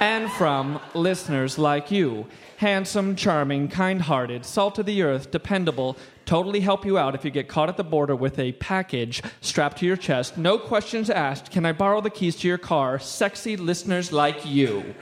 And 0.00 0.30
from 0.32 0.80
listeners 0.94 1.58
like 1.58 1.90
you, 1.90 2.26
handsome, 2.58 3.14
charming, 3.14 3.68
kind 3.68 4.02
hearted, 4.02 4.44
salt 4.44 4.80
of 4.80 4.86
the 4.86 5.00
earth, 5.00 5.30
dependable, 5.30 5.96
totally 6.24 6.58
help 6.58 6.84
you 6.84 6.98
out 6.98 7.14
if 7.14 7.24
you 7.24 7.30
get 7.30 7.46
caught 7.46 7.68
at 7.68 7.76
the 7.76 7.84
border 7.84 8.16
with 8.16 8.36
a 8.36 8.50
package 8.52 9.22
strapped 9.40 9.78
to 9.78 9.86
your 9.86 9.96
chest. 9.96 10.36
No 10.36 10.58
questions 10.58 11.08
asked. 11.08 11.52
Can 11.52 11.64
I 11.64 11.70
borrow 11.70 12.00
the 12.00 12.10
keys 12.10 12.34
to 12.36 12.48
your 12.48 12.58
car? 12.58 12.98
Sexy 12.98 13.56
listeners 13.56 14.10
like 14.10 14.44
you. 14.44 14.92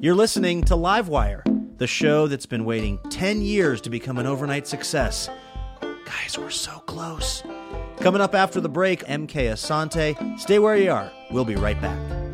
You're 0.00 0.14
listening 0.14 0.62
to 0.64 0.74
Livewire, 0.74 1.42
the 1.78 1.88
show 1.88 2.28
that's 2.28 2.46
been 2.46 2.64
waiting 2.64 3.00
10 3.10 3.42
years 3.42 3.80
to 3.80 3.90
become 3.90 4.18
an 4.18 4.26
overnight 4.26 4.68
success. 4.68 5.28
Guys, 6.06 6.38
we're 6.38 6.50
so 6.50 6.78
close. 6.86 7.42
Coming 8.00 8.20
up 8.20 8.34
after 8.34 8.60
the 8.60 8.68
break, 8.68 9.04
MK 9.04 9.50
Asante. 9.50 10.38
Stay 10.38 10.58
where 10.58 10.76
you 10.76 10.90
are. 10.90 11.10
We'll 11.30 11.44
be 11.44 11.56
right 11.56 11.80
back. 11.80 12.25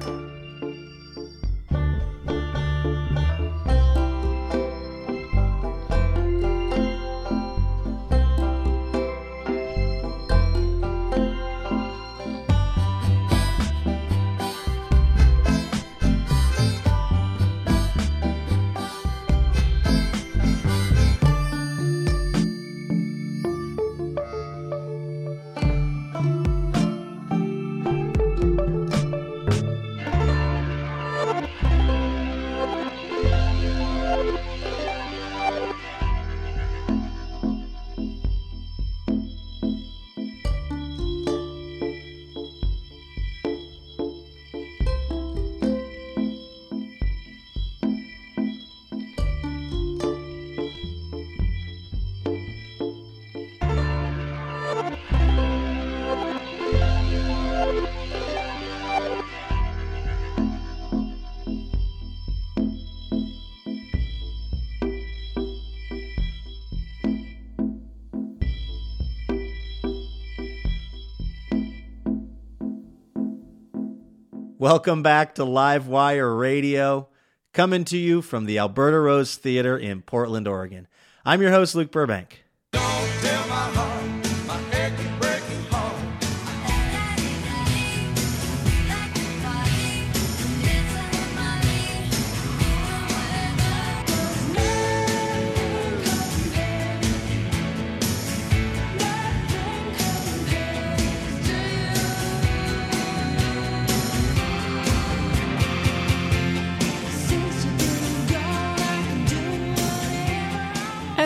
Welcome 74.62 75.02
back 75.02 75.34
to 75.34 75.44
Live 75.44 75.88
Wire 75.88 76.32
Radio, 76.32 77.08
coming 77.52 77.84
to 77.86 77.98
you 77.98 78.22
from 78.22 78.44
the 78.44 78.60
Alberta 78.60 79.00
Rose 79.00 79.34
Theater 79.34 79.76
in 79.76 80.02
Portland, 80.02 80.46
Oregon. 80.46 80.86
I'm 81.24 81.42
your 81.42 81.50
host, 81.50 81.74
Luke 81.74 81.90
Burbank. 81.90 82.44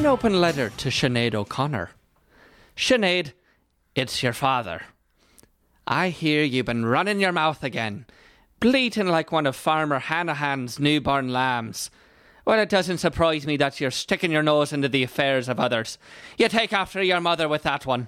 Open 0.06 0.40
letter 0.40 0.70
to 0.70 0.88
Sinead 0.88 1.34
O'Connor. 1.34 1.90
Sinead, 2.76 3.32
it's 3.96 4.22
your 4.22 4.32
father. 4.32 4.82
I 5.84 6.10
hear 6.10 6.44
you've 6.44 6.66
been 6.66 6.86
running 6.86 7.18
your 7.18 7.32
mouth 7.32 7.64
again, 7.64 8.06
bleating 8.60 9.08
like 9.08 9.32
one 9.32 9.46
of 9.46 9.56
Farmer 9.56 9.98
Hanahan's 9.98 10.78
newborn 10.78 11.32
lambs. 11.32 11.90
Well, 12.44 12.60
it 12.60 12.68
doesn't 12.68 12.98
surprise 12.98 13.48
me 13.48 13.56
that 13.56 13.80
you're 13.80 13.90
sticking 13.90 14.30
your 14.30 14.44
nose 14.44 14.72
into 14.72 14.88
the 14.88 15.02
affairs 15.02 15.48
of 15.48 15.58
others. 15.58 15.98
You 16.38 16.48
take 16.48 16.72
after 16.72 17.02
your 17.02 17.20
mother 17.20 17.48
with 17.48 17.64
that 17.64 17.84
one. 17.84 18.06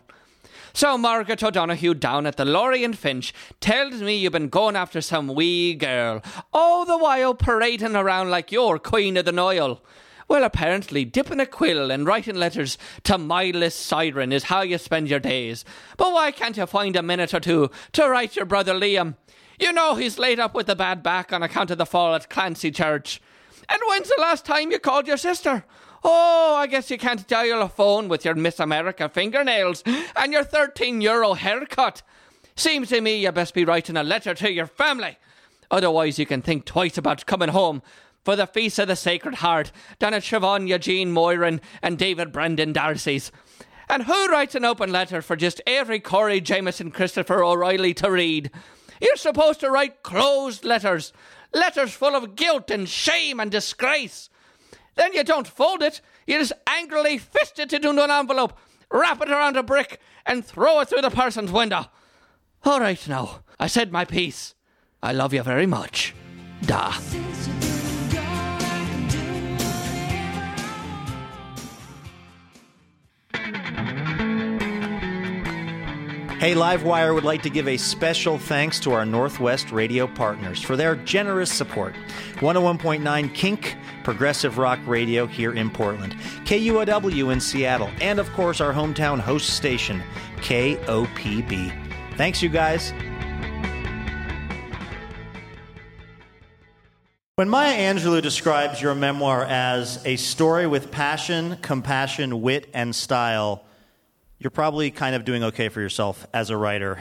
So 0.73 0.97
Margaret 0.97 1.43
O'Donoghue 1.43 1.95
down 1.95 2.27
at 2.27 2.37
the 2.37 2.45
Laurie 2.45 2.85
and 2.85 2.97
Finch 2.97 3.35
tells 3.59 4.01
me 4.01 4.17
you've 4.17 4.33
been 4.33 4.51
going 4.51 4.77
after 4.77 5.01
some 5.01 5.35
wee 5.35 5.75
girl, 5.75 6.23
all 6.53 6.87
the 6.87 6.97
while 6.97 7.35
parading 7.35 7.97
around 7.97 8.31
like 8.31 8.53
you're 8.53 8.79
Queen 8.79 9.17
of 9.17 9.25
the 9.25 9.33
Nile. 9.33 9.83
Well, 10.29 10.45
apparently, 10.45 11.07
dipping 11.07 11.41
a 11.41 11.47
quill 11.47 11.91
and 11.91 12.07
writing 12.07 12.37
letters 12.37 12.77
to 13.05 13.17
mindless 13.17 13.75
siren 13.75 14.31
is 14.31 14.45
how 14.45 14.61
you 14.61 14.77
spend 14.77 15.09
your 15.09 15.21
days. 15.21 15.65
But 15.97 16.13
why 16.13 16.33
can't 16.33 16.59
you 16.59 16.67
find 16.67 16.97
a 16.97 17.03
minute 17.03 17.33
or 17.33 17.41
two 17.41 17.71
to 17.93 18.09
write 18.09 18.37
your 18.37 18.45
brother 18.45 18.75
Liam? 18.75 19.17
You 19.59 19.73
know 19.73 19.95
he's 19.95 20.19
laid 20.19 20.39
up 20.39 20.55
with 20.55 20.69
a 20.69 20.77
bad 20.77 21.03
back 21.03 21.33
on 21.33 21.43
account 21.43 21.71
of 21.71 21.79
the 21.79 21.87
fall 21.87 22.15
at 22.15 22.29
Clancy 22.29 22.71
Church. 22.71 23.23
And 23.71 23.81
when's 23.89 24.09
the 24.09 24.21
last 24.21 24.45
time 24.45 24.71
you 24.71 24.79
called 24.79 25.07
your 25.07 25.17
sister? 25.17 25.65
Oh, 26.05 26.55
I 26.57 26.67
guess 26.67 26.91
you 26.91 26.99
can't 26.99 27.27
dial 27.27 27.63
a 27.63 27.69
phone 27.69 28.09
with 28.09 28.27
your 28.27 28.35
Miss 28.35 28.61
America 28.61 29.09
fingernails 29.09 29.83
and 30.15 30.33
your 30.33 30.45
13 30.45 31.01
euro 31.01 31.35
haircut. 31.35 32.03
Seems 32.55 32.91
to 32.91 33.01
me 33.01 33.17
you 33.17 33.33
best 33.33 33.55
be 33.55 33.65
writing 33.65 33.97
a 33.97 34.05
letter 34.05 34.35
to 34.35 34.53
your 34.53 34.67
family. 34.67 35.17
Otherwise, 35.71 36.19
you 36.19 36.27
can 36.27 36.43
think 36.43 36.65
twice 36.65 36.97
about 36.97 37.27
coming 37.27 37.51
home 37.51 37.83
for 38.29 38.37
the 38.37 38.47
Feast 38.47 38.79
of 38.79 38.89
the 38.89 38.95
Sacred 38.95 39.37
Heart 39.37 39.73
down 39.99 40.13
at 40.13 40.23
Siobhan 40.23 40.69
Eugene 40.69 41.15
Moyran 41.15 41.63
and 41.81 41.97
David 41.97 42.31
Brendan 42.31 42.75
Darcy's. 42.75 43.33
And 43.89 44.03
who 44.03 44.29
writes 44.29 44.55
an 44.55 44.67
open 44.67 44.93
letter 44.93 45.23
for 45.23 45.35
just 45.35 45.63
every 45.67 45.99
Corey 45.99 46.43
Jameson 46.43 46.91
Christopher 46.91 47.43
O'Reilly 47.43 47.95
to 47.95 48.11
read? 48.11 48.51
You're 49.01 49.17
supposed 49.17 49.61
to 49.61 49.71
write 49.71 50.03
closed 50.03 50.63
letters, 50.63 51.15
letters 51.55 51.95
full 51.95 52.15
of 52.15 52.37
guilt 52.37 52.71
and 52.71 52.87
shame 52.87 53.41
and 53.41 53.51
disgrace. 53.51 54.29
Then 54.97 55.15
you 55.15 55.25
don't 55.25 55.49
fold 55.49 55.83
it, 55.83 56.03
you 56.27 56.39
just 56.39 56.53
angrily 56.67 57.17
fist 57.17 57.59
it 57.59 57.73
into 57.73 57.89
an 57.89 58.11
envelope, 58.11 58.59
wrap 58.91 59.23
it 59.23 59.31
around 59.31 59.57
a 59.57 59.63
brick, 59.63 60.03
and 60.27 60.45
throw 60.45 60.81
it 60.81 60.91
through 60.91 61.01
the 61.01 61.09
person's 61.09 61.51
window. 61.51 61.87
All 62.63 62.81
right 62.81 63.09
now, 63.09 63.41
I 63.59 63.69
said 63.69 63.91
my 63.91 64.05
piece. 64.05 64.55
I 65.03 65.15
love 65.15 65.33
you 65.33 65.43
very 65.43 65.65
much. 65.65 66.15
Da. 66.61 66.93
Hey, 76.39 76.55
Livewire 76.55 77.13
would 77.13 77.25
like 77.25 77.43
to 77.43 77.51
give 77.51 77.67
a 77.67 77.77
special 77.77 78.39
thanks 78.39 78.79
to 78.81 78.93
our 78.93 79.05
Northwest 79.05 79.73
radio 79.73 80.07
partners 80.07 80.63
for 80.63 80.77
their 80.77 80.95
generous 80.95 81.51
support. 81.51 81.97
101.9 82.37 83.35
Kink, 83.35 83.77
progressive 84.05 84.57
rock 84.57 84.79
radio 84.87 85.27
here 85.27 85.53
in 85.53 85.69
Portland, 85.69 86.15
KUOW 86.45 87.33
in 87.33 87.41
Seattle, 87.41 87.91
and 88.01 88.21
of 88.21 88.33
course 88.35 88.61
our 88.61 88.73
hometown 88.73 89.19
host 89.19 89.51
station, 89.51 90.01
KOPB. 90.37 91.73
Thanks, 92.17 92.41
you 92.41 92.51
guys. 92.51 92.93
When 97.35 97.49
Maya 97.49 97.77
Angelou 97.77 98.23
describes 98.23 98.81
your 98.81 98.95
memoir 98.95 99.43
as 99.43 100.07
a 100.07 100.15
story 100.15 100.69
with 100.69 100.93
passion, 100.93 101.57
compassion, 101.63 102.43
wit, 102.43 102.71
and 102.73 102.95
style, 102.95 103.65
you're 104.39 104.51
probably 104.51 104.91
kind 104.91 105.15
of 105.15 105.25
doing 105.25 105.45
okay 105.45 105.69
for 105.69 105.81
yourself 105.81 106.27
as 106.33 106.51
a 106.51 106.57
writer. 106.57 106.99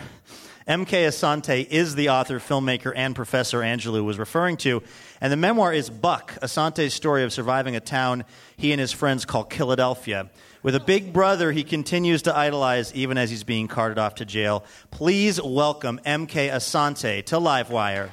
M.K. 0.66 1.06
Asante 1.06 1.66
is 1.70 1.96
the 1.96 2.10
author, 2.10 2.40
filmmaker, 2.40 2.92
and 2.94 3.16
Professor 3.16 3.60
Angelou 3.60 4.04
was 4.04 4.20
referring 4.20 4.58
to, 4.58 4.84
and 5.22 5.32
the 5.32 5.38
memoir 5.38 5.72
is 5.72 5.90
Buck, 5.90 6.34
Asante's 6.42 6.94
story 6.94 7.24
of 7.24 7.32
surviving 7.32 7.78
a 7.78 7.80
town 7.80 8.26
he 8.58 8.74
and 8.74 8.82
his 8.82 8.92
friends 8.92 9.24
call 9.24 9.46
Philadelphia. 9.46 10.30
With 10.64 10.76
a 10.76 10.82
big 10.82 11.14
brother 11.14 11.54
he 11.54 11.64
continues 11.64 12.24
to 12.24 12.36
idolize 12.36 12.94
even 12.94 13.18
as 13.18 13.30
he's 13.30 13.46
being 13.46 13.70
carted 13.70 13.98
off 13.98 14.16
to 14.16 14.26
jail. 14.26 14.66
Please 14.92 15.42
welcome 15.42 16.02
M.K. 16.04 16.50
Asante 16.50 17.24
to 17.28 17.36
Livewire. 17.36 18.10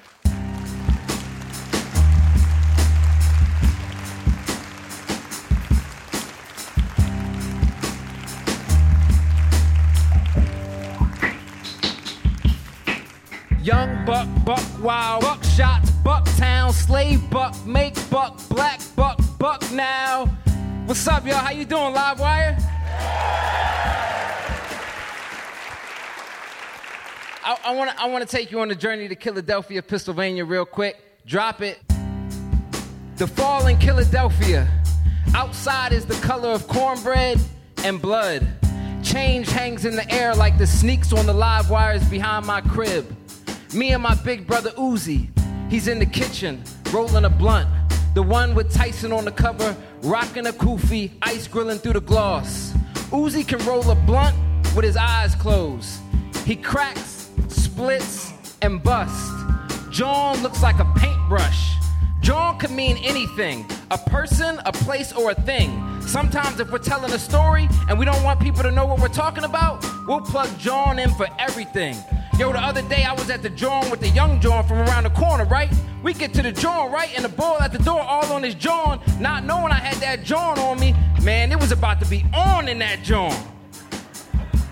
Young 13.65 14.05
buck, 14.05 14.29
buck 14.45 14.62
wild, 14.83 15.23
buck 15.23 15.43
shots, 15.43 15.91
bucktown, 16.05 16.71
slave 16.71 17.31
buck, 17.31 17.55
make 17.65 17.95
buck, 18.11 18.39
black 18.51 18.79
buck, 18.95 19.19
buck 19.39 19.62
now. 19.73 20.27
What's 20.85 21.09
up, 21.09 21.27
y'all? 21.27 21.37
How 21.37 21.51
you 21.51 21.65
doing, 21.65 21.95
Live 21.95 22.21
Wire? 22.21 22.59
I, 27.43 27.75
want 27.75 27.91
to 27.91 28.03
I 28.03 28.07
wanna 28.07 28.27
take 28.27 28.51
you 28.53 28.61
on 28.61 28.71
a 28.71 28.75
journey 28.75 29.09
to 29.09 29.17
Philadelphia, 29.17 29.81
Pennsylvania, 29.83 30.45
real 30.45 30.67
quick. 30.67 31.03
Drop 31.25 31.62
it. 31.62 31.81
The 33.17 33.27
fall 33.27 33.67
in 33.67 33.81
Philadelphia. 33.81 34.69
Outside 35.35 35.95
is 35.95 36.05
the 36.05 36.17
color 36.17 36.51
of 36.51 36.69
cornbread 36.69 37.41
and 37.83 38.03
blood. 38.03 38.47
Change 39.03 39.49
hangs 39.49 39.87
in 39.87 39.97
the 39.97 40.12
air 40.12 40.35
like 40.35 40.59
the 40.59 40.67
sneaks 40.67 41.15
on 41.15 41.25
the 41.25 41.33
live 41.33 41.71
wires 41.71 42.05
behind 42.11 42.45
my 42.45 42.61
crib. 42.61 43.07
Me 43.75 43.91
and 43.91 44.05
my 44.05 44.14
big 44.14 44.47
brother 44.47 44.70
Uzi, 44.70 45.29
he's 45.68 45.89
in 45.89 45.99
the 45.99 46.07
kitchen, 46.07 46.62
rolling 46.93 47.25
a 47.25 47.29
blunt. 47.29 47.68
The 48.14 48.22
one 48.22 48.55
with 48.55 48.72
Tyson 48.72 49.12
on 49.12 49.25
the 49.25 49.33
cover, 49.33 49.77
rocking 50.03 50.47
a 50.47 50.53
kufi, 50.53 51.11
ice 51.22 51.49
grilling 51.49 51.79
through 51.79 51.95
the 51.95 52.01
gloss. 52.01 52.72
Uzi 53.11 53.47
can 53.47 53.59
roll 53.66 53.91
a 53.91 53.97
blunt 53.97 54.37
with 54.77 54.85
his 54.85 54.97
eyes 54.97 55.35
closed. 55.35 55.99
He 56.45 56.55
cracks, 56.55 57.31
splits, 57.49 58.33
and 58.62 58.81
busts. 58.81 59.33
jawn 59.91 60.41
looks 60.41 60.62
like 60.62 60.79
a 60.79 60.85
paintbrush. 60.97 61.72
Jawn 62.25 62.59
could 62.59 62.70
mean 62.70 62.97
anything 63.03 63.66
a 63.91 63.99
person, 63.99 64.59
a 64.64 64.72
place, 64.72 65.12
or 65.12 65.33
a 65.33 65.35
thing. 65.35 66.01
Sometimes, 66.01 66.59
if 66.59 66.72
we're 66.72 66.79
telling 66.79 67.12
a 67.12 67.18
story 67.18 67.68
and 67.91 67.99
we 67.99 68.07
don't 68.07 68.22
want 68.22 68.41
people 68.41 68.62
to 68.62 68.70
know 68.70 68.87
what 68.87 68.99
we're 68.99 69.09
talking 69.09 69.45
about, 69.45 69.85
we'll 70.07 70.22
plug 70.22 70.49
jawn 70.59 70.99
in 70.99 71.11
for 71.11 71.29
everything. 71.39 71.95
Yo, 72.39 72.51
the 72.51 72.59
other 72.59 72.81
day 72.89 73.05
I 73.05 73.12
was 73.12 73.29
at 73.29 73.43
the 73.43 73.51
jawn 73.51 73.91
with 73.91 74.01
the 74.01 74.09
young 74.09 74.41
jawn 74.41 74.66
from 74.66 74.79
around 74.79 75.05
the 75.05 75.11
corner, 75.11 75.45
right? 75.45 75.70
We 76.03 76.14
get 76.14 76.33
to 76.33 76.41
the 76.41 76.51
jawn, 76.51 76.91
right? 76.91 77.11
And 77.14 77.27
the 77.27 77.29
ball 77.29 77.61
at 77.61 77.72
the 77.72 77.79
door 77.79 78.01
all 78.01 78.33
on 78.33 78.43
his 78.43 78.55
jawn, 78.55 79.01
not 79.20 79.45
knowing 79.45 79.70
I 79.70 79.79
had 79.79 79.97
that 79.99 80.25
jawn 80.25 80.59
on 80.59 80.81
me. 80.81 80.95
Man, 81.22 81.53
it 81.53 81.61
was 81.61 81.72
about 81.72 82.01
to 82.01 82.09
be 82.09 82.25
on 82.33 82.68
in 82.68 82.79
that 82.79 83.03
jawn. 83.03 83.37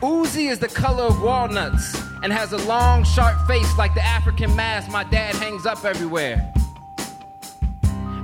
Uzi 0.01 0.51
is 0.51 0.59
the 0.59 0.69
color 0.69 1.05
of 1.05 1.21
walnuts 1.21 2.01
and 2.23 2.33
has 2.33 2.55
a 2.55 2.59
long, 2.67 3.05
sharp 3.05 3.47
face 3.47 3.77
like 3.77 3.93
the 3.93 4.03
African 4.03 4.57
mask 4.57 4.91
my 4.91 5.05
dad 5.05 5.35
hangs 5.35 5.67
up 5.67 5.85
everywhere. 5.85 6.51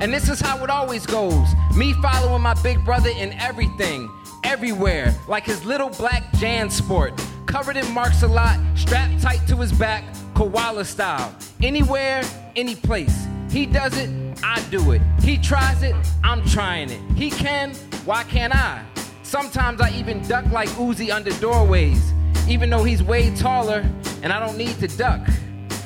And 0.00 0.14
this 0.14 0.28
is 0.28 0.40
how 0.40 0.62
it 0.62 0.70
always 0.70 1.04
goes 1.06 1.48
me 1.74 1.92
following 1.94 2.42
my 2.42 2.54
big 2.62 2.84
brother 2.84 3.10
in 3.10 3.32
everything, 3.34 4.10
everywhere, 4.44 5.14
like 5.26 5.44
his 5.44 5.64
little 5.64 5.90
black 5.90 6.22
JanSport, 6.32 7.20
covered 7.46 7.76
in 7.76 7.88
marks 7.92 8.22
a 8.22 8.28
lot, 8.28 8.58
strapped 8.76 9.20
tight 9.20 9.40
to 9.48 9.56
his 9.56 9.72
back, 9.72 10.04
koala 10.34 10.84
style. 10.84 11.34
Anywhere, 11.62 12.22
any 12.54 12.76
place. 12.76 13.26
He 13.50 13.66
does 13.66 13.96
it, 13.96 14.10
I 14.44 14.60
do 14.70 14.92
it. 14.92 15.02
He 15.22 15.36
tries 15.36 15.82
it, 15.82 15.96
I'm 16.22 16.44
trying 16.46 16.90
it. 16.90 17.00
He 17.16 17.30
can, 17.30 17.74
why 18.04 18.22
can't 18.24 18.54
I? 18.54 18.84
Sometimes 19.22 19.80
I 19.80 19.90
even 19.90 20.26
duck 20.28 20.46
like 20.52 20.68
Uzi 20.70 21.10
under 21.10 21.30
doorways, 21.40 22.12
even 22.48 22.70
though 22.70 22.84
he's 22.84 23.02
way 23.02 23.34
taller 23.34 23.84
and 24.22 24.32
I 24.32 24.38
don't 24.38 24.56
need 24.56 24.78
to 24.78 24.88
duck. 24.88 25.20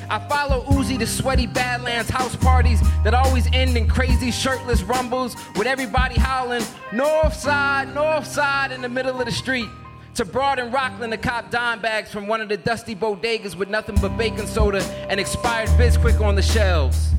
I 0.09 0.19
follow 0.27 0.63
Uzi 0.65 0.97
to 0.99 1.07
sweaty 1.07 1.47
Badlands 1.47 2.09
house 2.09 2.35
parties 2.35 2.81
that 3.03 3.13
always 3.13 3.47
end 3.53 3.77
in 3.77 3.87
crazy 3.87 4.31
shirtless 4.31 4.83
rumbles 4.83 5.35
with 5.55 5.67
everybody 5.67 6.15
howling, 6.15 6.63
North 6.91 7.33
side, 7.33 7.93
North 7.93 8.27
side 8.27 8.71
in 8.71 8.81
the 8.81 8.89
middle 8.89 9.19
of 9.19 9.25
the 9.25 9.31
street. 9.31 9.69
To 10.15 10.25
Broad 10.25 10.59
and 10.59 10.71
Rockland 10.71 11.11
to 11.11 11.17
cop 11.17 11.49
dime 11.49 11.81
bags 11.81 12.11
from 12.11 12.27
one 12.27 12.39
of 12.39 12.47
the 12.47 12.57
dusty 12.57 12.95
bodegas 12.95 13.55
with 13.55 13.69
nothing 13.69 13.95
but 13.99 14.15
baking 14.15 14.45
soda 14.45 14.83
and 15.09 15.19
expired 15.19 15.69
Bisquick 15.69 16.21
on 16.21 16.35
the 16.35 16.41
shelves. 16.41 17.11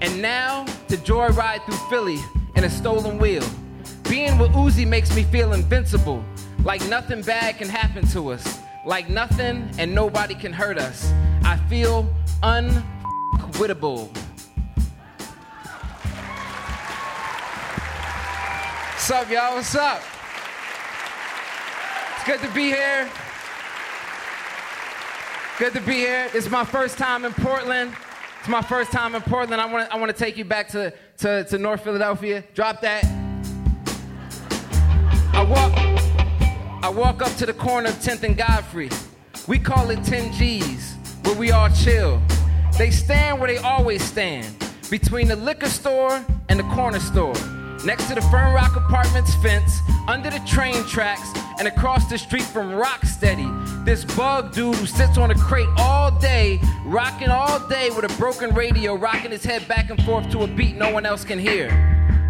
And 0.00 0.22
now 0.22 0.64
to 0.88 0.96
joyride 0.96 1.64
through 1.66 1.76
Philly 1.90 2.18
in 2.56 2.64
a 2.64 2.70
stolen 2.70 3.18
wheel. 3.18 3.44
Being 4.08 4.38
with 4.38 4.50
Uzi 4.52 4.88
makes 4.88 5.14
me 5.14 5.24
feel 5.24 5.52
invincible, 5.52 6.24
like 6.64 6.86
nothing 6.88 7.22
bad 7.22 7.58
can 7.58 7.68
happen 7.68 8.06
to 8.08 8.32
us, 8.32 8.60
like 8.84 9.08
nothing 9.08 9.70
and 9.78 9.94
nobody 9.94 10.34
can 10.34 10.52
hurt 10.52 10.78
us. 10.78 11.12
I 11.44 11.56
feel 11.68 12.08
unquittable. 12.42 14.08
What's 18.92 19.10
up, 19.10 19.30
y'all? 19.30 19.56
What's 19.56 19.74
up? 19.74 20.02
It's 22.16 22.26
good 22.26 22.40
to 22.40 22.54
be 22.54 22.66
here. 22.66 23.08
Good 25.58 25.72
to 25.74 25.80
be 25.80 25.94
here. 25.94 26.28
It's 26.32 26.48
my 26.48 26.64
first 26.64 26.96
time 26.96 27.24
in 27.24 27.32
Portland. 27.32 27.92
It's 28.38 28.48
my 28.48 28.62
first 28.62 28.92
time 28.92 29.14
in 29.14 29.20
Portland. 29.22 29.60
I 29.60 29.70
want 29.70 29.88
to 29.88 29.94
I 29.94 29.98
want 29.98 30.10
to 30.10 30.16
take 30.16 30.38
you 30.38 30.44
back 30.44 30.68
to, 30.68 30.94
to, 31.18 31.44
to 31.44 31.58
North 31.58 31.82
Philadelphia. 31.82 32.44
Drop 32.54 32.80
that. 32.80 33.04
I 35.34 35.44
walk 35.44 35.99
I 36.82 36.88
walk 36.88 37.20
up 37.20 37.36
to 37.36 37.44
the 37.44 37.52
corner 37.52 37.90
of 37.90 37.96
10th 37.96 38.22
and 38.22 38.34
Godfrey. 38.34 38.88
We 39.46 39.58
call 39.58 39.90
it 39.90 40.02
10 40.02 40.32
G's, 40.32 40.94
where 41.24 41.34
we 41.34 41.50
all 41.50 41.68
chill. 41.68 42.22
They 42.78 42.90
stand 42.90 43.38
where 43.38 43.48
they 43.48 43.58
always 43.58 44.02
stand, 44.02 44.46
between 44.88 45.28
the 45.28 45.36
liquor 45.36 45.68
store 45.68 46.24
and 46.48 46.58
the 46.58 46.64
corner 46.74 46.98
store. 46.98 47.34
Next 47.84 48.08
to 48.08 48.14
the 48.14 48.22
Fern 48.22 48.54
Rock 48.54 48.76
Apartments 48.76 49.34
fence, 49.42 49.78
under 50.08 50.30
the 50.30 50.40
train 50.46 50.82
tracks, 50.84 51.30
and 51.58 51.68
across 51.68 52.08
the 52.08 52.16
street 52.16 52.44
from 52.44 52.70
Rocksteady. 52.70 53.84
This 53.84 54.06
bug 54.16 54.54
dude 54.54 54.74
who 54.76 54.86
sits 54.86 55.18
on 55.18 55.30
a 55.30 55.34
crate 55.34 55.68
all 55.76 56.10
day, 56.18 56.60
rocking 56.86 57.28
all 57.28 57.60
day 57.68 57.90
with 57.90 58.10
a 58.10 58.16
broken 58.16 58.54
radio, 58.54 58.94
rocking 58.94 59.32
his 59.32 59.44
head 59.44 59.68
back 59.68 59.90
and 59.90 60.02
forth 60.04 60.30
to 60.30 60.44
a 60.44 60.46
beat 60.46 60.76
no 60.76 60.90
one 60.90 61.04
else 61.04 61.24
can 61.24 61.38
hear. 61.38 61.70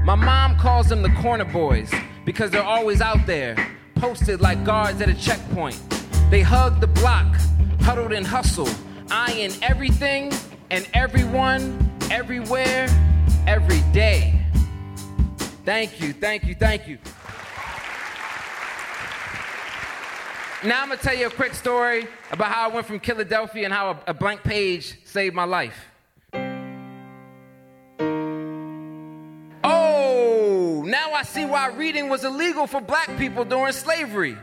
My 0.05 0.17
mom 0.17 0.59
calls 0.59 0.89
them 0.89 1.03
the 1.03 1.11
corner 1.23 1.45
boys 1.45 1.93
because 2.25 2.51
they're 2.51 2.65
always 2.65 3.01
out 3.01 3.27
there, 3.27 3.55
posted 4.01 4.41
like 4.41 4.65
guards 4.65 4.99
at 5.03 5.11
a 5.11 5.15
checkpoint. 5.15 5.79
They 6.31 6.41
hug 6.41 6.81
the 6.81 6.87
block, 6.87 7.37
huddled 7.83 8.13
and 8.15 8.27
hustle, 8.27 8.69
eyeing 9.11 9.53
everything 9.61 10.33
and 10.71 10.89
everyone, 10.95 11.93
everywhere, 12.11 12.89
every 13.47 13.83
day. 13.93 14.41
Thank 15.67 16.01
you, 16.01 16.15
thank 16.15 16.47
you, 16.47 16.55
thank 16.55 16.89
you. 16.89 16.97
Now 20.65 20.83
I'm 20.83 20.89
gonna 20.89 21.01
tell 21.01 21.15
you 21.15 21.27
a 21.27 21.31
quick 21.31 21.53
story 21.53 22.07
about 22.31 22.53
how 22.53 22.71
I 22.71 22.73
went 22.73 22.87
from 22.87 23.01
Philadelphia 23.01 23.65
and 23.65 23.73
how 23.73 23.91
a, 23.91 24.11
a 24.11 24.15
blank 24.15 24.43
page 24.43 24.97
saved 25.05 25.35
my 25.35 25.45
life. 25.45 25.90
I 31.21 31.23
see 31.23 31.45
why 31.45 31.67
reading 31.67 32.09
was 32.09 32.25
illegal 32.25 32.67
for 32.67 32.81
black 32.81 33.19
people 33.19 33.45
during 33.45 33.75
slavery. 33.75 34.39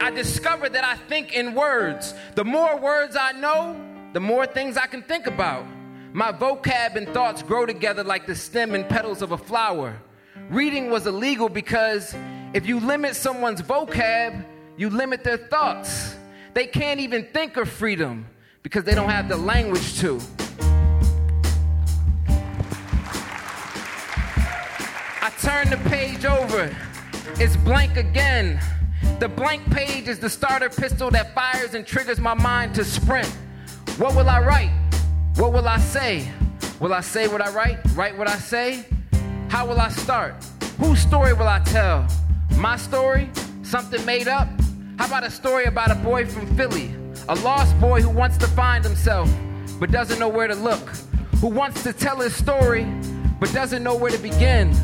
I 0.00 0.10
discovered 0.10 0.72
that 0.72 0.82
I 0.82 0.96
think 0.96 1.34
in 1.34 1.52
words. 1.52 2.14
The 2.36 2.42
more 2.42 2.78
words 2.78 3.16
I 3.20 3.32
know, 3.32 3.78
the 4.14 4.20
more 4.20 4.46
things 4.46 4.78
I 4.78 4.86
can 4.86 5.02
think 5.02 5.26
about. 5.26 5.66
My 6.14 6.32
vocab 6.32 6.96
and 6.96 7.06
thoughts 7.08 7.42
grow 7.42 7.66
together 7.66 8.02
like 8.02 8.26
the 8.26 8.34
stem 8.34 8.74
and 8.74 8.88
petals 8.88 9.20
of 9.20 9.32
a 9.32 9.36
flower. 9.36 10.00
Reading 10.48 10.88
was 10.88 11.06
illegal 11.06 11.50
because 11.50 12.14
if 12.54 12.64
you 12.64 12.80
limit 12.80 13.14
someone's 13.14 13.60
vocab, 13.60 14.42
you 14.78 14.88
limit 14.88 15.24
their 15.24 15.36
thoughts. 15.36 16.16
They 16.54 16.66
can't 16.66 17.00
even 17.00 17.26
think 17.26 17.58
of 17.58 17.68
freedom 17.68 18.26
because 18.62 18.84
they 18.84 18.94
don't 18.94 19.10
have 19.10 19.28
the 19.28 19.36
language 19.36 19.98
to. 20.00 20.18
I 25.24 25.30
turn 25.30 25.70
the 25.70 25.76
page 25.88 26.24
over. 26.24 26.74
It's 27.40 27.56
blank 27.58 27.96
again. 27.96 28.60
The 29.20 29.28
blank 29.28 29.64
page 29.70 30.08
is 30.08 30.18
the 30.18 30.28
starter 30.28 30.68
pistol 30.68 31.12
that 31.12 31.32
fires 31.32 31.74
and 31.74 31.86
triggers 31.86 32.18
my 32.18 32.34
mind 32.34 32.74
to 32.74 32.84
sprint. 32.84 33.28
What 33.98 34.16
will 34.16 34.28
I 34.28 34.40
write? 34.40 34.72
What 35.36 35.52
will 35.52 35.68
I 35.68 35.78
say? 35.78 36.28
Will 36.80 36.92
I 36.92 37.02
say 37.02 37.28
what 37.28 37.40
I 37.40 37.52
write? 37.52 37.78
Write 37.94 38.18
what 38.18 38.28
I 38.28 38.34
say? 38.34 38.84
How 39.48 39.64
will 39.64 39.78
I 39.78 39.90
start? 39.90 40.34
Whose 40.80 40.98
story 40.98 41.34
will 41.34 41.46
I 41.46 41.60
tell? 41.60 42.04
My 42.56 42.76
story? 42.76 43.30
Something 43.62 44.04
made 44.04 44.26
up? 44.26 44.48
How 44.98 45.06
about 45.06 45.22
a 45.22 45.30
story 45.30 45.66
about 45.66 45.92
a 45.92 45.94
boy 45.94 46.26
from 46.26 46.52
Philly? 46.56 46.92
A 47.28 47.36
lost 47.36 47.78
boy 47.78 48.02
who 48.02 48.10
wants 48.10 48.38
to 48.38 48.48
find 48.48 48.84
himself, 48.84 49.32
but 49.78 49.92
doesn't 49.92 50.18
know 50.18 50.28
where 50.28 50.48
to 50.48 50.56
look. 50.56 50.88
Who 51.36 51.46
wants 51.46 51.84
to 51.84 51.92
tell 51.92 52.16
his 52.16 52.34
story, 52.34 52.92
but 53.38 53.52
doesn't 53.52 53.84
know 53.84 53.94
where 53.94 54.10
to 54.10 54.18
begin 54.18 54.74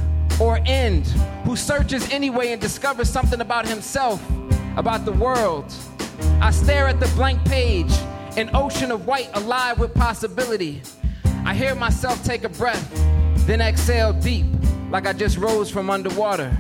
or 0.41 0.61
end. 0.66 1.07
Who 1.45 1.57
searches 1.57 2.11
anyway 2.11 2.53
and 2.53 2.61
discovers 2.61 3.11
something 3.11 3.41
about 3.41 3.66
himself, 3.66 4.22
about 4.76 5.05
the 5.05 5.12
world. 5.12 5.72
I 6.41 6.51
stare 6.51 6.86
at 6.86 7.01
the 7.01 7.09
blank 7.09 7.45
page, 7.45 7.93
an 8.36 8.51
ocean 8.55 8.91
of 8.91 9.07
white 9.07 9.30
alive 9.34 9.78
with 9.78 9.95
possibility. 9.95 10.82
I 11.45 11.55
hear 11.55 11.74
myself 11.74 12.22
take 12.24 12.45
a 12.45 12.49
breath, 12.49 12.93
then 13.47 13.61
exhale 13.61 14.12
deep, 14.12 14.47
like 14.91 15.07
I 15.07 15.12
just 15.12 15.39
rose 15.39 15.70
from 15.70 15.91
underwater. 15.91 16.57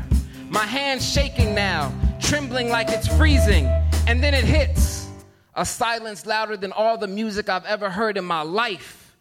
My 0.48 0.64
hand's 0.64 1.06
shaking 1.06 1.54
now, 1.54 1.92
trembling 2.20 2.70
like 2.70 2.88
it's 2.88 3.06
freezing, 3.06 3.66
and 4.06 4.22
then 4.22 4.34
it 4.34 4.44
hits. 4.44 5.08
A 5.54 5.66
silence 5.66 6.24
louder 6.24 6.56
than 6.56 6.72
all 6.72 6.96
the 6.96 7.08
music 7.08 7.48
I've 7.48 7.64
ever 7.66 7.90
heard 7.90 8.16
in 8.16 8.24
my 8.24 8.42
life. 8.42 9.16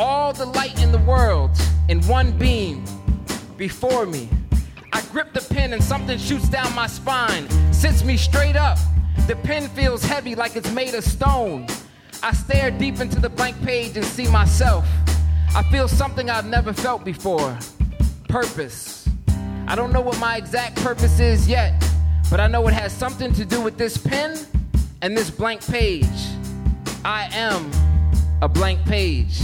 All 0.00 0.32
the 0.32 0.44
light 0.44 0.82
in 0.82 0.90
the 0.90 0.98
world 0.98 1.52
in 1.88 2.02
one 2.02 2.36
beam 2.36 2.84
before 3.56 4.06
me. 4.06 4.28
I 4.92 5.00
grip 5.12 5.32
the 5.32 5.40
pen 5.40 5.72
and 5.72 5.82
something 5.82 6.18
shoots 6.18 6.48
down 6.48 6.74
my 6.74 6.86
spine, 6.86 7.48
sits 7.72 8.04
me 8.04 8.16
straight 8.16 8.56
up. 8.56 8.78
The 9.26 9.36
pen 9.36 9.68
feels 9.68 10.04
heavy 10.04 10.34
like 10.34 10.56
it's 10.56 10.70
made 10.72 10.94
of 10.94 11.04
stone. 11.04 11.66
I 12.22 12.32
stare 12.32 12.70
deep 12.70 13.00
into 13.00 13.20
the 13.20 13.28
blank 13.28 13.60
page 13.62 13.96
and 13.96 14.04
see 14.04 14.28
myself. 14.28 14.86
I 15.54 15.62
feel 15.70 15.88
something 15.88 16.30
I've 16.30 16.46
never 16.46 16.72
felt 16.72 17.04
before 17.04 17.58
purpose. 18.28 19.08
I 19.68 19.76
don't 19.76 19.92
know 19.92 20.00
what 20.00 20.18
my 20.18 20.36
exact 20.36 20.76
purpose 20.76 21.20
is 21.20 21.48
yet, 21.48 21.72
but 22.30 22.40
I 22.40 22.48
know 22.48 22.66
it 22.66 22.74
has 22.74 22.92
something 22.92 23.32
to 23.34 23.44
do 23.44 23.60
with 23.60 23.78
this 23.78 23.96
pen 23.96 24.36
and 25.02 25.16
this 25.16 25.30
blank 25.30 25.64
page. 25.66 26.04
I 27.04 27.28
am 27.32 27.70
a 28.42 28.48
blank 28.48 28.84
page. 28.84 29.40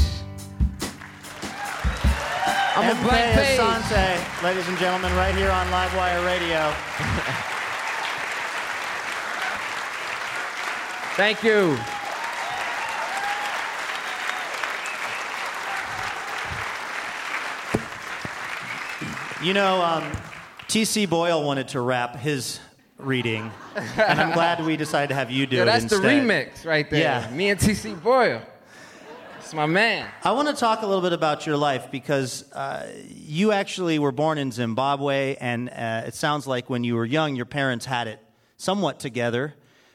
I'm 2.81 2.97
a 2.97 3.03
blank 3.03 3.37
M.K. 3.37 3.45
page. 3.47 3.59
Asante, 3.61 4.43
ladies 4.43 4.69
and 4.69 4.79
gentlemen, 4.79 5.15
right 5.15 5.35
here 5.35 5.51
on 5.51 5.67
Livewire 5.69 6.25
Radio. 6.25 6.73
Thank 11.17 11.43
you. 11.43 11.77
You 19.43 19.55
know, 19.55 19.81
um, 19.83 20.05
T.C. 20.69 21.07
Boyle 21.07 21.43
wanted 21.43 21.69
to 21.69 21.81
rap 21.81 22.17
his 22.17 22.61
reading, 22.99 23.51
and 23.75 24.21
I'm 24.21 24.33
glad 24.33 24.63
we 24.65 24.77
decided 24.77 25.09
to 25.09 25.15
have 25.15 25.31
you 25.31 25.47
do 25.47 25.57
Yo, 25.57 25.63
it 25.63 25.65
that's 25.67 25.85
instead. 25.85 26.03
the 26.03 26.09
remix 26.09 26.67
right 26.67 26.89
there. 26.91 27.01
Yeah. 27.01 27.31
Me 27.35 27.49
and 27.49 27.59
TC 27.59 28.01
Boyle. 28.03 28.43
My 29.53 29.67
man. 29.67 30.09
I 30.23 30.31
want 30.31 30.49
to 30.49 30.55
talk 30.55 30.83
a 30.83 30.87
little 30.87 31.03
bit 31.03 31.13
about 31.13 31.45
your 31.45 31.57
life 31.57 31.91
because 31.91 32.51
uh, 32.53 32.87
you 33.09 33.51
actually 33.51 33.99
were 33.99 34.13
born 34.13 34.39
in 34.39 34.53
Zimbabwe, 34.53 35.37
and 35.41 35.69
uh, 35.71 36.05
it 36.07 36.15
sounds 36.15 36.47
like 36.47 36.71
when 36.71 36.85
you 36.85 36.95
were 36.95 37.05
young, 37.05 37.35
your 37.35 37.47
parents 37.47 37.85
had 37.85 38.07
it 38.07 38.21
somewhat 38.59 39.01
together. 39.01 39.55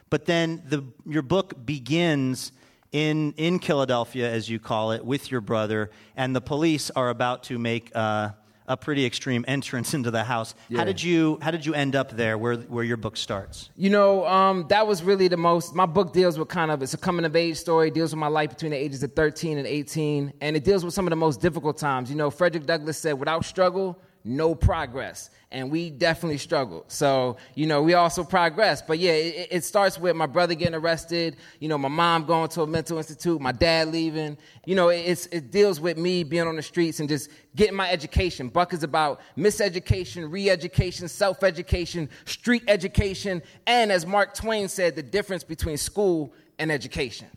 But 0.10 0.26
then 0.26 0.62
the, 0.68 0.84
your 1.06 1.22
book 1.22 1.66
begins 1.66 2.52
in, 2.92 3.34
in 3.38 3.60
Philadelphia, 3.60 4.30
as 4.30 4.50
you 4.50 4.60
call 4.60 4.92
it, 4.92 5.06
with 5.06 5.32
your 5.32 5.42
brother, 5.42 5.90
and 6.18 6.36
the 6.36 6.42
police 6.42 6.90
are 6.92 7.10
about 7.10 7.44
to 7.44 7.58
make 7.58 7.92
uh, 7.96 8.32
a 8.68 8.76
pretty 8.76 9.06
extreme 9.06 9.46
entrance 9.48 9.94
into 9.94 10.12
the 10.12 10.24
house. 10.24 10.56
Yeah. 10.70 10.80
How, 10.80 10.84
did 10.86 11.02
you, 11.02 11.38
how 11.42 11.52
did 11.52 11.66
you 11.66 11.74
end 11.74 11.96
up 11.96 12.12
there, 12.12 12.38
where, 12.38 12.56
where 12.56 12.84
your 12.84 12.98
book 12.98 13.18
starts? 13.18 13.70
You 13.76 13.90
know, 13.90 14.26
um, 14.26 14.66
that 14.70 14.88
was 14.88 15.04
really 15.04 15.28
the 15.28 15.38
most. 15.38 15.76
My 15.76 15.86
book 15.86 16.14
deals 16.14 16.38
with 16.40 16.48
kind 16.48 16.72
of 16.72 16.82
it's 16.82 16.94
a 16.94 16.98
coming 16.98 17.26
of 17.26 17.36
age 17.36 17.58
story. 17.58 17.92
Deals 17.92 18.12
with 18.12 18.20
my 18.20 18.28
life 18.28 18.50
between 18.50 18.72
the 18.72 18.78
ages 18.78 19.04
of 19.04 19.14
13 19.14 19.58
and 19.58 19.68
18, 19.68 20.34
and 20.42 20.56
it 20.56 20.64
deals 20.64 20.84
with 20.84 20.94
some 20.94 21.06
of 21.06 21.12
the 21.12 21.16
most 21.16 21.42
difficult 21.42 21.78
times. 21.78 22.10
You 22.10 22.16
know, 22.16 22.30
Frederick 22.30 22.66
Douglass 22.66 22.98
said, 22.98 23.14
"Without 23.14 23.46
struggle, 23.46 24.00
no 24.26 24.56
progress," 24.56 25.30
and 25.52 25.72
we 25.72 25.90
definitely 25.90 26.38
struggled. 26.38 26.84
So, 26.92 27.38
you 27.54 27.66
know, 27.66 27.82
we 27.82 27.94
also 27.94 28.24
progressed. 28.24 28.88
But 28.88 29.00
yeah, 29.00 29.14
it, 29.14 29.48
it 29.52 29.64
starts 29.64 29.98
with 29.98 30.16
my 30.16 30.26
brother 30.26 30.54
getting 30.54 30.76
arrested. 30.76 31.38
You 31.60 31.70
know, 31.70 31.78
my 31.78 31.88
mom 31.88 32.26
going 32.26 32.50
to 32.50 32.64
a 32.64 32.68
mental 32.68 32.98
institute, 32.98 33.40
my 33.40 33.54
dad 33.54 33.88
leaving. 33.90 34.38
You 34.66 34.76
know, 34.76 34.90
it, 34.90 35.28
it 35.32 35.52
deals 35.52 35.80
with 35.80 35.98
me 35.98 36.24
being 36.24 36.48
on 36.48 36.58
the 36.58 36.62
streets 36.62 37.00
and 37.00 37.08
just 37.08 37.30
getting 37.56 37.76
my 37.76 37.90
education. 37.90 38.50
Buck 38.50 38.74
is 38.74 38.84
about 38.84 39.22
miseducation, 39.38 40.32
re-education, 40.32 41.08
self-education, 41.08 42.10
street 42.26 42.64
education, 42.68 43.42
and 43.66 43.92
as 43.92 44.06
Mark 44.06 44.34
Twain 44.34 44.68
said, 44.68 44.96
the 44.96 45.04
difference 45.04 45.44
between 45.44 45.78
school 45.78 46.34
and 46.60 46.72
education. 46.72 47.28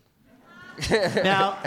now, 0.91 1.59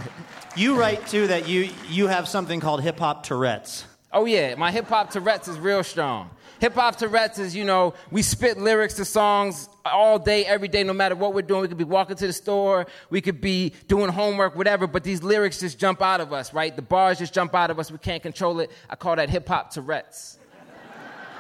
you 0.56 0.78
write 0.80 1.06
too 1.08 1.28
that 1.28 1.48
you, 1.48 1.70
you 1.90 2.08
have 2.08 2.28
something 2.28 2.60
called 2.60 2.82
hip 2.82 3.00
hop 3.00 3.24
Tourette's. 3.24 3.86
Oh 4.14 4.26
yeah, 4.26 4.56
my 4.56 4.72
hip 4.72 4.88
hop 4.88 5.12
Tourette's 5.12 5.48
is 5.48 5.58
real 5.58 5.84
strong. 5.84 6.30
Hip 6.60 6.74
hop 6.76 6.98
Tourette's 6.98 7.40
is, 7.40 7.56
you 7.56 7.64
know, 7.64 7.94
we 8.12 8.22
spit 8.22 8.58
lyrics 8.58 8.96
to 8.96 9.06
songs 9.06 9.70
all 9.86 10.20
day, 10.20 10.46
every 10.46 10.68
day, 10.68 10.84
no 10.84 10.94
matter 10.94 11.16
what 11.16 11.34
we're 11.34 11.42
doing. 11.42 11.62
We 11.62 11.68
could 11.70 11.78
be 11.78 11.86
walking 11.86 12.18
to 12.18 12.28
the 12.28 12.34
store, 12.34 12.86
we 13.10 13.22
could 13.22 13.42
be 13.42 13.74
doing 13.88 14.12
homework, 14.12 14.56
whatever, 14.56 14.86
but 14.86 15.04
these 15.04 15.24
lyrics 15.24 15.60
just 15.62 15.80
jump 15.80 16.02
out 16.02 16.20
of 16.22 16.34
us, 16.34 16.54
right? 16.54 16.76
The 16.76 16.82
bars 16.82 17.20
just 17.20 17.34
jump 17.34 17.56
out 17.56 17.72
of 17.72 17.80
us. 17.80 17.90
We 17.90 17.98
can't 17.98 18.22
control 18.22 18.60
it. 18.60 18.70
I 18.90 18.96
call 18.96 19.16
that 19.16 19.30
hip 19.30 19.48
hop 19.48 19.72
Tourette's. 19.72 20.38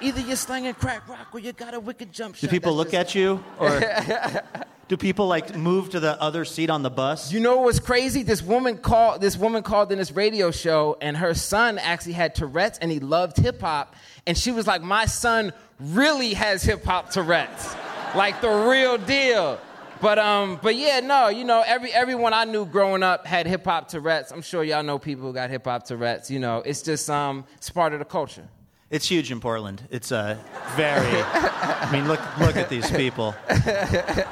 Either 0.01 0.21
you're 0.21 0.35
slanging 0.35 0.73
crack 0.73 1.07
rock 1.07 1.27
or 1.33 1.39
you 1.39 1.53
got 1.53 1.75
a 1.75 1.79
wicked 1.79 2.11
jump 2.11 2.35
shot. 2.35 2.41
Do 2.41 2.47
people 2.47 2.75
That's 2.75 2.91
look 2.91 2.99
at 2.99 3.13
you, 3.13 3.43
or 3.59 3.69
do 4.91 4.97
people 4.97 5.25
like 5.25 5.55
move 5.55 5.89
to 5.89 6.01
the 6.01 6.21
other 6.21 6.43
seat 6.43 6.69
on 6.69 6.83
the 6.83 6.89
bus? 6.89 7.31
You 7.31 7.39
know 7.39 7.61
what's 7.61 7.79
crazy? 7.79 8.23
This 8.23 8.41
woman 8.41 8.77
called. 8.77 9.21
This 9.21 9.37
woman 9.37 9.63
called 9.63 9.89
in 9.93 9.97
this 9.97 10.11
radio 10.11 10.51
show, 10.51 10.97
and 10.99 11.15
her 11.15 11.33
son 11.33 11.77
actually 11.77 12.11
had 12.11 12.35
Tourette's, 12.35 12.77
and 12.79 12.91
he 12.91 12.99
loved 12.99 13.37
hip 13.37 13.61
hop. 13.61 13.95
And 14.27 14.37
she 14.37 14.51
was 14.51 14.67
like, 14.67 14.81
"My 14.81 15.05
son 15.05 15.53
really 15.79 16.33
has 16.33 16.61
hip 16.61 16.83
hop 16.83 17.09
Tourette's, 17.09 17.73
like 18.15 18.41
the 18.41 18.49
real 18.49 18.97
deal." 18.97 19.61
But 20.01 20.19
um, 20.19 20.59
but 20.61 20.75
yeah, 20.75 20.99
no, 20.99 21.29
you 21.29 21.45
know, 21.45 21.63
every 21.65 21.93
everyone 21.93 22.33
I 22.33 22.43
knew 22.43 22.65
growing 22.65 23.01
up 23.01 23.25
had 23.25 23.47
hip 23.47 23.63
hop 23.63 23.87
Tourette's. 23.87 24.33
I'm 24.33 24.41
sure 24.41 24.61
y'all 24.61 24.83
know 24.83 24.99
people 24.99 25.25
who 25.25 25.33
got 25.33 25.49
hip 25.49 25.63
hop 25.63 25.85
Tourette's. 25.85 26.29
You 26.29 26.39
know, 26.39 26.63
it's 26.65 26.81
just 26.81 27.09
um, 27.09 27.45
it's 27.55 27.69
part 27.69 27.93
of 27.93 27.99
the 27.99 28.05
culture. 28.05 28.49
It's 28.91 29.07
huge 29.07 29.31
in 29.31 29.39
Portland. 29.39 29.81
It's 29.89 30.11
uh, 30.11 30.37
very. 30.75 31.07
I 31.23 31.89
mean, 31.91 32.07
look 32.09 32.19
look 32.37 32.57
at 32.57 32.67
these 32.69 32.91
people. 32.91 33.33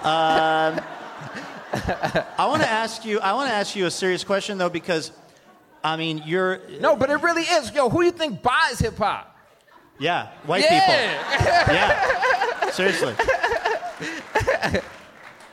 Um, 0.03 0.82
I 1.72 2.45
want 2.45 2.62
to 2.62 2.70
ask 2.70 3.05
you. 3.05 3.20
I 3.22 3.34
want 3.34 3.49
to 3.49 3.53
ask 3.55 3.76
you 3.76 3.86
a 3.86 3.91
serious 3.91 4.24
question 4.26 4.57
though, 4.57 4.70
because 4.70 5.14
I 5.82 5.95
mean, 5.95 6.22
you're. 6.26 6.60
No, 6.82 6.97
but 6.97 7.10
it 7.10 7.22
really 7.24 7.43
is. 7.43 7.72
Yo, 7.74 7.89
who 7.89 7.99
do 7.99 8.05
you 8.07 8.12
think 8.12 8.41
buys 8.41 8.80
hip 8.80 8.97
hop? 8.97 9.34
Yeah, 9.97 10.28
white 10.45 10.64
Yeah. 10.64 10.80
people. 10.80 11.74
Yeah, 11.76 12.70
seriously. 12.72 13.16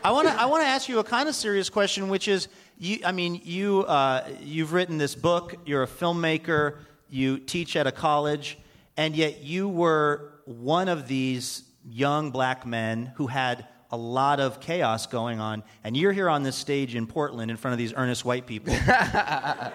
I 0.05 0.11
want 0.11 0.29
to. 0.29 0.35
I 0.41 0.47
want 0.47 0.63
to 0.65 0.69
ask 0.69 0.89
you 0.89 0.99
a 0.99 1.05
kind 1.05 1.29
of 1.29 1.35
serious 1.35 1.69
question, 1.71 2.09
which 2.09 2.27
is, 2.29 2.49
you. 2.79 2.99
I 3.05 3.13
mean, 3.13 3.41
you. 3.45 3.83
Uh, 3.85 4.27
you've 4.41 4.73
written 4.73 4.99
this 4.99 5.15
book. 5.15 5.55
You're 5.65 5.83
a 5.85 5.89
filmmaker. 5.89 6.77
You 7.09 7.39
teach 7.39 7.77
at 7.77 7.87
a 7.87 7.93
college, 7.93 8.59
and 8.97 9.17
yet 9.17 9.43
you 9.43 9.69
were 9.69 10.33
one 10.45 10.89
of 10.89 11.09
these 11.09 11.63
young 11.89 12.31
black 12.31 12.67
men 12.67 13.13
who 13.17 13.27
had 13.27 13.67
a 13.93 13.97
lot 13.97 14.41
of 14.41 14.61
chaos 14.61 15.07
going 15.07 15.39
on, 15.39 15.63
and 15.85 15.97
you're 15.97 16.13
here 16.13 16.29
on 16.29 16.43
this 16.43 16.57
stage 16.57 16.95
in 16.95 17.07
Portland 17.07 17.51
in 17.51 17.57
front 17.57 17.73
of 17.73 17.79
these 17.79 17.95
earnest 17.95 18.25
white 18.25 18.47
people, 18.47 18.73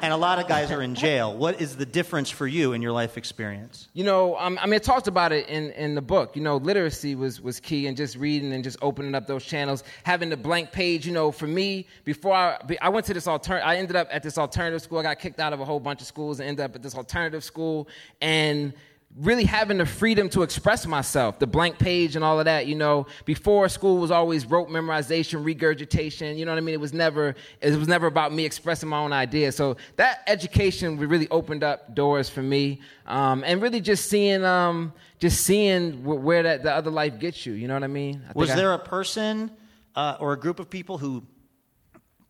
and 0.01 0.13
a 0.13 0.17
lot 0.17 0.37
of 0.37 0.47
guys 0.47 0.69
are 0.69 0.81
in 0.81 0.95
jail. 0.95 1.35
What 1.35 1.61
is 1.61 1.77
the 1.77 1.85
difference 1.85 2.29
for 2.29 2.45
you 2.45 2.73
in 2.73 2.81
your 2.81 2.91
life 2.91 3.17
experience? 3.17 3.87
You 3.93 4.03
know, 4.03 4.37
um, 4.37 4.59
I 4.61 4.65
mean, 4.65 4.75
it 4.75 4.83
talked 4.83 5.07
about 5.07 5.31
it 5.31 5.47
in, 5.47 5.71
in 5.71 5.95
the 5.95 6.01
book. 6.01 6.35
You 6.35 6.41
know, 6.41 6.57
literacy 6.57 7.15
was, 7.15 7.39
was 7.39 7.59
key, 7.59 7.87
and 7.87 7.95
just 7.95 8.17
reading 8.17 8.51
and 8.53 8.63
just 8.63 8.77
opening 8.81 9.15
up 9.15 9.27
those 9.27 9.45
channels, 9.45 9.83
having 10.03 10.29
the 10.29 10.37
blank 10.37 10.71
page. 10.71 11.05
You 11.05 11.13
know, 11.13 11.31
for 11.31 11.47
me, 11.47 11.87
before 12.03 12.33
I, 12.33 12.59
I 12.81 12.89
went 12.89 13.05
to 13.05 13.13
this 13.13 13.27
alternative, 13.27 13.67
I 13.67 13.77
ended 13.77 13.95
up 13.95 14.09
at 14.11 14.23
this 14.23 14.37
alternative 14.37 14.81
school. 14.81 14.99
I 14.99 15.03
got 15.03 15.19
kicked 15.19 15.39
out 15.39 15.53
of 15.53 15.61
a 15.61 15.65
whole 15.65 15.79
bunch 15.79 16.01
of 16.01 16.07
schools 16.07 16.39
and 16.39 16.49
ended 16.49 16.65
up 16.65 16.75
at 16.75 16.83
this 16.83 16.95
alternative 16.95 17.43
school, 17.43 17.87
and 18.19 18.73
really 19.17 19.43
having 19.43 19.77
the 19.77 19.85
freedom 19.85 20.29
to 20.29 20.41
express 20.41 20.87
myself, 20.87 21.37
the 21.37 21.47
blank 21.47 21.77
page 21.77 22.15
and 22.15 22.23
all 22.23 22.39
of 22.39 22.45
that, 22.45 22.67
you 22.67 22.75
know, 22.75 23.07
before 23.25 23.67
school 23.67 23.97
was 23.97 24.11
always 24.11 24.45
rote 24.45 24.69
memorization, 24.69 25.43
regurgitation, 25.43 26.37
you 26.37 26.45
know 26.45 26.51
what 26.51 26.57
I 26.57 26.61
mean? 26.61 26.73
It 26.73 26.79
was 26.79 26.93
never 26.93 27.35
it 27.59 27.75
was 27.75 27.87
never 27.87 28.07
about 28.07 28.33
me 28.33 28.45
expressing 28.45 28.87
my 28.87 28.99
own 28.99 29.11
ideas. 29.11 29.55
So 29.55 29.77
that 29.97 30.21
education 30.27 30.97
really 30.97 31.27
opened 31.29 31.63
up 31.63 31.93
doors 31.93 32.29
for 32.29 32.41
me. 32.41 32.79
Um, 33.05 33.43
and 33.45 33.61
really 33.61 33.81
just 33.81 34.09
seeing 34.09 34.45
um, 34.45 34.93
just 35.19 35.41
seeing 35.41 36.03
where 36.03 36.43
that 36.43 36.63
the 36.63 36.73
other 36.73 36.91
life 36.91 37.19
gets 37.19 37.45
you, 37.45 37.53
you 37.53 37.67
know 37.67 37.73
what 37.73 37.83
I 37.83 37.87
mean? 37.87 38.21
I 38.27 38.31
Was 38.35 38.53
there 38.55 38.73
a 38.73 38.79
person 38.79 39.51
uh, 39.95 40.17
or 40.19 40.33
a 40.33 40.39
group 40.39 40.59
of 40.59 40.69
people 40.69 40.97
who 40.97 41.23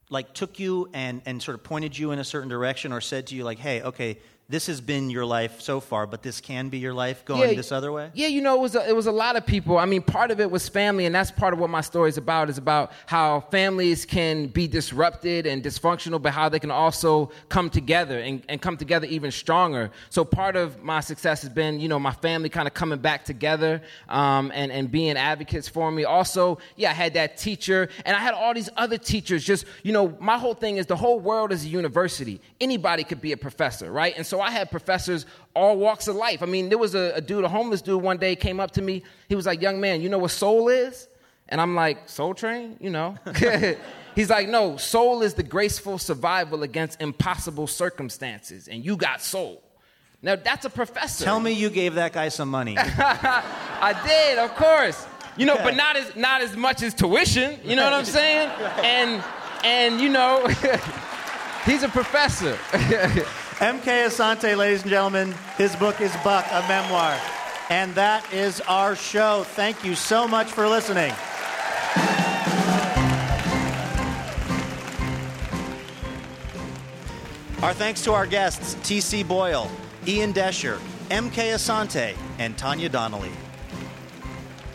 like 0.09 0.33
took 0.33 0.59
you 0.59 0.89
and, 0.93 1.21
and 1.25 1.41
sort 1.41 1.55
of 1.55 1.63
pointed 1.63 1.97
you 1.97 2.11
in 2.11 2.19
a 2.19 2.23
certain 2.23 2.49
direction 2.49 2.91
or 2.91 2.99
said 3.01 3.27
to 3.27 3.35
you 3.35 3.43
like, 3.43 3.59
hey, 3.59 3.81
okay, 3.81 4.19
this 4.51 4.67
has 4.67 4.81
been 4.81 5.09
your 5.09 5.25
life 5.25 5.61
so 5.61 5.79
far, 5.79 6.05
but 6.05 6.21
this 6.21 6.41
can 6.41 6.67
be 6.67 6.77
your 6.77 6.93
life 6.93 7.23
going 7.23 7.55
this 7.55 7.71
other 7.71 7.91
way? 7.91 8.11
Yeah, 8.13 8.27
you 8.27 8.41
know, 8.41 8.55
it 8.57 8.59
was 8.59 8.75
a, 8.75 8.87
it 8.87 8.95
was 8.95 9.07
a 9.07 9.11
lot 9.11 9.37
of 9.37 9.45
people. 9.45 9.77
I 9.77 9.85
mean, 9.85 10.01
part 10.01 10.29
of 10.29 10.41
it 10.41 10.51
was 10.51 10.67
family, 10.67 11.05
and 11.05 11.15
that's 11.15 11.31
part 11.31 11.53
of 11.53 11.59
what 11.59 11.69
my 11.69 11.79
story 11.79 12.09
is 12.09 12.17
about. 12.17 12.49
Is 12.49 12.57
about 12.57 12.91
how 13.05 13.39
families 13.39 14.05
can 14.05 14.47
be 14.47 14.67
disrupted 14.67 15.47
and 15.47 15.63
dysfunctional, 15.63 16.21
but 16.21 16.33
how 16.33 16.49
they 16.49 16.59
can 16.59 16.69
also 16.69 17.31
come 17.47 17.69
together 17.69 18.19
and, 18.19 18.43
and 18.49 18.61
come 18.61 18.75
together 18.75 19.07
even 19.07 19.31
stronger. 19.31 19.89
So 20.09 20.25
part 20.25 20.57
of 20.57 20.83
my 20.83 20.99
success 20.99 21.41
has 21.43 21.49
been, 21.49 21.79
you 21.79 21.87
know, 21.87 21.99
my 21.99 22.11
family 22.11 22.49
kind 22.49 22.67
of 22.67 22.73
coming 22.73 22.99
back 22.99 23.23
together 23.23 23.81
um, 24.09 24.51
and 24.53 24.69
and 24.71 24.91
being 24.91 25.15
advocates 25.15 25.69
for 25.69 25.89
me. 25.91 26.03
Also, 26.03 26.59
yeah, 26.75 26.89
I 26.89 26.93
had 26.93 27.13
that 27.13 27.37
teacher, 27.37 27.87
and 28.05 28.17
I 28.17 28.19
had 28.19 28.33
all 28.33 28.53
these 28.53 28.69
other 28.75 28.97
teachers. 28.97 29.45
Just 29.45 29.63
you 29.83 29.93
know, 29.93 30.17
my 30.19 30.37
whole 30.37 30.55
thing 30.55 30.75
is 30.75 30.87
the 30.87 30.97
whole 30.97 31.21
world 31.21 31.53
is 31.53 31.63
a 31.63 31.69
university. 31.69 32.41
Anybody 32.59 33.05
could 33.05 33.21
be 33.21 33.31
a 33.31 33.37
professor, 33.37 33.89
right? 33.89 34.13
And 34.17 34.25
so 34.25 34.40
I 34.41 34.51
had 34.51 34.71
professors 34.71 35.25
all 35.55 35.77
walks 35.77 36.07
of 36.07 36.15
life. 36.15 36.41
I 36.43 36.45
mean, 36.45 36.69
there 36.69 36.77
was 36.77 36.95
a, 36.95 37.13
a 37.15 37.21
dude, 37.21 37.43
a 37.43 37.49
homeless 37.49 37.81
dude, 37.81 38.01
one 38.01 38.17
day 38.17 38.35
came 38.35 38.59
up 38.59 38.71
to 38.71 38.81
me. 38.81 39.03
He 39.29 39.35
was 39.35 39.45
like, 39.45 39.61
"Young 39.61 39.79
man, 39.79 40.01
you 40.01 40.09
know 40.09 40.19
what 40.19 40.31
soul 40.31 40.69
is?" 40.69 41.07
And 41.49 41.59
I'm 41.59 41.75
like, 41.75 42.09
"Soul 42.09 42.33
Train, 42.33 42.77
you 42.79 42.89
know." 42.89 43.17
He's 44.15 44.29
like, 44.29 44.49
"No, 44.49 44.77
soul 44.77 45.21
is 45.21 45.33
the 45.33 45.43
graceful 45.43 45.97
survival 45.97 46.63
against 46.63 47.01
impossible 47.01 47.67
circumstances, 47.67 48.67
and 48.67 48.83
you 48.83 48.97
got 48.97 49.21
soul." 49.21 49.63
Now 50.21 50.35
that's 50.35 50.65
a 50.65 50.69
professor. 50.69 51.23
Tell 51.23 51.39
me 51.39 51.51
you 51.51 51.69
gave 51.69 51.95
that 51.95 52.13
guy 52.13 52.29
some 52.29 52.49
money. 52.49 52.75
I 52.77 53.99
did, 54.05 54.37
of 54.37 54.55
course. 54.55 55.07
You 55.37 55.45
know, 55.45 55.55
but 55.55 55.75
not 55.75 55.95
as 55.95 56.15
not 56.15 56.41
as 56.41 56.55
much 56.55 56.83
as 56.83 56.93
tuition. 56.93 57.59
You 57.63 57.75
know 57.75 57.85
what 57.85 57.93
I'm 57.93 58.05
saying? 58.05 58.49
And 58.83 59.23
and 59.63 60.01
you 60.01 60.09
know, 60.09 60.45
he's 61.65 61.83
a 61.83 61.89
professor. 61.89 62.57
MK 63.61 64.07
Asante, 64.07 64.57
ladies 64.57 64.81
and 64.81 64.89
gentlemen, 64.89 65.35
his 65.55 65.75
book 65.75 66.01
is 66.01 66.11
Buck, 66.23 66.47
a 66.49 66.67
memoir. 66.67 67.15
And 67.69 67.93
that 67.93 68.33
is 68.33 68.59
our 68.61 68.95
show. 68.95 69.43
Thank 69.49 69.85
you 69.85 69.93
so 69.93 70.27
much 70.27 70.51
for 70.51 70.67
listening. 70.67 71.11
Our 77.61 77.75
thanks 77.75 78.03
to 78.05 78.13
our 78.13 78.25
guests, 78.25 78.75
T.C. 78.81 79.21
Boyle, 79.21 79.69
Ian 80.07 80.33
Doescher, 80.33 80.79
M.K. 81.11 81.49
Asante, 81.49 82.17
and 82.39 82.57
Tanya 82.57 82.89
Donelly. 82.89 83.29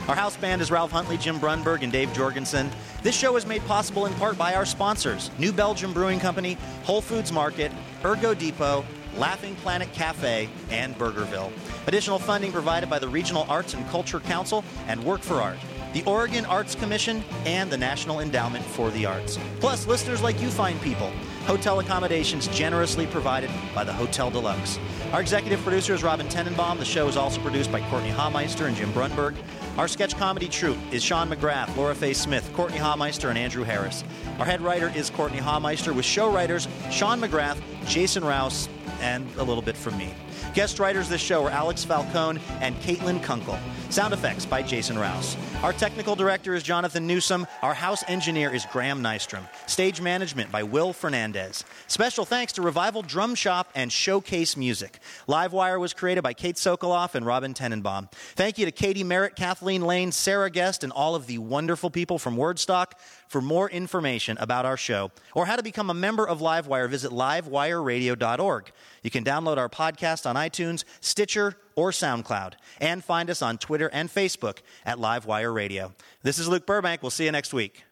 Our 0.06 0.14
house 0.14 0.36
band 0.36 0.62
is 0.62 0.70
Ralph 0.70 0.92
Huntley, 0.92 1.18
Jim 1.18 1.40
Brunberg, 1.40 1.82
and 1.82 1.90
Dave 1.90 2.12
Jorgensen. 2.12 2.70
This 3.06 3.16
show 3.16 3.36
is 3.36 3.46
made 3.46 3.64
possible 3.66 4.06
in 4.06 4.14
part 4.14 4.36
by 4.36 4.56
our 4.56 4.66
sponsors 4.66 5.30
New 5.38 5.52
Belgium 5.52 5.92
Brewing 5.92 6.18
Company, 6.18 6.58
Whole 6.82 7.00
Foods 7.00 7.30
Market, 7.30 7.70
Ergo 8.04 8.34
Depot, 8.34 8.84
Laughing 9.16 9.54
Planet 9.54 9.92
Cafe, 9.92 10.48
and 10.70 10.98
Burgerville. 10.98 11.52
Additional 11.86 12.18
funding 12.18 12.50
provided 12.50 12.90
by 12.90 12.98
the 12.98 13.06
Regional 13.06 13.46
Arts 13.48 13.74
and 13.74 13.88
Culture 13.90 14.18
Council 14.18 14.64
and 14.88 15.04
Work 15.04 15.22
for 15.22 15.40
Art, 15.40 15.58
the 15.92 16.02
Oregon 16.02 16.44
Arts 16.46 16.74
Commission, 16.74 17.22
and 17.44 17.70
the 17.70 17.78
National 17.78 18.18
Endowment 18.18 18.64
for 18.64 18.90
the 18.90 19.06
Arts. 19.06 19.38
Plus, 19.60 19.86
listeners 19.86 20.20
like 20.20 20.42
you 20.42 20.48
find 20.48 20.80
people. 20.82 21.12
Hotel 21.46 21.78
accommodations 21.78 22.48
generously 22.48 23.06
provided 23.06 23.50
by 23.72 23.84
the 23.84 23.92
Hotel 23.92 24.32
Deluxe. 24.32 24.80
Our 25.12 25.20
executive 25.20 25.60
producer 25.60 25.94
is 25.94 26.02
Robin 26.02 26.26
Tenenbaum. 26.26 26.76
The 26.78 26.84
show 26.84 27.06
is 27.06 27.16
also 27.16 27.40
produced 27.40 27.70
by 27.70 27.80
Courtney 27.88 28.10
Hameister 28.10 28.66
and 28.66 28.76
Jim 28.76 28.92
Brunberg. 28.92 29.36
Our 29.78 29.86
sketch 29.86 30.16
comedy 30.16 30.48
troupe 30.48 30.76
is 30.90 31.04
Sean 31.04 31.30
McGrath, 31.30 31.76
Laura 31.76 31.94
Faye 31.94 32.14
Smith, 32.14 32.50
Courtney 32.54 32.78
Hameister, 32.78 33.28
and 33.28 33.38
Andrew 33.38 33.62
Harris. 33.62 34.02
Our 34.40 34.44
head 34.44 34.60
writer 34.60 34.92
is 34.96 35.08
Courtney 35.08 35.38
Hameister, 35.38 35.94
with 35.94 36.04
show 36.04 36.32
writers 36.32 36.66
Sean 36.90 37.20
McGrath, 37.20 37.58
Jason 37.86 38.24
Rouse, 38.24 38.68
and 39.00 39.24
a 39.36 39.44
little 39.44 39.62
bit 39.62 39.76
from 39.76 39.96
me. 39.96 40.12
Guest 40.56 40.78
writers 40.78 41.06
this 41.06 41.20
show 41.20 41.44
are 41.44 41.50
Alex 41.50 41.84
Falcone 41.84 42.40
and 42.62 42.74
Caitlin 42.76 43.22
Kunkel. 43.22 43.58
Sound 43.90 44.14
effects 44.14 44.46
by 44.46 44.62
Jason 44.62 44.98
Rouse. 44.98 45.36
Our 45.62 45.74
technical 45.74 46.16
director 46.16 46.54
is 46.54 46.62
Jonathan 46.62 47.06
Newsom. 47.06 47.46
Our 47.60 47.74
house 47.74 48.02
engineer 48.08 48.54
is 48.54 48.64
Graham 48.72 49.02
Nystrom. 49.02 49.42
Stage 49.66 50.00
management 50.00 50.50
by 50.50 50.62
Will 50.62 50.94
Fernandez. 50.94 51.62
Special 51.88 52.24
thanks 52.24 52.54
to 52.54 52.62
Revival 52.62 53.02
Drum 53.02 53.34
Shop 53.34 53.68
and 53.74 53.92
Showcase 53.92 54.56
Music. 54.56 54.98
Livewire 55.28 55.78
was 55.78 55.92
created 55.92 56.22
by 56.22 56.32
Kate 56.32 56.56
Sokoloff 56.56 57.14
and 57.14 57.26
Robin 57.26 57.52
Tenenbaum. 57.52 58.10
Thank 58.34 58.56
you 58.56 58.64
to 58.64 58.72
Katie 58.72 59.04
Merritt, 59.04 59.36
Kathleen 59.36 59.82
Lane, 59.82 60.10
Sarah 60.10 60.48
Guest, 60.48 60.84
and 60.84 60.92
all 60.92 61.14
of 61.14 61.26
the 61.26 61.36
wonderful 61.36 61.90
people 61.90 62.18
from 62.18 62.34
Wordstock. 62.34 62.92
For 63.28 63.40
more 63.40 63.68
information 63.68 64.38
about 64.38 64.64
our 64.64 64.76
show 64.76 65.10
or 65.34 65.46
how 65.46 65.56
to 65.56 65.62
become 65.62 65.90
a 65.90 65.94
member 65.94 66.26
of 66.26 66.40
Livewire, 66.40 66.88
visit 66.88 67.10
livewireradio.org. 67.10 68.70
You 69.02 69.10
can 69.10 69.24
download 69.24 69.56
our 69.58 69.68
podcast 69.68 70.26
on 70.26 70.36
iTunes, 70.36 70.84
Stitcher, 71.00 71.54
or 71.74 71.90
SoundCloud, 71.90 72.54
and 72.80 73.04
find 73.04 73.28
us 73.28 73.42
on 73.42 73.58
Twitter 73.58 73.90
and 73.92 74.08
Facebook 74.08 74.58
at 74.84 74.98
Livewire 74.98 75.52
Radio. 75.52 75.92
This 76.22 76.38
is 76.38 76.48
Luke 76.48 76.66
Burbank. 76.66 77.02
We'll 77.02 77.10
see 77.10 77.24
you 77.24 77.32
next 77.32 77.52
week. 77.52 77.84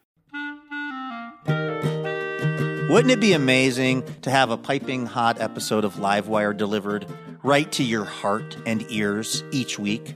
Wouldn't 2.87 3.11
it 3.11 3.19
be 3.19 3.33
amazing 3.33 4.03
to 4.21 4.29
have 4.29 4.51
a 4.51 4.57
piping 4.57 5.05
hot 5.05 5.41
episode 5.41 5.83
of 5.83 5.95
Livewire 5.95 6.55
delivered 6.55 7.05
right 7.43 7.69
to 7.73 7.83
your 7.83 8.05
heart 8.05 8.57
and 8.65 8.85
ears 8.89 9.43
each 9.51 9.77
week? 9.77 10.15